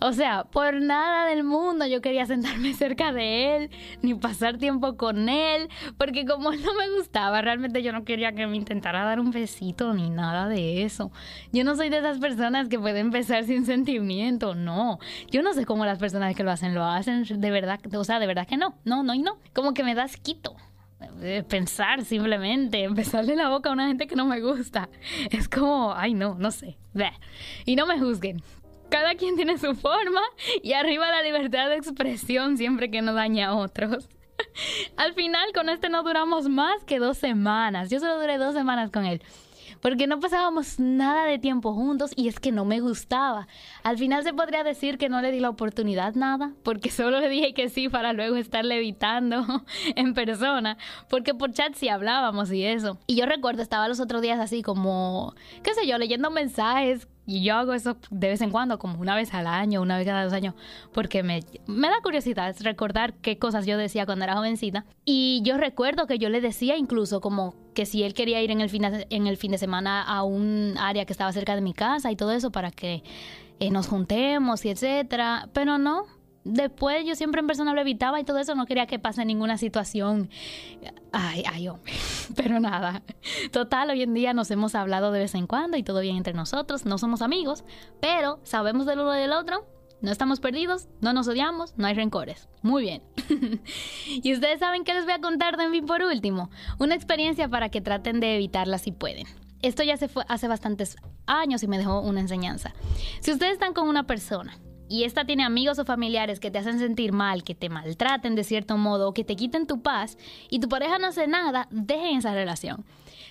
O 0.00 0.12
sea, 0.12 0.44
por 0.44 0.80
nada 0.80 1.26
del 1.26 1.44
mundo 1.44 1.86
yo 1.86 2.00
quería 2.00 2.26
sentarme 2.26 2.74
cerca 2.74 3.12
de 3.12 3.56
él, 3.56 3.70
ni 4.02 4.14
pasar 4.14 4.58
tiempo 4.58 4.96
con 4.96 5.28
él, 5.28 5.68
porque 5.98 6.24
como 6.24 6.52
él 6.52 6.62
no 6.62 6.74
me 6.74 6.88
gustaba, 6.96 7.40
realmente 7.40 7.82
yo 7.82 7.92
no 7.92 8.04
quería 8.04 8.32
que 8.32 8.46
me 8.46 8.56
intentara 8.56 9.04
dar 9.04 9.20
un 9.20 9.30
besito 9.30 9.94
ni 9.94 10.10
nada 10.10 10.48
de 10.48 10.84
eso. 10.84 11.10
Yo 11.52 11.64
no 11.64 11.76
soy 11.76 11.88
de 11.88 11.98
esas 11.98 12.18
personas 12.18 12.68
que 12.68 12.78
pueden 12.78 13.10
besar 13.10 13.44
sin 13.44 13.66
sentimiento, 13.66 14.54
no. 14.54 14.98
Yo 15.30 15.42
no 15.42 15.52
sé 15.52 15.64
cómo 15.66 15.84
las 15.84 15.98
personas 15.98 16.34
que 16.34 16.42
lo 16.42 16.50
hacen 16.50 16.74
lo 16.74 16.84
hacen, 16.84 17.24
de 17.24 17.50
verdad, 17.50 17.80
o 17.94 18.04
sea, 18.04 18.18
de 18.18 18.26
verdad 18.26 18.46
que 18.46 18.56
no, 18.56 18.74
no, 18.84 19.02
no 19.02 19.14
y 19.14 19.20
no. 19.20 19.38
Como 19.52 19.74
que 19.74 19.84
me 19.84 19.94
das 19.94 20.16
quito 20.16 20.56
pensar 21.48 22.04
simplemente, 22.04 22.82
empezarle 22.82 23.36
la 23.36 23.48
boca 23.48 23.70
a 23.70 23.72
una 23.72 23.86
gente 23.86 24.06
que 24.06 24.16
no 24.16 24.26
me 24.26 24.40
gusta. 24.40 24.88
Es 25.30 25.48
como, 25.48 25.92
ay 25.94 26.14
no, 26.14 26.34
no 26.34 26.50
sé. 26.50 26.76
Y 27.64 27.76
no 27.76 27.86
me 27.86 27.98
juzguen. 27.98 28.42
Cada 28.90 29.14
quien 29.14 29.36
tiene 29.36 29.58
su 29.58 29.74
forma 29.74 30.22
y 30.62 30.72
arriba 30.72 31.10
la 31.10 31.22
libertad 31.22 31.68
de 31.68 31.76
expresión 31.76 32.56
siempre 32.56 32.90
que 32.90 33.02
no 33.02 33.14
daña 33.14 33.48
a 33.48 33.54
otros. 33.54 34.08
Al 34.96 35.14
final 35.14 35.52
con 35.52 35.68
este 35.68 35.88
no 35.88 36.02
duramos 36.02 36.48
más 36.48 36.84
que 36.84 36.98
dos 36.98 37.18
semanas. 37.18 37.90
Yo 37.90 38.00
solo 38.00 38.20
duré 38.20 38.38
dos 38.38 38.54
semanas 38.54 38.90
con 38.90 39.04
él 39.04 39.22
porque 39.84 40.06
no 40.06 40.18
pasábamos 40.18 40.80
nada 40.80 41.26
de 41.26 41.38
tiempo 41.38 41.74
juntos 41.74 42.12
y 42.16 42.28
es 42.28 42.40
que 42.40 42.52
no 42.52 42.64
me 42.64 42.80
gustaba. 42.80 43.48
Al 43.82 43.98
final 43.98 44.22
se 44.22 44.32
podría 44.32 44.64
decir 44.64 44.96
que 44.96 45.10
no 45.10 45.20
le 45.20 45.30
di 45.30 45.40
la 45.40 45.50
oportunidad 45.50 46.14
nada, 46.14 46.54
porque 46.62 46.90
solo 46.90 47.20
le 47.20 47.28
dije 47.28 47.52
que 47.52 47.68
sí 47.68 47.90
para 47.90 48.14
luego 48.14 48.36
estarle 48.36 48.78
evitando 48.78 49.44
en 49.94 50.14
persona, 50.14 50.78
porque 51.10 51.34
por 51.34 51.52
chat 51.52 51.74
sí 51.74 51.90
hablábamos 51.90 52.50
y 52.50 52.64
eso. 52.64 52.98
Y 53.06 53.16
yo 53.16 53.26
recuerdo, 53.26 53.60
estaba 53.60 53.86
los 53.86 54.00
otros 54.00 54.22
días 54.22 54.40
así 54.40 54.62
como, 54.62 55.34
qué 55.62 55.74
sé 55.74 55.86
yo, 55.86 55.98
leyendo 55.98 56.30
mensajes 56.30 57.06
y 57.26 57.42
yo 57.42 57.56
hago 57.56 57.72
eso 57.72 57.96
de 58.10 58.28
vez 58.28 58.40
en 58.40 58.50
cuando, 58.50 58.78
como 58.78 59.00
una 59.00 59.16
vez 59.16 59.32
al 59.32 59.46
año, 59.46 59.80
una 59.80 59.96
vez 59.96 60.06
cada 60.06 60.24
dos 60.24 60.32
años, 60.32 60.54
porque 60.92 61.22
me, 61.22 61.40
me 61.66 61.88
da 61.88 61.94
curiosidad 62.02 62.54
recordar 62.60 63.14
qué 63.14 63.38
cosas 63.38 63.66
yo 63.66 63.78
decía 63.78 64.04
cuando 64.04 64.24
era 64.24 64.36
jovencita. 64.36 64.84
Y 65.04 65.40
yo 65.44 65.56
recuerdo 65.56 66.06
que 66.06 66.18
yo 66.18 66.28
le 66.28 66.40
decía 66.40 66.76
incluso 66.76 67.20
como 67.20 67.54
que 67.74 67.86
si 67.86 68.02
él 68.02 68.14
quería 68.14 68.42
ir 68.42 68.50
en 68.50 68.60
el, 68.60 68.68
fin 68.68 68.82
de, 68.82 69.06
en 69.10 69.26
el 69.26 69.36
fin 69.36 69.52
de 69.52 69.58
semana 69.58 70.02
a 70.02 70.22
un 70.22 70.74
área 70.78 71.04
que 71.06 71.12
estaba 71.12 71.32
cerca 71.32 71.54
de 71.54 71.60
mi 71.60 71.72
casa 71.72 72.10
y 72.10 72.16
todo 72.16 72.32
eso 72.32 72.50
para 72.50 72.70
que 72.70 73.02
eh, 73.60 73.70
nos 73.70 73.88
juntemos 73.88 74.64
y 74.64 74.70
etcétera, 74.70 75.48
pero 75.52 75.78
no. 75.78 76.06
Después 76.44 77.04
yo 77.06 77.14
siempre 77.14 77.40
en 77.40 77.46
persona 77.46 77.72
lo 77.72 77.80
evitaba 77.80 78.20
y 78.20 78.24
todo 78.24 78.38
eso, 78.38 78.54
no 78.54 78.66
quería 78.66 78.86
que 78.86 78.98
pase 78.98 79.24
ninguna 79.24 79.56
situación. 79.58 80.28
Ay, 81.12 81.42
ay, 81.50 81.68
hombre. 81.68 81.92
Pero 82.36 82.60
nada. 82.60 83.02
Total, 83.50 83.90
hoy 83.90 84.02
en 84.02 84.14
día 84.14 84.34
nos 84.34 84.50
hemos 84.50 84.74
hablado 84.74 85.10
de 85.10 85.20
vez 85.20 85.34
en 85.34 85.46
cuando 85.46 85.76
y 85.76 85.82
todo 85.82 86.00
bien 86.00 86.16
entre 86.16 86.34
nosotros. 86.34 86.84
No 86.84 86.98
somos 86.98 87.22
amigos, 87.22 87.64
pero 88.00 88.40
sabemos 88.44 88.86
del 88.86 89.00
uno 89.00 89.12
del 89.12 89.32
otro 89.32 89.66
no 90.04 90.12
estamos 90.12 90.38
perdidos, 90.38 90.88
no 91.00 91.14
nos 91.14 91.28
odiamos, 91.28 91.72
no 91.78 91.86
hay 91.86 91.94
rencores. 91.94 92.50
Muy 92.60 92.82
bien. 92.82 93.02
y 94.06 94.34
ustedes 94.34 94.60
saben 94.60 94.84
qué 94.84 94.92
les 94.92 95.04
voy 95.04 95.14
a 95.14 95.20
contar 95.20 95.56
de 95.56 95.68
mí 95.70 95.80
por 95.80 96.02
último. 96.02 96.50
Una 96.78 96.94
experiencia 96.94 97.48
para 97.48 97.70
que 97.70 97.80
traten 97.80 98.20
de 98.20 98.34
evitarla 98.34 98.76
si 98.76 98.92
pueden. 98.92 99.26
Esto 99.62 99.82
ya 99.82 99.96
se 99.96 100.08
fue 100.08 100.26
hace 100.28 100.46
bastantes 100.46 100.96
años 101.24 101.62
y 101.62 101.68
me 101.68 101.78
dejó 101.78 102.00
una 102.00 102.20
enseñanza. 102.20 102.74
Si 103.20 103.32
ustedes 103.32 103.54
están 103.54 103.72
con 103.72 103.88
una 103.88 104.06
persona 104.06 104.58
y 104.88 105.04
esta 105.04 105.24
tiene 105.24 105.44
amigos 105.44 105.78
o 105.78 105.84
familiares 105.84 106.40
que 106.40 106.50
te 106.50 106.58
hacen 106.58 106.78
sentir 106.78 107.12
mal, 107.12 107.42
que 107.42 107.54
te 107.54 107.68
maltraten 107.68 108.34
de 108.34 108.44
cierto 108.44 108.76
modo 108.76 109.08
o 109.08 109.14
que 109.14 109.24
te 109.24 109.36
quiten 109.36 109.66
tu 109.66 109.82
paz 109.82 110.18
y 110.50 110.60
tu 110.60 110.68
pareja 110.68 110.98
no 110.98 111.08
hace 111.08 111.26
nada, 111.26 111.68
dejen 111.70 112.18
esa 112.18 112.34
relación. 112.34 112.84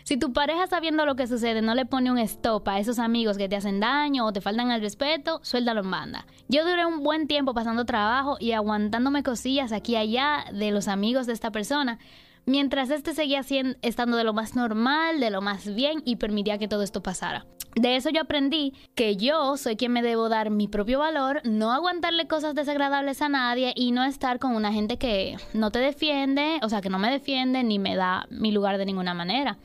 Si 0.04 0.18
tu 0.18 0.34
pareja 0.34 0.68
sabiendo 0.68 1.06
lo 1.06 1.16
que 1.16 1.28
sucede 1.28 1.62
no 1.62 1.76
le 1.76 1.86
pone 1.86 2.12
un 2.12 2.18
stop 2.18 2.68
a 2.68 2.80
esos 2.80 3.00
amigos 3.00 3.38
que 3.38 3.48
te 3.48 3.56
hacen 3.56 3.80
daño 3.80 4.26
o 4.26 4.34
te 4.34 4.42
faltan 4.42 4.72
el 4.72 4.82
respeto, 4.82 5.40
suéltalo 5.44 5.82
en 5.82 5.92
banda. 5.92 6.26
Yo 6.50 6.66
duré 6.66 6.86
un 6.86 7.04
buen 7.04 7.28
tiempo 7.28 7.54
pasando 7.54 7.86
trabajo 7.86 8.36
y 8.40 8.52
aguantándome 8.52 9.24
cosillas 9.24 9.72
aquí 9.72 9.94
y 9.94 9.98
allá 9.98 10.46
de 10.52 10.72
los 10.72 10.88
amigos 10.88 11.28
de 11.28 11.34
esta 11.34 11.52
persona, 11.52 12.00
mientras 12.46 12.90
este 12.90 13.14
seguía 13.14 13.44
siendo, 13.44 13.78
estando 13.82 14.18
de 14.18 14.24
lo 14.24 14.34
más 14.34 14.56
normal, 14.56 15.20
de 15.20 15.30
lo 15.30 15.42
más 15.42 15.74
bien 15.74 16.02
y 16.04 16.18
permitía 16.18 16.58
que 16.58 16.68
todo 16.68 16.84
esto 16.84 17.02
pasara. 17.02 17.46
De 17.76 17.96
eso 17.96 18.12
yo 18.12 18.22
aprendí 18.22 18.74
que 18.94 19.16
yo 19.16 19.58
soy 19.58 19.76
quien 19.76 19.94
me 19.94 20.04
debo 20.04 20.30
dar 20.30 20.52
mi 20.52 20.68
propio 20.68 21.00
valor, 21.00 21.42
no 21.44 21.72
aguantarle 21.72 22.28
cosas 22.28 22.54
desagradables 22.54 23.22
a 23.24 23.30
nadie 23.30 23.74
y 23.76 23.92
no 23.92 24.04
estar 24.04 24.38
con 24.38 24.56
una 24.56 24.72
gente 24.72 24.98
que 24.98 25.38
no 25.54 25.72
te 25.72 25.80
defiende, 25.80 26.60
o 26.62 26.70
sea, 26.70 26.82
que 26.82 26.90
no 26.90 27.00
me 27.00 27.10
defiende 27.10 27.64
ni 27.64 27.80
me 27.80 27.96
da 27.96 28.28
mi 28.30 28.52
lugar 28.52 28.78
de 28.78 28.86
ninguna 28.86 29.16
manera. 29.16 29.58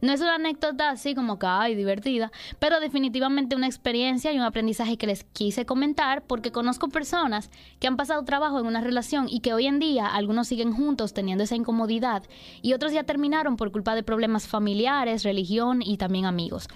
No 0.00 0.12
es 0.12 0.22
una 0.22 0.36
anécdota 0.36 0.88
así 0.88 1.14
como 1.14 1.38
que, 1.38 1.46
ay, 1.46 1.74
divertida, 1.74 2.32
pero 2.58 2.80
definitivamente 2.80 3.54
una 3.54 3.66
experiencia 3.66 4.32
y 4.32 4.38
un 4.38 4.44
aprendizaje 4.44 4.96
que 4.96 5.06
les 5.06 5.24
quise 5.24 5.66
comentar 5.66 6.22
porque 6.22 6.52
conozco 6.52 6.88
personas 6.88 7.50
que 7.78 7.86
han 7.86 7.98
pasado 7.98 8.24
trabajo 8.24 8.58
en 8.58 8.66
una 8.66 8.80
relación 8.80 9.26
y 9.28 9.40
que 9.40 9.52
hoy 9.52 9.66
en 9.66 9.78
día 9.78 10.06
algunos 10.06 10.48
siguen 10.48 10.72
juntos 10.72 11.12
teniendo 11.12 11.44
esa 11.44 11.56
incomodidad 11.56 12.22
y 12.62 12.72
otros 12.72 12.92
ya 12.92 13.04
terminaron 13.04 13.56
por 13.56 13.72
culpa 13.72 13.94
de 13.94 14.02
problemas 14.02 14.48
familiares, 14.48 15.22
religión 15.22 15.82
y 15.82 15.98
también 15.98 16.24
amigos. 16.24 16.68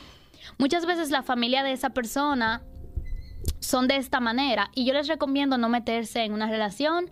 Muchas 0.59 0.87
veces 0.87 1.11
la 1.11 1.23
familia 1.23 1.63
de 1.63 1.73
esa 1.73 1.91
persona 1.91 2.63
son 3.61 3.89
de 3.89 3.97
esta 3.97 4.21
manera 4.21 4.71
y 4.75 4.85
yo 4.85 4.95
les 4.95 5.09
recomiendo 5.09 5.59
no 5.59 5.69
meterse 5.69 6.25
en 6.25 6.33
una 6.33 6.49
relación 6.49 7.11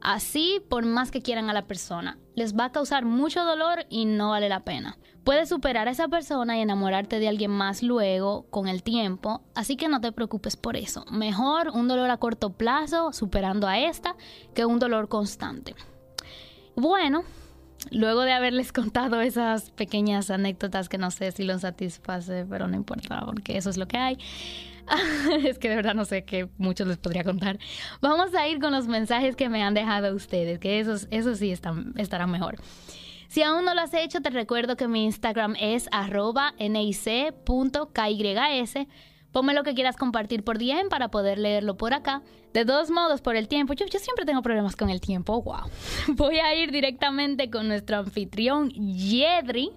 así 0.00 0.62
por 0.68 0.84
más 0.84 1.10
que 1.10 1.22
quieran 1.22 1.50
a 1.50 1.52
la 1.52 1.66
persona. 1.66 2.18
Les 2.34 2.56
va 2.56 2.66
a 2.66 2.72
causar 2.72 3.04
mucho 3.04 3.44
dolor 3.44 3.86
y 3.88 4.06
no 4.06 4.30
vale 4.30 4.48
la 4.48 4.64
pena. 4.64 4.98
Puedes 5.24 5.50
superar 5.50 5.86
a 5.86 5.90
esa 5.90 6.08
persona 6.08 6.56
y 6.56 6.62
enamorarte 6.62 7.18
de 7.18 7.28
alguien 7.28 7.50
más 7.50 7.82
luego, 7.82 8.46
con 8.48 8.68
el 8.68 8.82
tiempo, 8.82 9.42
así 9.54 9.76
que 9.76 9.88
no 9.88 10.00
te 10.00 10.12
preocupes 10.12 10.56
por 10.56 10.76
eso. 10.76 11.04
Mejor 11.10 11.70
un 11.70 11.88
dolor 11.88 12.10
a 12.10 12.16
corto 12.16 12.50
plazo, 12.50 13.12
superando 13.12 13.68
a 13.68 13.78
esta, 13.78 14.16
que 14.54 14.64
un 14.64 14.78
dolor 14.78 15.08
constante. 15.08 15.74
Bueno, 16.74 17.24
luego 17.90 18.22
de 18.22 18.32
haberles 18.32 18.72
contado 18.74 19.20
esas 19.20 19.70
pequeñas 19.70 20.30
anécdotas 20.30 20.88
que 20.88 20.98
no 20.98 21.10
sé 21.10 21.32
si 21.32 21.44
los 21.44 21.62
satisface, 21.62 22.46
pero 22.48 22.68
no 22.68 22.76
importa, 22.76 23.22
porque 23.24 23.56
eso 23.56 23.70
es 23.70 23.76
lo 23.76 23.86
que 23.86 23.96
hay. 23.96 24.18
es 25.44 25.58
que 25.58 25.68
de 25.68 25.76
verdad 25.76 25.94
no 25.94 26.04
sé 26.04 26.24
qué 26.24 26.48
mucho 26.58 26.84
les 26.84 26.98
podría 26.98 27.24
contar. 27.24 27.58
Vamos 28.00 28.34
a 28.34 28.48
ir 28.48 28.60
con 28.60 28.72
los 28.72 28.86
mensajes 28.86 29.36
que 29.36 29.48
me 29.48 29.62
han 29.62 29.74
dejado 29.74 30.14
ustedes, 30.14 30.58
que 30.58 30.80
esos, 30.80 31.06
esos 31.10 31.38
sí 31.38 31.50
están, 31.50 31.94
estarán 31.96 32.30
mejor. 32.30 32.56
Si 33.28 33.42
aún 33.44 33.64
no 33.64 33.74
lo 33.74 33.82
has 33.82 33.94
hecho, 33.94 34.20
te 34.20 34.30
recuerdo 34.30 34.76
que 34.76 34.88
mi 34.88 35.04
Instagram 35.04 35.54
es 35.60 35.88
arroba 35.92 36.52
nic.kys. 36.58 37.14
Ponme 39.32 39.54
lo 39.54 39.62
que 39.62 39.74
quieras 39.74 39.96
compartir 39.96 40.42
por 40.42 40.58
DM 40.58 40.88
para 40.88 41.08
poder 41.08 41.38
leerlo 41.38 41.76
por 41.76 41.94
acá. 41.94 42.22
De 42.52 42.64
todos 42.64 42.90
modos, 42.90 43.20
por 43.20 43.36
el 43.36 43.46
tiempo, 43.48 43.74
yo, 43.74 43.86
yo 43.86 43.98
siempre 43.98 44.24
tengo 44.24 44.42
problemas 44.42 44.74
con 44.76 44.90
el 44.90 45.00
tiempo, 45.00 45.40
wow. 45.42 45.70
Voy 46.08 46.38
a 46.38 46.54
ir 46.54 46.72
directamente 46.72 47.50
con 47.50 47.68
nuestro 47.68 47.98
anfitrión 47.98 48.70
Yedri, 48.70 49.70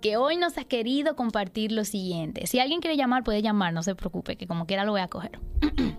que 0.00 0.16
hoy 0.16 0.36
nos 0.36 0.58
ha 0.58 0.64
querido 0.64 1.16
compartir 1.16 1.72
lo 1.72 1.84
siguiente. 1.84 2.46
Si 2.46 2.58
alguien 2.58 2.80
quiere 2.80 2.96
llamar, 2.96 3.24
puede 3.24 3.40
llamar, 3.40 3.72
no 3.72 3.82
se 3.82 3.94
preocupe, 3.94 4.36
que 4.36 4.46
como 4.46 4.66
quiera 4.66 4.84
lo 4.84 4.92
voy 4.92 5.00
a 5.00 5.08
coger. 5.08 5.38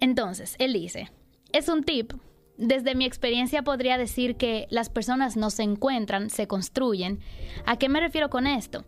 Entonces, 0.00 0.56
él 0.58 0.72
dice, 0.72 1.10
es 1.52 1.68
un 1.68 1.84
tip 1.84 2.12
desde 2.58 2.94
mi 2.94 3.04
experiencia 3.04 3.62
podría 3.62 3.98
decir 3.98 4.36
que 4.36 4.66
las 4.70 4.88
personas 4.88 5.36
no 5.36 5.50
se 5.50 5.62
encuentran, 5.62 6.30
se 6.30 6.46
construyen. 6.46 7.20
¿A 7.66 7.76
qué 7.76 7.88
me 7.88 8.00
refiero 8.00 8.30
con 8.30 8.46
esto? 8.46 8.84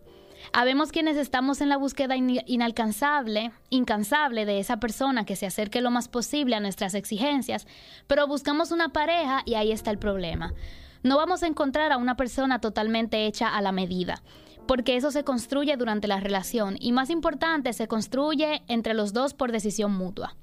Habemos 0.61 0.91
quienes 0.91 1.17
estamos 1.17 1.61
en 1.61 1.69
la 1.69 1.77
búsqueda 1.77 2.17
inalcanzable, 2.17 3.53
incansable 3.71 4.45
de 4.45 4.59
esa 4.59 4.81
persona 4.81 5.25
que 5.25 5.37
se 5.37 5.47
acerque 5.47 5.81
lo 5.81 5.93
más 5.93 6.09
posible 6.09 6.57
a 6.57 6.61
nuestras 6.61 6.95
exigencias, 6.95 7.69
pero 8.09 8.27
buscamos 8.27 8.73
una 8.73 8.89
pareja 8.89 9.43
y 9.45 9.55
ahí 9.55 9.71
está 9.71 9.93
el 9.93 10.01
problema. 10.01 10.55
No 11.05 11.17
vamos 11.17 11.45
a 11.45 11.47
encontrar 11.47 11.93
a 11.93 11.97
una 11.97 12.17
persona 12.17 12.61
totalmente 12.61 13.25
hecha 13.27 13.57
a 13.57 13.63
la 13.63 13.71
medida, 13.71 14.21
porque 14.67 14.97
eso 14.97 15.13
se 15.13 15.23
construye 15.23 15.77
durante 15.77 16.09
la 16.09 16.19
relación 16.19 16.77
y 16.81 16.91
más 16.91 17.11
importante, 17.11 17.73
se 17.73 17.87
construye 17.87 18.65
entre 18.67 18.95
los 18.95 19.13
dos 19.13 19.35
por 19.35 19.53
decisión 19.53 19.97
mutua. 19.97 20.35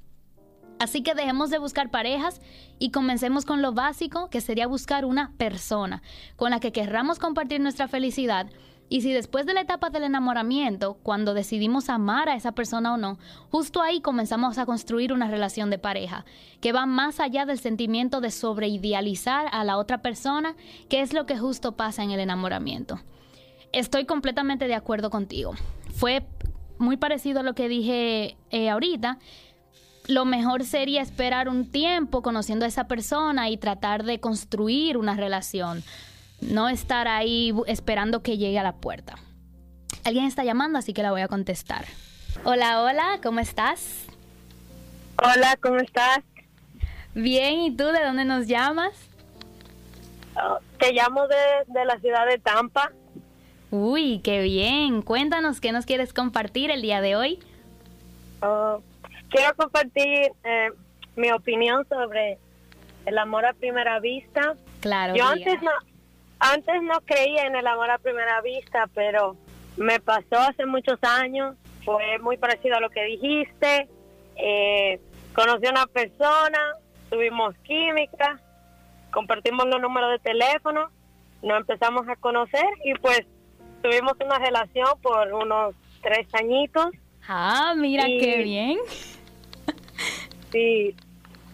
Así 0.79 1.03
que 1.03 1.13
dejemos 1.13 1.49
de 1.49 1.57
buscar 1.57 1.91
parejas 1.91 2.39
y 2.79 2.91
comencemos 2.91 3.43
con 3.43 3.61
lo 3.61 3.73
básico, 3.73 4.29
que 4.29 4.39
sería 4.39 4.67
buscar 4.67 5.03
una 5.03 5.33
persona 5.37 6.01
con 6.37 6.51
la 6.51 6.61
que 6.61 6.71
querramos 6.71 7.19
compartir 7.19 7.59
nuestra 7.59 7.89
felicidad. 7.89 8.47
Y 8.87 9.01
si 9.01 9.11
después 9.11 9.45
de 9.45 9.53
la 9.53 9.61
etapa 9.61 9.89
del 9.89 10.03
enamoramiento, 10.03 10.97
cuando 11.01 11.33
decidimos 11.33 11.89
amar 11.89 12.29
a 12.29 12.35
esa 12.35 12.51
persona 12.51 12.93
o 12.93 12.97
no, 12.97 13.17
justo 13.49 13.81
ahí 13.81 13.99
comenzamos 13.99 14.57
a 14.57 14.65
construir 14.65 15.11
una 15.11 15.27
relación 15.27 15.69
de 15.69 15.79
pareja, 15.79 16.25
que 16.61 16.71
va 16.71 16.85
más 16.85 17.19
allá 17.19 17.45
del 17.45 17.57
sentimiento 17.57 18.21
de 18.21 18.29
sobreidealizar 18.29 19.47
a 19.51 19.63
la 19.63 19.77
otra 19.77 20.01
persona, 20.01 20.55
que 20.87 21.01
es 21.01 21.13
lo 21.13 21.25
que 21.25 21.37
justo 21.37 21.71
pasa 21.71 22.03
en 22.03 22.11
el 22.11 22.19
enamoramiento. 22.19 22.99
Estoy 23.71 24.05
completamente 24.05 24.67
de 24.67 24.75
acuerdo 24.75 25.09
contigo. 25.09 25.55
Fue 25.95 26.25
muy 26.77 26.97
parecido 26.97 27.39
a 27.39 27.43
lo 27.43 27.55
que 27.55 27.67
dije 27.67 28.37
eh, 28.51 28.69
ahorita 28.69 29.17
lo 30.07 30.25
mejor 30.25 30.63
sería 30.63 31.01
esperar 31.01 31.49
un 31.49 31.69
tiempo 31.71 32.21
conociendo 32.21 32.65
a 32.65 32.67
esa 32.67 32.87
persona 32.87 33.49
y 33.49 33.57
tratar 33.57 34.03
de 34.03 34.19
construir 34.19 34.97
una 34.97 35.15
relación, 35.15 35.83
no 36.41 36.69
estar 36.69 37.07
ahí 37.07 37.53
esperando 37.67 38.21
que 38.21 38.37
llegue 38.37 38.59
a 38.59 38.63
la 38.63 38.73
puerta. 38.73 39.15
Alguien 40.03 40.25
está 40.25 40.43
llamando, 40.43 40.79
así 40.79 40.93
que 40.93 41.01
la 41.01 41.11
voy 41.11 41.21
a 41.21 41.27
contestar. 41.27 41.85
Hola, 42.43 42.83
hola, 42.83 43.19
¿cómo 43.23 43.39
estás? 43.39 44.05
Hola, 45.21 45.57
¿cómo 45.61 45.77
estás? 45.77 46.19
Bien, 47.13 47.61
¿y 47.61 47.75
tú 47.75 47.85
de 47.85 48.03
dónde 48.03 48.25
nos 48.25 48.47
llamas? 48.47 48.93
Oh, 50.35 50.59
te 50.79 50.91
llamo 50.91 51.27
de, 51.27 51.85
la 51.85 51.97
ciudad 51.99 52.27
de 52.27 52.37
Tampa. 52.37 52.91
Uy, 53.71 54.19
qué 54.23 54.41
bien. 54.41 55.01
Cuéntanos 55.01 55.61
qué 55.61 55.71
nos 55.71 55.85
quieres 55.85 56.13
compartir 56.13 56.71
el 56.71 56.81
día 56.81 57.01
de 57.01 57.15
hoy. 57.15 57.39
Oh, 58.41 58.81
quiero 59.29 59.55
compartir 59.55 60.31
eh, 60.43 60.69
mi 61.15 61.31
opinión 61.31 61.87
sobre 61.87 62.37
el 63.05 63.17
amor 63.17 63.45
a 63.45 63.53
primera 63.53 63.99
vista. 63.99 64.55
Claro. 64.81 65.15
Yo 65.15 65.25
antes 65.25 65.61
no, 65.61 65.71
antes 66.39 66.81
no 66.83 67.01
creía 67.01 67.43
en 67.43 67.55
el 67.55 67.67
amor 67.67 67.89
a 67.91 67.97
primera 67.97 68.41
vista, 68.41 68.89
pero 68.93 69.35
me 69.77 69.99
pasó 69.99 70.37
hace 70.39 70.65
muchos 70.65 70.99
años. 71.03 71.55
Fue 71.83 72.17
muy 72.19 72.37
parecido 72.37 72.77
a 72.77 72.79
lo 72.79 72.89
que 72.89 73.03
dijiste. 73.03 73.87
Eh, 74.37 74.99
conocí 75.33 75.67
a 75.67 75.71
una 75.71 75.87
persona, 75.87 76.59
tuvimos 77.09 77.55
química, 77.63 78.39
compartimos 79.11 79.65
los 79.67 79.81
números 79.81 80.11
de 80.11 80.19
teléfono, 80.19 80.89
nos 81.41 81.57
empezamos 81.57 82.07
a 82.09 82.15
conocer 82.15 82.65
y 82.83 82.93
pues 82.95 83.21
tuvimos 83.81 84.13
una 84.23 84.39
relación 84.39 84.87
por 85.01 85.31
unos 85.33 85.75
tres 86.01 86.27
añitos. 86.33 86.87
Ah, 87.27 87.73
mira 87.77 88.05
qué 88.05 88.43
bien. 88.43 88.79
Sí, 90.51 90.95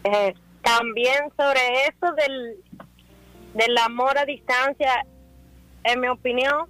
eh, 0.03 0.33
también 0.61 1.17
sobre 1.37 1.59
eso 1.87 2.13
del, 2.13 2.55
del 3.53 3.77
amor 3.77 4.17
a 4.17 4.25
distancia, 4.25 5.05
en 5.83 5.99
mi 5.99 6.07
opinión, 6.07 6.69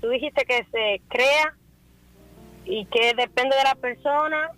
tú 0.00 0.08
dijiste 0.08 0.44
que 0.44 0.66
se 0.70 1.00
crea 1.08 1.54
y 2.64 2.84
que 2.86 3.14
depende 3.14 3.56
de 3.56 3.64
la 3.64 3.74
persona, 3.74 4.50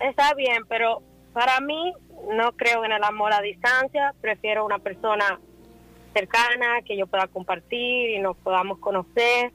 está 0.00 0.34
bien, 0.34 0.64
pero 0.68 1.02
para 1.32 1.60
mí 1.60 1.92
no 2.32 2.52
creo 2.52 2.84
en 2.84 2.92
el 2.92 3.04
amor 3.04 3.32
a 3.32 3.40
distancia, 3.40 4.14
prefiero 4.20 4.64
una 4.64 4.78
persona 4.78 5.38
cercana, 6.14 6.82
que 6.84 6.96
yo 6.96 7.06
pueda 7.06 7.26
compartir 7.28 8.10
y 8.10 8.18
nos 8.18 8.36
podamos 8.38 8.78
conocer 8.78 9.52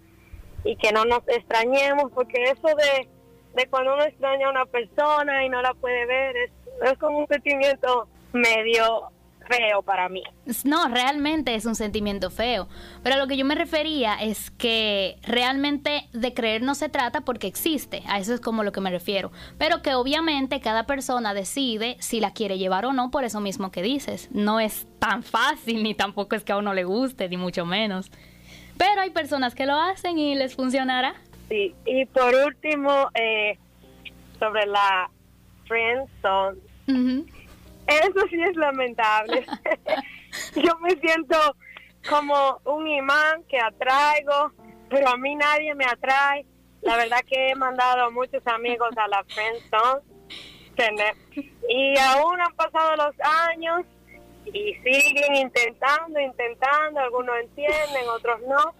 y 0.63 0.75
que 0.77 0.91
no 0.91 1.05
nos 1.05 1.27
extrañemos, 1.27 2.11
porque 2.13 2.43
eso 2.43 2.67
de, 2.67 3.07
de 3.55 3.67
cuando 3.67 3.95
uno 3.95 4.03
extraña 4.03 4.47
a 4.47 4.51
una 4.51 4.65
persona 4.65 5.45
y 5.45 5.49
no 5.49 5.61
la 5.61 5.73
puede 5.73 6.05
ver 6.05 6.37
es, 6.37 6.51
es 6.83 6.97
como 6.99 7.19
un 7.19 7.27
sentimiento 7.27 8.07
medio 8.31 9.11
feo 9.47 9.81
para 9.81 10.09
mí. 10.09 10.23
No, 10.63 10.87
realmente 10.87 11.55
es 11.55 11.65
un 11.65 11.75
sentimiento 11.75 12.29
feo. 12.29 12.67
Pero 13.03 13.15
a 13.15 13.17
lo 13.17 13.27
que 13.27 13.37
yo 13.37 13.45
me 13.45 13.55
refería 13.55 14.15
es 14.15 14.51
que 14.51 15.17
realmente 15.23 16.07
de 16.13 16.33
creer 16.33 16.61
no 16.61 16.75
se 16.75 16.89
trata 16.89 17.21
porque 17.21 17.47
existe. 17.47 18.03
A 18.07 18.19
eso 18.19 18.33
es 18.33 18.41
como 18.41 18.63
lo 18.63 18.71
que 18.71 18.81
me 18.81 18.91
refiero. 18.91 19.31
Pero 19.57 19.81
que 19.81 19.95
obviamente 19.95 20.59
cada 20.59 20.85
persona 20.85 21.33
decide 21.33 21.97
si 21.99 22.19
la 22.19 22.31
quiere 22.31 22.57
llevar 22.57 22.85
o 22.85 22.93
no 22.93 23.11
por 23.11 23.23
eso 23.23 23.39
mismo 23.39 23.71
que 23.71 23.81
dices. 23.81 24.29
No 24.31 24.59
es 24.59 24.87
tan 24.99 25.23
fácil 25.23 25.83
ni 25.83 25.93
tampoco 25.93 26.35
es 26.35 26.43
que 26.43 26.51
a 26.51 26.57
uno 26.57 26.73
le 26.73 26.83
guste, 26.83 27.29
ni 27.29 27.37
mucho 27.37 27.65
menos. 27.65 28.11
Pero 28.77 29.01
hay 29.01 29.11
personas 29.11 29.55
que 29.55 29.65
lo 29.65 29.75
hacen 29.75 30.17
y 30.17 30.35
les 30.35 30.55
funcionará. 30.55 31.15
Sí, 31.49 31.75
y 31.85 32.05
por 32.05 32.33
último, 32.33 33.09
eh, 33.13 33.57
sobre 34.39 34.65
la 34.65 35.09
friend 35.67 36.07
zone. 36.21 36.59
Eso 37.87 38.27
sí 38.29 38.41
es 38.41 38.55
lamentable. 38.55 39.45
Yo 40.55 40.77
me 40.79 40.91
siento 40.99 41.37
como 42.09 42.59
un 42.65 42.87
imán 42.87 43.43
que 43.49 43.59
atraigo, 43.59 44.51
pero 44.89 45.09
a 45.09 45.17
mí 45.17 45.35
nadie 45.35 45.75
me 45.75 45.85
atrae. 45.85 46.45
La 46.81 46.97
verdad 46.97 47.19
que 47.27 47.49
he 47.49 47.55
mandado 47.55 48.05
a 48.05 48.09
muchos 48.09 48.45
amigos 48.47 48.89
a 48.97 49.07
la 49.07 49.23
friendzone 49.23 50.13
y 51.69 51.97
aún 51.99 52.41
han 52.41 52.53
pasado 52.55 52.95
los 52.95 53.15
años 53.49 53.83
y 54.45 54.73
siguen 54.75 55.35
intentando, 55.35 56.19
intentando, 56.19 56.99
algunos 56.99 57.35
entienden, 57.39 58.09
otros 58.09 58.41
no. 58.41 58.73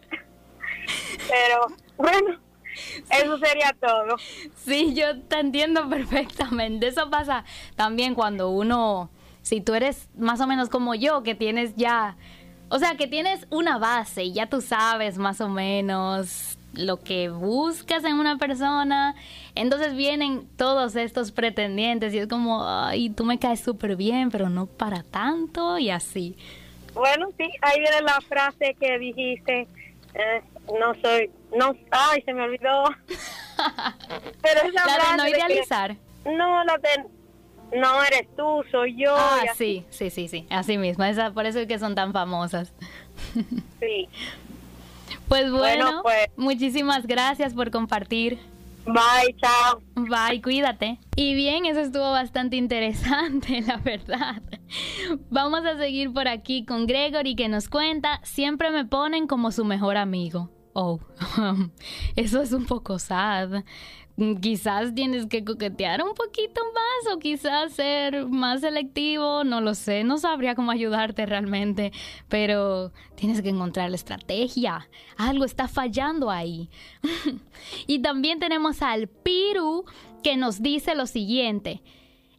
Pero 1.30 1.68
bueno, 1.98 2.40
eso 3.10 3.38
sería 3.38 3.76
todo. 3.80 4.18
Sí, 4.56 4.94
yo 4.94 5.20
te 5.22 5.40
entiendo 5.40 5.90
perfectamente. 5.90 6.88
Eso 6.88 7.10
pasa 7.10 7.44
también 7.76 8.16
cuando 8.16 8.50
uno, 8.50 9.10
si 9.42 9.62
tú 9.62 9.74
eres 9.74 10.10
más 10.18 10.40
o 10.42 10.48
menos 10.48 10.70
como 10.70 10.96
yo, 10.96 11.24
que 11.24 11.36
tienes 11.36 11.76
ya, 11.76 12.16
o 12.70 12.80
sea, 12.80 12.96
que 12.96 13.08
tienes 13.08 13.46
una 13.50 13.78
base 13.78 14.24
y 14.24 14.34
ya 14.34 14.48
tú 14.48 14.62
sabes 14.62 15.18
más 15.18 15.42
o 15.42 15.50
menos 15.50 16.58
lo 16.74 17.00
que 17.00 17.30
buscas 17.30 18.04
en 18.04 18.16
una 18.16 18.38
persona, 18.38 19.16
entonces 19.56 19.96
vienen 19.96 20.48
todos 20.58 20.96
estos 20.96 21.32
pretendientes 21.32 22.14
y 22.14 22.18
es 22.18 22.28
como, 22.28 22.68
ay, 22.68 23.10
tú 23.12 23.26
me 23.26 23.38
caes 23.38 23.60
súper 23.60 23.96
bien, 23.96 24.32
pero 24.32 24.50
no 24.50 24.66
para 24.66 25.04
tanto 25.04 25.78
y 25.78 25.90
así. 25.92 26.36
Bueno, 26.94 27.30
sí, 27.38 27.46
ahí 27.62 27.80
viene 27.80 28.02
la 28.02 28.20
frase 28.22 28.76
que 28.80 29.00
dijiste, 29.00 29.68
eh, 30.14 30.42
no 30.80 30.94
soy, 31.02 31.30
no, 31.58 31.76
ay, 31.92 32.22
se 32.24 32.34
me 32.34 32.44
olvidó. 32.44 32.84
Pero 34.42 34.62
esa 34.62 34.86
la 34.86 35.12
de 35.12 35.18
no 35.18 35.28
idealizar. 35.28 35.96
no, 36.26 36.64
la 36.64 36.78
de, 36.78 37.80
no 37.80 38.04
eres 38.04 38.28
tú, 38.36 38.64
soy 38.72 38.96
yo. 38.98 39.16
Ah, 39.16 39.46
sí, 39.56 39.86
sí, 39.90 40.10
sí, 40.10 40.28
sí, 40.28 40.46
así 40.50 40.78
mismo, 40.78 41.04
esa, 41.04 41.32
por 41.32 41.46
eso 41.46 41.60
es 41.60 41.68
que 41.68 41.80
son 41.80 41.96
tan 41.96 42.14
famosas. 42.14 42.74
Sí. 43.80 44.08
Pues 45.28 45.52
bueno, 45.52 46.02
pues, 46.04 46.28
muchísimas 46.38 47.06
gracias 47.06 47.54
por 47.54 47.70
compartir. 47.70 48.40
Bye, 48.86 49.36
chao. 49.42 49.82
Bye, 49.96 50.42
cuídate. 50.42 51.00
Y 51.16 51.36
bien, 51.36 51.66
eso 51.66 51.80
estuvo 51.80 52.12
bastante 52.12 52.56
interesante, 52.56 53.62
la 53.68 53.78
verdad. 53.78 54.42
Vamos 55.30 55.66
a 55.66 55.78
seguir 55.78 56.14
por 56.14 56.28
aquí 56.28 56.66
con 56.66 56.86
Gregory 56.86 57.36
que 57.36 57.48
nos 57.48 57.70
cuenta, 57.70 58.20
siempre 58.24 58.72
me 58.72 58.86
ponen 58.86 59.28
como 59.28 59.52
su 59.52 59.66
mejor 59.66 59.98
amigo. 59.98 60.50
Oh, 60.74 61.00
eso 62.16 62.42
es 62.42 62.52
un 62.52 62.66
poco 62.66 62.98
sad. 62.98 63.64
Quizás 64.42 64.94
tienes 64.94 65.26
que 65.26 65.44
coquetear 65.44 66.04
un 66.04 66.14
poquito 66.14 66.62
más 66.66 67.16
o 67.16 67.20
quizás 67.20 67.74
ser 67.74 68.28
más 68.28 68.62
selectivo, 68.62 69.44
no 69.44 69.60
lo 69.60 69.74
sé, 69.74 70.04
no 70.04 70.20
sabría 70.20 70.54
cómo 70.54 70.70
ayudarte 70.70 71.26
realmente, 71.26 71.92
pero 72.28 72.92
tienes 73.16 73.42
que 73.42 73.50
encontrar 73.50 73.90
la 73.90 73.96
estrategia. 73.96 74.88
Algo 75.18 75.46
está 75.46 75.68
fallando 75.68 76.30
ahí. 76.30 76.70
y 77.88 78.00
también 78.00 78.40
tenemos 78.40 78.84
al 78.84 79.08
Piru 79.08 79.86
que 80.24 80.38
nos 80.38 80.62
dice 80.62 80.94
lo 80.94 81.08
siguiente. 81.08 81.82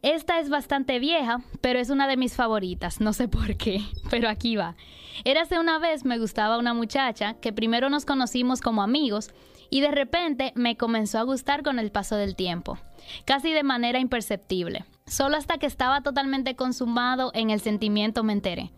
Esta 0.05 0.37
es 0.39 0.49
bastante 0.49 0.99
vieja, 0.99 1.41
pero 1.61 1.79
es 1.79 1.89
una 1.89 2.07
de 2.07 2.15
mis 2.15 2.35
favoritas, 2.35 3.01
no 3.01 3.11
sé 3.11 3.27
por 3.27 3.57
qué, 3.57 3.81
pero 4.11 4.29
aquí 4.29 4.55
va. 4.55 4.75
Érase 5.23 5.57
una 5.57 5.79
vez 5.79 6.05
me 6.05 6.19
gustaba 6.19 6.59
una 6.59 6.75
muchacha 6.75 7.33
que 7.41 7.51
primero 7.51 7.89
nos 7.89 8.05
conocimos 8.05 8.61
como 8.61 8.83
amigos 8.83 9.31
y 9.71 9.81
de 9.81 9.89
repente 9.89 10.53
me 10.55 10.77
comenzó 10.77 11.17
a 11.17 11.23
gustar 11.23 11.63
con 11.63 11.79
el 11.79 11.89
paso 11.89 12.17
del 12.17 12.35
tiempo, 12.35 12.77
casi 13.25 13.51
de 13.51 13.63
manera 13.63 13.97
imperceptible. 13.97 14.85
Solo 15.07 15.37
hasta 15.37 15.57
que 15.57 15.65
estaba 15.65 16.01
totalmente 16.01 16.55
consumado 16.55 17.31
en 17.33 17.49
el 17.49 17.59
sentimiento 17.59 18.23
me 18.23 18.33
enteré. 18.33 18.71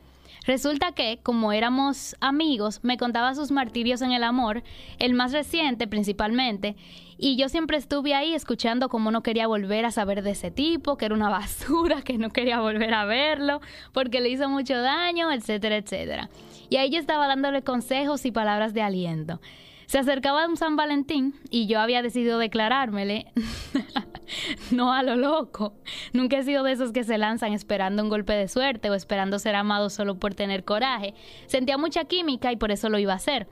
Resulta 0.48 0.93
que, 0.93 1.20
como 1.22 1.52
éramos 1.52 2.16
amigos, 2.22 2.80
me 2.82 2.98
contaba 2.98 3.36
sus 3.36 3.52
martirios 3.52 4.02
en 4.02 4.14
el 4.14 4.24
amor, 4.24 4.64
el 4.98 5.14
más 5.14 5.34
reciente 5.34 5.88
principalmente, 5.88 6.78
y 7.18 7.36
yo 7.36 7.50
siempre 7.50 7.78
estuve 7.78 8.14
ahí 8.14 8.34
escuchando 8.34 8.88
cómo 8.88 9.12
no 9.12 9.24
quería 9.24 9.45
volver 9.45 9.84
a 9.84 9.91
saber 9.91 10.22
de 10.22 10.32
ese 10.32 10.50
tipo, 10.50 10.98
que 10.98 11.06
era 11.06 11.16
una 11.16 11.30
basura, 11.38 12.02
que 12.02 12.18
no 12.18 12.30
quería 12.30 12.62
volver 12.62 12.93
a 12.93 13.04
verlo, 13.04 13.60
porque 13.91 14.22
le 14.22 14.30
hizo 14.30 14.48
mucho 14.48 14.80
daño, 14.80 15.34
etcétera, 15.34 15.76
etcétera. 15.76 16.30
Y 16.70 16.78
ahí 16.78 16.91
yo 16.91 17.00
estaba 17.00 17.28
dándole 17.28 17.62
consejos 17.64 18.26
y 18.26 18.32
palabras 18.32 18.74
de 18.74 18.82
aliento. 18.82 19.41
Se 19.86 20.00
acercaba 20.00 20.48
un 20.48 20.56
San 20.56 20.78
Valentín 20.78 21.34
y 21.50 21.68
yo 21.68 21.82
había 21.82 22.02
decidido 22.02 22.39
declarármele. 22.39 23.28
no 24.72 24.94
a 24.94 25.04
lo 25.04 25.16
loco. 25.16 25.74
Nunca 26.14 26.38
he 26.38 26.44
sido 26.44 26.64
de 26.64 26.72
esos 26.72 26.92
que 26.92 27.04
se 27.04 27.18
lanzan 27.18 27.54
esperando 27.54 28.04
un 28.04 28.10
golpe 28.10 28.34
de 28.34 28.48
suerte 28.48 28.90
o 28.90 28.94
esperando 28.94 29.40
ser 29.40 29.56
amado 29.56 29.90
solo 29.90 30.20
por 30.20 30.34
tener 30.36 30.64
coraje. 30.64 31.14
Sentía 31.48 31.78
mucha 31.78 32.06
química 32.06 32.52
y 32.52 32.58
por 32.58 32.72
eso 32.72 32.90
lo 32.90 33.00
iba 33.00 33.14
a 33.14 33.18
hacer. 33.18 33.48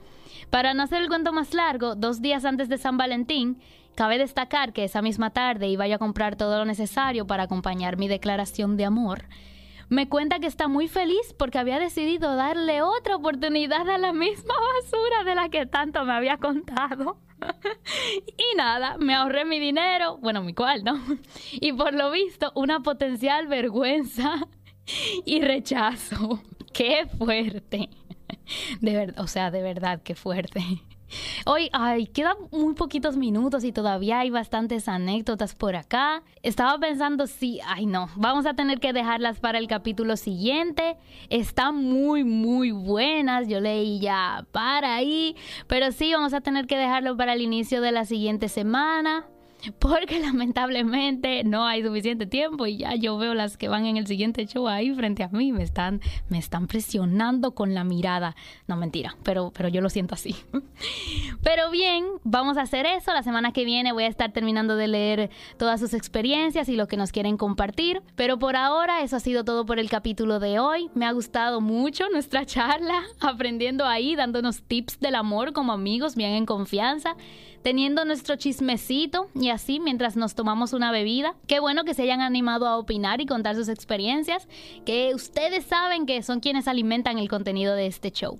Para 0.50 0.74
no 0.74 0.82
hacer 0.82 1.02
el 1.02 1.08
cuento 1.08 1.32
más 1.32 1.54
largo, 1.54 1.94
dos 1.94 2.20
días 2.20 2.44
antes 2.44 2.68
de 2.68 2.78
San 2.78 2.96
Valentín, 2.96 3.58
cabe 3.94 4.18
destacar 4.18 4.72
que 4.72 4.84
esa 4.84 5.02
misma 5.02 5.30
tarde 5.30 5.68
iba 5.68 5.84
a 5.84 5.98
comprar 5.98 6.36
todo 6.36 6.58
lo 6.58 6.64
necesario 6.64 7.26
para 7.26 7.44
acompañar 7.44 7.96
mi 7.96 8.08
declaración 8.08 8.76
de 8.76 8.84
amor 8.84 9.24
me 9.88 10.08
cuenta 10.08 10.38
que 10.38 10.46
está 10.46 10.68
muy 10.68 10.88
feliz 10.88 11.34
porque 11.38 11.58
había 11.58 11.78
decidido 11.78 12.34
darle 12.36 12.82
otra 12.82 13.16
oportunidad 13.16 13.88
a 13.88 13.98
la 13.98 14.12
misma 14.12 14.54
basura 14.82 15.24
de 15.24 15.34
la 15.34 15.48
que 15.48 15.66
tanto 15.66 16.04
me 16.04 16.12
había 16.12 16.38
contado. 16.38 17.18
y 18.26 18.56
nada, 18.56 18.96
me 18.98 19.14
ahorré 19.14 19.44
mi 19.44 19.58
dinero, 19.58 20.18
bueno, 20.18 20.42
mi 20.42 20.54
cual, 20.54 20.84
¿no? 20.84 21.00
Y 21.52 21.72
por 21.72 21.94
lo 21.94 22.10
visto, 22.10 22.52
una 22.54 22.80
potencial 22.80 23.46
vergüenza 23.46 24.48
y 25.24 25.40
rechazo. 25.40 26.40
¡Qué 26.72 27.06
fuerte! 27.18 27.90
De 28.80 28.94
verdad, 28.94 29.22
o 29.22 29.26
sea, 29.26 29.50
de 29.50 29.62
verdad, 29.62 30.02
qué 30.02 30.14
fuerte. 30.14 30.62
Hoy, 31.44 31.68
ay, 31.72 32.06
quedan 32.06 32.36
muy 32.50 32.74
poquitos 32.74 33.16
minutos 33.16 33.64
y 33.64 33.72
todavía 33.72 34.20
hay 34.20 34.30
bastantes 34.30 34.88
anécdotas 34.88 35.54
por 35.54 35.76
acá. 35.76 36.22
Estaba 36.42 36.78
pensando 36.78 37.26
si, 37.26 37.60
ay 37.66 37.86
no, 37.86 38.08
vamos 38.16 38.46
a 38.46 38.54
tener 38.54 38.80
que 38.80 38.92
dejarlas 38.92 39.38
para 39.40 39.58
el 39.58 39.68
capítulo 39.68 40.16
siguiente. 40.16 40.96
Están 41.30 41.76
muy, 41.76 42.24
muy 42.24 42.72
buenas. 42.72 43.48
Yo 43.48 43.60
leí 43.60 44.00
ya 44.00 44.46
para 44.52 44.96
ahí. 44.96 45.36
Pero 45.66 45.92
sí, 45.92 46.12
vamos 46.12 46.34
a 46.34 46.40
tener 46.40 46.66
que 46.66 46.76
dejarlo 46.76 47.16
para 47.16 47.34
el 47.34 47.40
inicio 47.40 47.80
de 47.80 47.92
la 47.92 48.04
siguiente 48.04 48.48
semana 48.48 49.26
porque 49.78 50.20
lamentablemente 50.20 51.44
no 51.44 51.66
hay 51.66 51.82
suficiente 51.82 52.26
tiempo 52.26 52.66
y 52.66 52.78
ya 52.78 52.94
yo 52.94 53.16
veo 53.18 53.34
las 53.34 53.56
que 53.56 53.68
van 53.68 53.86
en 53.86 53.96
el 53.96 54.06
siguiente 54.06 54.46
show 54.46 54.68
ahí 54.68 54.94
frente 54.94 55.22
a 55.22 55.28
mí, 55.28 55.52
me 55.52 55.62
están, 55.62 56.00
me 56.28 56.38
están 56.38 56.66
presionando 56.66 57.54
con 57.54 57.74
la 57.74 57.84
mirada. 57.84 58.36
No, 58.66 58.76
mentira, 58.76 59.16
pero, 59.22 59.52
pero 59.56 59.68
yo 59.68 59.80
lo 59.80 59.90
siento 59.90 60.14
así. 60.14 60.34
Pero 61.42 61.70
bien, 61.70 62.04
vamos 62.24 62.56
a 62.56 62.62
hacer 62.62 62.86
eso. 62.86 63.12
La 63.12 63.22
semana 63.22 63.52
que 63.52 63.64
viene 63.64 63.92
voy 63.92 64.04
a 64.04 64.08
estar 64.08 64.32
terminando 64.32 64.74
de 64.74 64.88
leer 64.88 65.30
todas 65.58 65.78
sus 65.78 65.94
experiencias 65.94 66.68
y 66.68 66.74
lo 66.74 66.88
que 66.88 66.96
nos 66.96 67.12
quieren 67.12 67.36
compartir. 67.36 68.02
Pero 68.16 68.38
por 68.38 68.56
ahora, 68.56 69.02
eso 69.02 69.16
ha 69.16 69.20
sido 69.20 69.44
todo 69.44 69.64
por 69.64 69.78
el 69.78 69.88
capítulo 69.88 70.40
de 70.40 70.58
hoy. 70.58 70.90
Me 70.94 71.06
ha 71.06 71.12
gustado 71.12 71.60
mucho 71.60 72.08
nuestra 72.10 72.44
charla, 72.46 73.02
aprendiendo 73.20 73.86
ahí, 73.86 74.16
dándonos 74.16 74.62
tips 74.62 74.98
del 74.98 75.14
amor 75.14 75.52
como 75.52 75.72
amigos, 75.72 76.16
bien 76.16 76.32
en 76.32 76.46
confianza 76.46 77.16
teniendo 77.62 78.04
nuestro 78.04 78.36
chismecito 78.36 79.28
y 79.34 79.50
así 79.50 79.80
mientras 79.80 80.16
nos 80.16 80.34
tomamos 80.34 80.72
una 80.72 80.90
bebida. 80.90 81.34
Qué 81.46 81.60
bueno 81.60 81.84
que 81.84 81.94
se 81.94 82.02
hayan 82.02 82.20
animado 82.20 82.66
a 82.66 82.78
opinar 82.78 83.20
y 83.20 83.26
contar 83.26 83.56
sus 83.56 83.68
experiencias, 83.68 84.48
que 84.84 85.14
ustedes 85.14 85.64
saben 85.64 86.06
que 86.06 86.22
son 86.22 86.40
quienes 86.40 86.68
alimentan 86.68 87.18
el 87.18 87.28
contenido 87.28 87.74
de 87.74 87.86
este 87.86 88.10
show. 88.10 88.38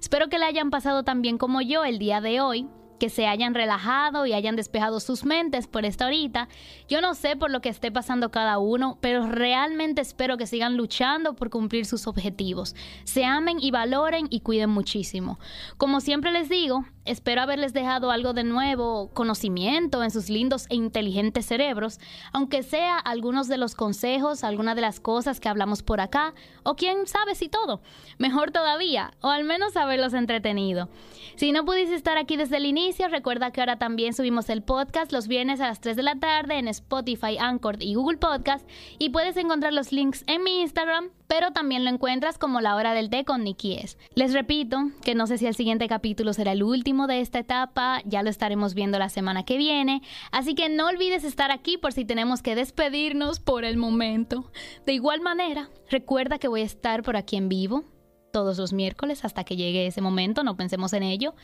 Espero 0.00 0.28
que 0.28 0.38
le 0.38 0.46
hayan 0.46 0.70
pasado 0.70 1.02
tan 1.02 1.22
bien 1.22 1.38
como 1.38 1.60
yo 1.60 1.84
el 1.84 1.98
día 1.98 2.20
de 2.20 2.40
hoy 2.40 2.68
que 2.98 3.08
se 3.08 3.26
hayan 3.26 3.54
relajado 3.54 4.26
y 4.26 4.32
hayan 4.32 4.56
despejado 4.56 5.00
sus 5.00 5.24
mentes 5.24 5.66
por 5.66 5.84
esta 5.84 6.06
horita. 6.06 6.48
Yo 6.88 7.00
no 7.00 7.14
sé 7.14 7.36
por 7.36 7.50
lo 7.50 7.60
que 7.60 7.68
esté 7.68 7.90
pasando 7.90 8.30
cada 8.30 8.58
uno, 8.58 8.98
pero 9.00 9.26
realmente 9.26 10.02
espero 10.02 10.36
que 10.36 10.46
sigan 10.46 10.76
luchando 10.76 11.34
por 11.34 11.50
cumplir 11.50 11.86
sus 11.86 12.06
objetivos. 12.06 12.74
Se 13.04 13.24
amen 13.24 13.58
y 13.60 13.70
valoren 13.70 14.26
y 14.30 14.40
cuiden 14.40 14.70
muchísimo. 14.70 15.38
Como 15.76 16.00
siempre 16.00 16.32
les 16.32 16.48
digo, 16.48 16.84
espero 17.08 17.42
haberles 17.42 17.72
dejado 17.72 18.10
algo 18.10 18.32
de 18.32 18.44
nuevo, 18.44 19.10
conocimiento 19.14 20.02
en 20.02 20.10
sus 20.10 20.28
lindos 20.28 20.66
e 20.68 20.76
inteligentes 20.76 21.46
cerebros, 21.46 21.98
aunque 22.32 22.62
sea 22.62 22.98
algunos 22.98 23.48
de 23.48 23.56
los 23.56 23.74
consejos, 23.74 24.44
algunas 24.44 24.76
de 24.76 24.82
las 24.82 25.00
cosas 25.00 25.40
que 25.40 25.48
hablamos 25.48 25.82
por 25.82 26.00
acá, 26.00 26.34
o 26.62 26.76
quién 26.76 27.06
sabe 27.06 27.34
si 27.34 27.48
todo. 27.48 27.80
Mejor 28.18 28.50
todavía, 28.50 29.12
o 29.20 29.28
al 29.28 29.44
menos 29.44 29.76
haberlos 29.76 30.14
entretenido. 30.14 30.88
Si 31.36 31.52
no 31.52 31.64
pudiste 31.64 31.94
estar 31.94 32.18
aquí 32.18 32.36
desde 32.36 32.56
el 32.56 32.66
inicio, 32.66 33.08
recuerda 33.08 33.52
que 33.52 33.60
ahora 33.60 33.78
también 33.78 34.12
subimos 34.12 34.48
el 34.50 34.62
podcast 34.62 35.12
los 35.12 35.28
viernes 35.28 35.60
a 35.60 35.68
las 35.68 35.80
3 35.80 35.96
de 35.96 36.02
la 36.02 36.16
tarde 36.16 36.58
en 36.58 36.68
Spotify, 36.68 37.38
Anchor 37.38 37.76
y 37.80 37.94
Google 37.94 38.18
Podcast 38.18 38.68
y 38.98 39.10
puedes 39.10 39.36
encontrar 39.36 39.72
los 39.72 39.92
links 39.92 40.24
en 40.26 40.42
mi 40.42 40.60
Instagram, 40.60 41.10
pero 41.26 41.52
también 41.52 41.84
lo 41.84 41.90
encuentras 41.90 42.38
como 42.38 42.60
la 42.60 42.74
hora 42.74 42.92
del 42.92 43.10
té 43.10 43.24
con 43.24 43.44
Nikki 43.44 43.74
S. 43.74 43.96
Les 44.14 44.32
repito 44.32 44.78
que 45.04 45.14
no 45.14 45.26
sé 45.26 45.38
si 45.38 45.46
el 45.46 45.54
siguiente 45.54 45.86
capítulo 45.86 46.32
será 46.32 46.52
el 46.52 46.62
de 47.06 47.20
esta 47.20 47.38
etapa, 47.38 48.02
ya 48.04 48.22
lo 48.22 48.30
estaremos 48.30 48.74
viendo 48.74 48.98
la 48.98 49.08
semana 49.08 49.44
que 49.44 49.56
viene, 49.56 50.02
así 50.32 50.54
que 50.54 50.68
no 50.68 50.86
olvides 50.86 51.24
estar 51.24 51.50
aquí 51.50 51.78
por 51.78 51.92
si 51.92 52.04
tenemos 52.04 52.42
que 52.42 52.54
despedirnos 52.54 53.40
por 53.40 53.64
el 53.64 53.76
momento. 53.76 54.50
De 54.86 54.92
igual 54.92 55.20
manera, 55.20 55.70
recuerda 55.90 56.38
que 56.38 56.48
voy 56.48 56.62
a 56.62 56.64
estar 56.64 57.02
por 57.02 57.16
aquí 57.16 57.36
en 57.36 57.48
vivo 57.48 57.84
todos 58.32 58.58
los 58.58 58.72
miércoles 58.72 59.24
hasta 59.24 59.44
que 59.44 59.56
llegue 59.56 59.86
ese 59.86 60.00
momento, 60.00 60.42
no 60.42 60.56
pensemos 60.56 60.92
en 60.92 61.02
ello. 61.02 61.34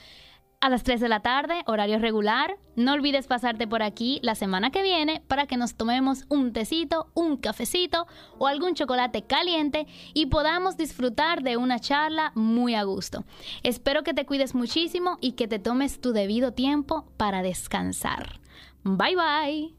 A 0.65 0.71
las 0.71 0.83
3 0.83 0.99
de 0.99 1.11
la 1.11 1.21
tarde, 1.21 1.62
horario 1.67 1.99
regular. 1.99 2.57
No 2.75 2.95
olvides 2.95 3.27
pasarte 3.27 3.67
por 3.67 3.83
aquí 3.83 4.19
la 4.23 4.35
semana 4.35 4.71
que 4.71 4.83
viene 4.83 5.23
para 5.29 5.47
que 5.47 5.59
nos 5.59 5.75
tomemos 5.75 6.25
un 6.31 6.55
tecito, 6.55 7.11
un 7.12 7.37
cafecito 7.37 8.07
o 8.39 8.47
algún 8.47 8.73
chocolate 8.73 9.25
caliente 9.25 9.87
y 10.15 10.25
podamos 10.25 10.79
disfrutar 10.79 11.43
de 11.43 11.59
una 11.59 11.81
charla 11.81 12.33
muy 12.35 12.75
a 12.75 12.83
gusto. 12.85 13.25
Espero 13.62 14.05
que 14.05 14.15
te 14.15 14.25
cuides 14.25 14.55
muchísimo 14.55 15.19
y 15.21 15.33
que 15.33 15.49
te 15.49 15.59
tomes 15.59 16.01
tu 16.01 16.15
debido 16.15 16.53
tiempo 16.53 17.12
para 17.19 17.43
descansar. 17.43 18.41
Bye 18.85 19.17
bye. 19.17 19.75